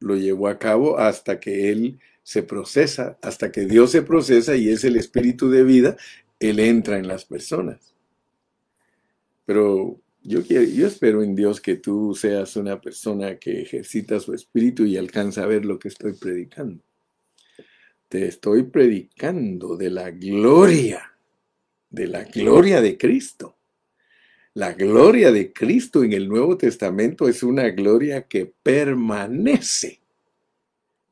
lo 0.00 0.16
llevó 0.16 0.48
a 0.48 0.58
cabo 0.58 0.98
hasta 0.98 1.40
que 1.40 1.70
Él 1.70 1.98
se 2.28 2.42
procesa, 2.42 3.18
hasta 3.22 3.50
que 3.50 3.64
Dios 3.64 3.90
se 3.90 4.02
procesa 4.02 4.54
y 4.54 4.68
es 4.68 4.84
el 4.84 4.96
espíritu 4.96 5.48
de 5.48 5.64
vida, 5.64 5.96
él 6.38 6.60
entra 6.60 6.98
en 6.98 7.08
las 7.08 7.24
personas. 7.24 7.94
Pero 9.46 9.98
yo, 10.22 10.42
quiero, 10.42 10.64
yo 10.64 10.86
espero 10.86 11.22
en 11.22 11.34
Dios 11.34 11.58
que 11.58 11.76
tú 11.76 12.14
seas 12.14 12.54
una 12.56 12.82
persona 12.82 13.38
que 13.38 13.62
ejercita 13.62 14.20
su 14.20 14.34
espíritu 14.34 14.84
y 14.84 14.98
alcanza 14.98 15.44
a 15.44 15.46
ver 15.46 15.64
lo 15.64 15.78
que 15.78 15.88
estoy 15.88 16.12
predicando. 16.12 16.84
Te 18.10 18.26
estoy 18.26 18.64
predicando 18.64 19.78
de 19.78 19.88
la 19.88 20.10
gloria, 20.10 21.16
de 21.88 22.08
la 22.08 22.24
gloria 22.24 22.82
de 22.82 22.98
Cristo. 22.98 23.56
La 24.52 24.74
gloria 24.74 25.32
de 25.32 25.50
Cristo 25.50 26.04
en 26.04 26.12
el 26.12 26.28
Nuevo 26.28 26.58
Testamento 26.58 27.26
es 27.26 27.42
una 27.42 27.70
gloria 27.70 28.26
que 28.26 28.52
permanece, 28.62 29.97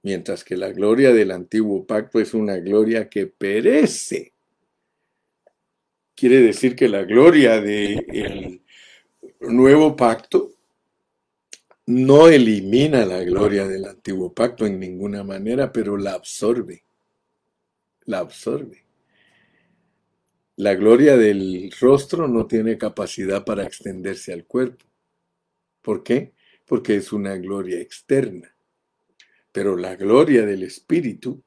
mientras 0.06 0.44
que 0.44 0.56
la 0.56 0.70
gloria 0.70 1.12
del 1.12 1.32
antiguo 1.32 1.84
pacto 1.84 2.20
es 2.20 2.32
una 2.32 2.58
gloria 2.58 3.08
que 3.08 3.26
perece. 3.26 4.34
Quiere 6.14 6.42
decir 6.42 6.76
que 6.76 6.88
la 6.88 7.02
gloria 7.02 7.60
del 7.60 8.62
nuevo 9.40 9.96
pacto 9.96 10.52
no 11.86 12.28
elimina 12.28 13.04
la 13.04 13.24
gloria 13.24 13.66
del 13.66 13.84
antiguo 13.84 14.32
pacto 14.32 14.64
en 14.64 14.78
ninguna 14.78 15.24
manera, 15.24 15.72
pero 15.72 15.96
la 15.96 16.12
absorbe. 16.12 16.84
La 18.04 18.20
absorbe. 18.20 18.84
La 20.54 20.76
gloria 20.76 21.16
del 21.16 21.74
rostro 21.80 22.28
no 22.28 22.46
tiene 22.46 22.78
capacidad 22.78 23.44
para 23.44 23.64
extenderse 23.64 24.32
al 24.32 24.44
cuerpo. 24.44 24.84
¿Por 25.82 26.04
qué? 26.04 26.32
Porque 26.64 26.94
es 26.94 27.12
una 27.12 27.36
gloria 27.38 27.80
externa. 27.80 28.55
Pero 29.56 29.74
la 29.74 29.96
gloria 29.96 30.44
del 30.44 30.64
espíritu, 30.64 31.42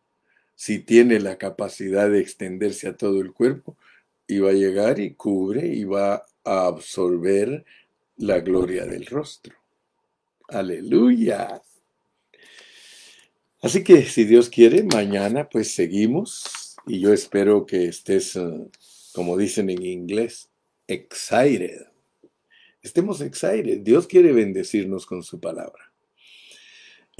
si 0.56 0.80
tiene 0.80 1.20
la 1.20 1.38
capacidad 1.38 2.10
de 2.10 2.20
extenderse 2.20 2.88
a 2.88 2.98
todo 2.98 3.22
el 3.22 3.34
cuerpo, 3.34 3.78
y 4.26 4.40
va 4.40 4.50
a 4.50 4.54
llegar 4.54 5.00
y 5.00 5.14
cubre 5.14 5.68
y 5.68 5.84
va 5.84 6.26
a 6.44 6.66
absorber 6.66 7.64
la 8.18 8.40
gloria 8.40 8.88
del 8.88 9.06
rostro. 9.06 9.56
Aleluya. 10.48 11.62
Así 13.62 13.84
que 13.84 14.04
si 14.06 14.24
Dios 14.24 14.50
quiere, 14.50 14.82
mañana 14.82 15.48
pues 15.48 15.76
seguimos 15.76 16.78
y 16.88 17.02
yo 17.02 17.14
espero 17.14 17.68
que 17.68 17.86
estés, 17.86 18.36
eh, 18.38 18.70
como 19.14 19.38
dicen 19.38 19.70
en 19.70 19.86
inglés, 19.86 20.50
excited. 20.88 21.86
Estemos 22.82 23.22
excited. 23.22 23.82
Dios 23.82 24.08
quiere 24.08 24.34
bendecirnos 24.34 25.06
con 25.06 25.22
su 25.22 25.40
palabra. 25.40 25.89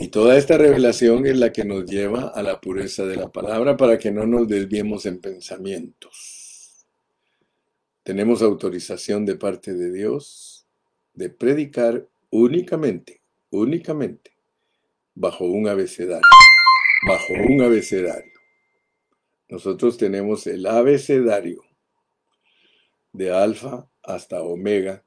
Y 0.02 0.08
toda 0.08 0.38
esta 0.38 0.58
revelación 0.58 1.28
es 1.28 1.38
la 1.38 1.52
que 1.52 1.66
nos 1.66 1.86
lleva 1.86 2.30
a 2.30 2.42
la 2.42 2.62
pureza 2.62 3.06
de 3.06 3.18
la 3.18 3.34
palabra 3.34 3.76
para 3.76 4.00
que 4.00 4.12
no 4.12 4.26
nos 4.26 4.48
desviemos 4.48 5.06
en 5.06 5.20
pensamientos. 5.20 6.88
Tenemos 8.04 8.42
autorización 8.42 9.26
de 9.26 9.36
parte 9.36 9.74
de 9.74 9.92
Dios 9.92 10.66
de 11.14 11.30
predicar 11.30 12.08
únicamente, 12.30 13.20
únicamente, 13.50 14.32
bajo 15.16 15.44
un 15.44 15.68
abecedario, 15.68 16.30
bajo 17.06 17.34
un 17.50 17.62
abecedario. 17.62 18.40
Nosotros 19.50 19.98
tenemos 19.98 20.48
el 20.48 20.66
abecedario 20.66 21.62
de 23.12 23.32
alfa 23.32 23.86
hasta 24.02 24.44
omega 24.44 25.04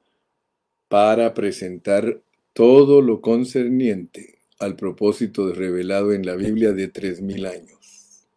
para 0.87 1.33
presentar 1.33 2.21
todo 2.53 3.01
lo 3.01 3.21
concerniente 3.21 4.32
al 4.63 4.75
propósito 4.75 5.51
revelado 5.53 6.13
en 6.13 6.25
la 6.25 6.35
Biblia 6.35 6.73
de 6.73 6.87
tres 6.87 7.21
mil 7.21 7.45
años. 7.45 8.27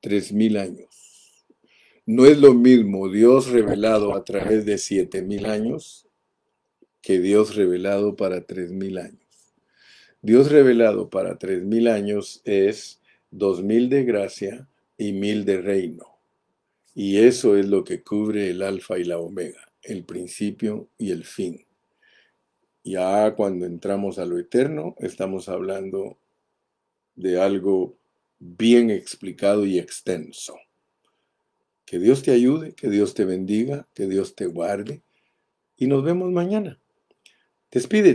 Tres 0.00 0.32
mil 0.32 0.56
años. 0.56 1.46
No 2.04 2.26
es 2.26 2.38
lo 2.38 2.54
mismo 2.54 3.08
Dios 3.08 3.48
revelado 3.48 4.14
a 4.14 4.24
través 4.24 4.64
de 4.64 4.78
siete 4.78 5.22
mil 5.22 5.46
años 5.46 6.06
que 7.02 7.18
Dios 7.18 7.56
revelado 7.56 8.16
para 8.16 8.40
tres 8.42 8.70
mil 8.70 8.98
años. 8.98 9.26
Dios 10.22 10.50
revelado 10.50 11.10
para 11.10 11.38
tres 11.38 11.64
mil 11.64 11.88
años 11.88 12.40
es 12.44 13.00
dos 13.30 13.62
mil 13.62 13.88
de 13.88 14.04
gracia 14.04 14.68
y 14.96 15.12
mil 15.12 15.44
de 15.44 15.60
reino. 15.60 16.04
Y 16.94 17.18
eso 17.18 17.56
es 17.56 17.66
lo 17.66 17.84
que 17.84 18.02
cubre 18.02 18.50
el 18.50 18.62
alfa 18.62 18.98
y 18.98 19.04
la 19.04 19.18
omega, 19.18 19.72
el 19.82 20.04
principio 20.04 20.88
y 20.96 21.10
el 21.10 21.24
fin. 21.24 21.65
Ya 22.86 23.34
cuando 23.34 23.66
entramos 23.66 24.20
a 24.20 24.26
lo 24.26 24.38
eterno, 24.38 24.94
estamos 25.00 25.48
hablando 25.48 26.20
de 27.16 27.40
algo 27.40 27.98
bien 28.38 28.90
explicado 28.90 29.66
y 29.66 29.80
extenso. 29.80 30.54
Que 31.84 31.98
Dios 31.98 32.22
te 32.22 32.30
ayude, 32.30 32.74
que 32.76 32.88
Dios 32.88 33.14
te 33.14 33.24
bendiga, 33.24 33.88
que 33.92 34.06
Dios 34.06 34.36
te 34.36 34.46
guarde. 34.46 35.02
Y 35.76 35.88
nos 35.88 36.04
vemos 36.04 36.30
mañana. 36.30 36.78
Despide. 37.72 38.04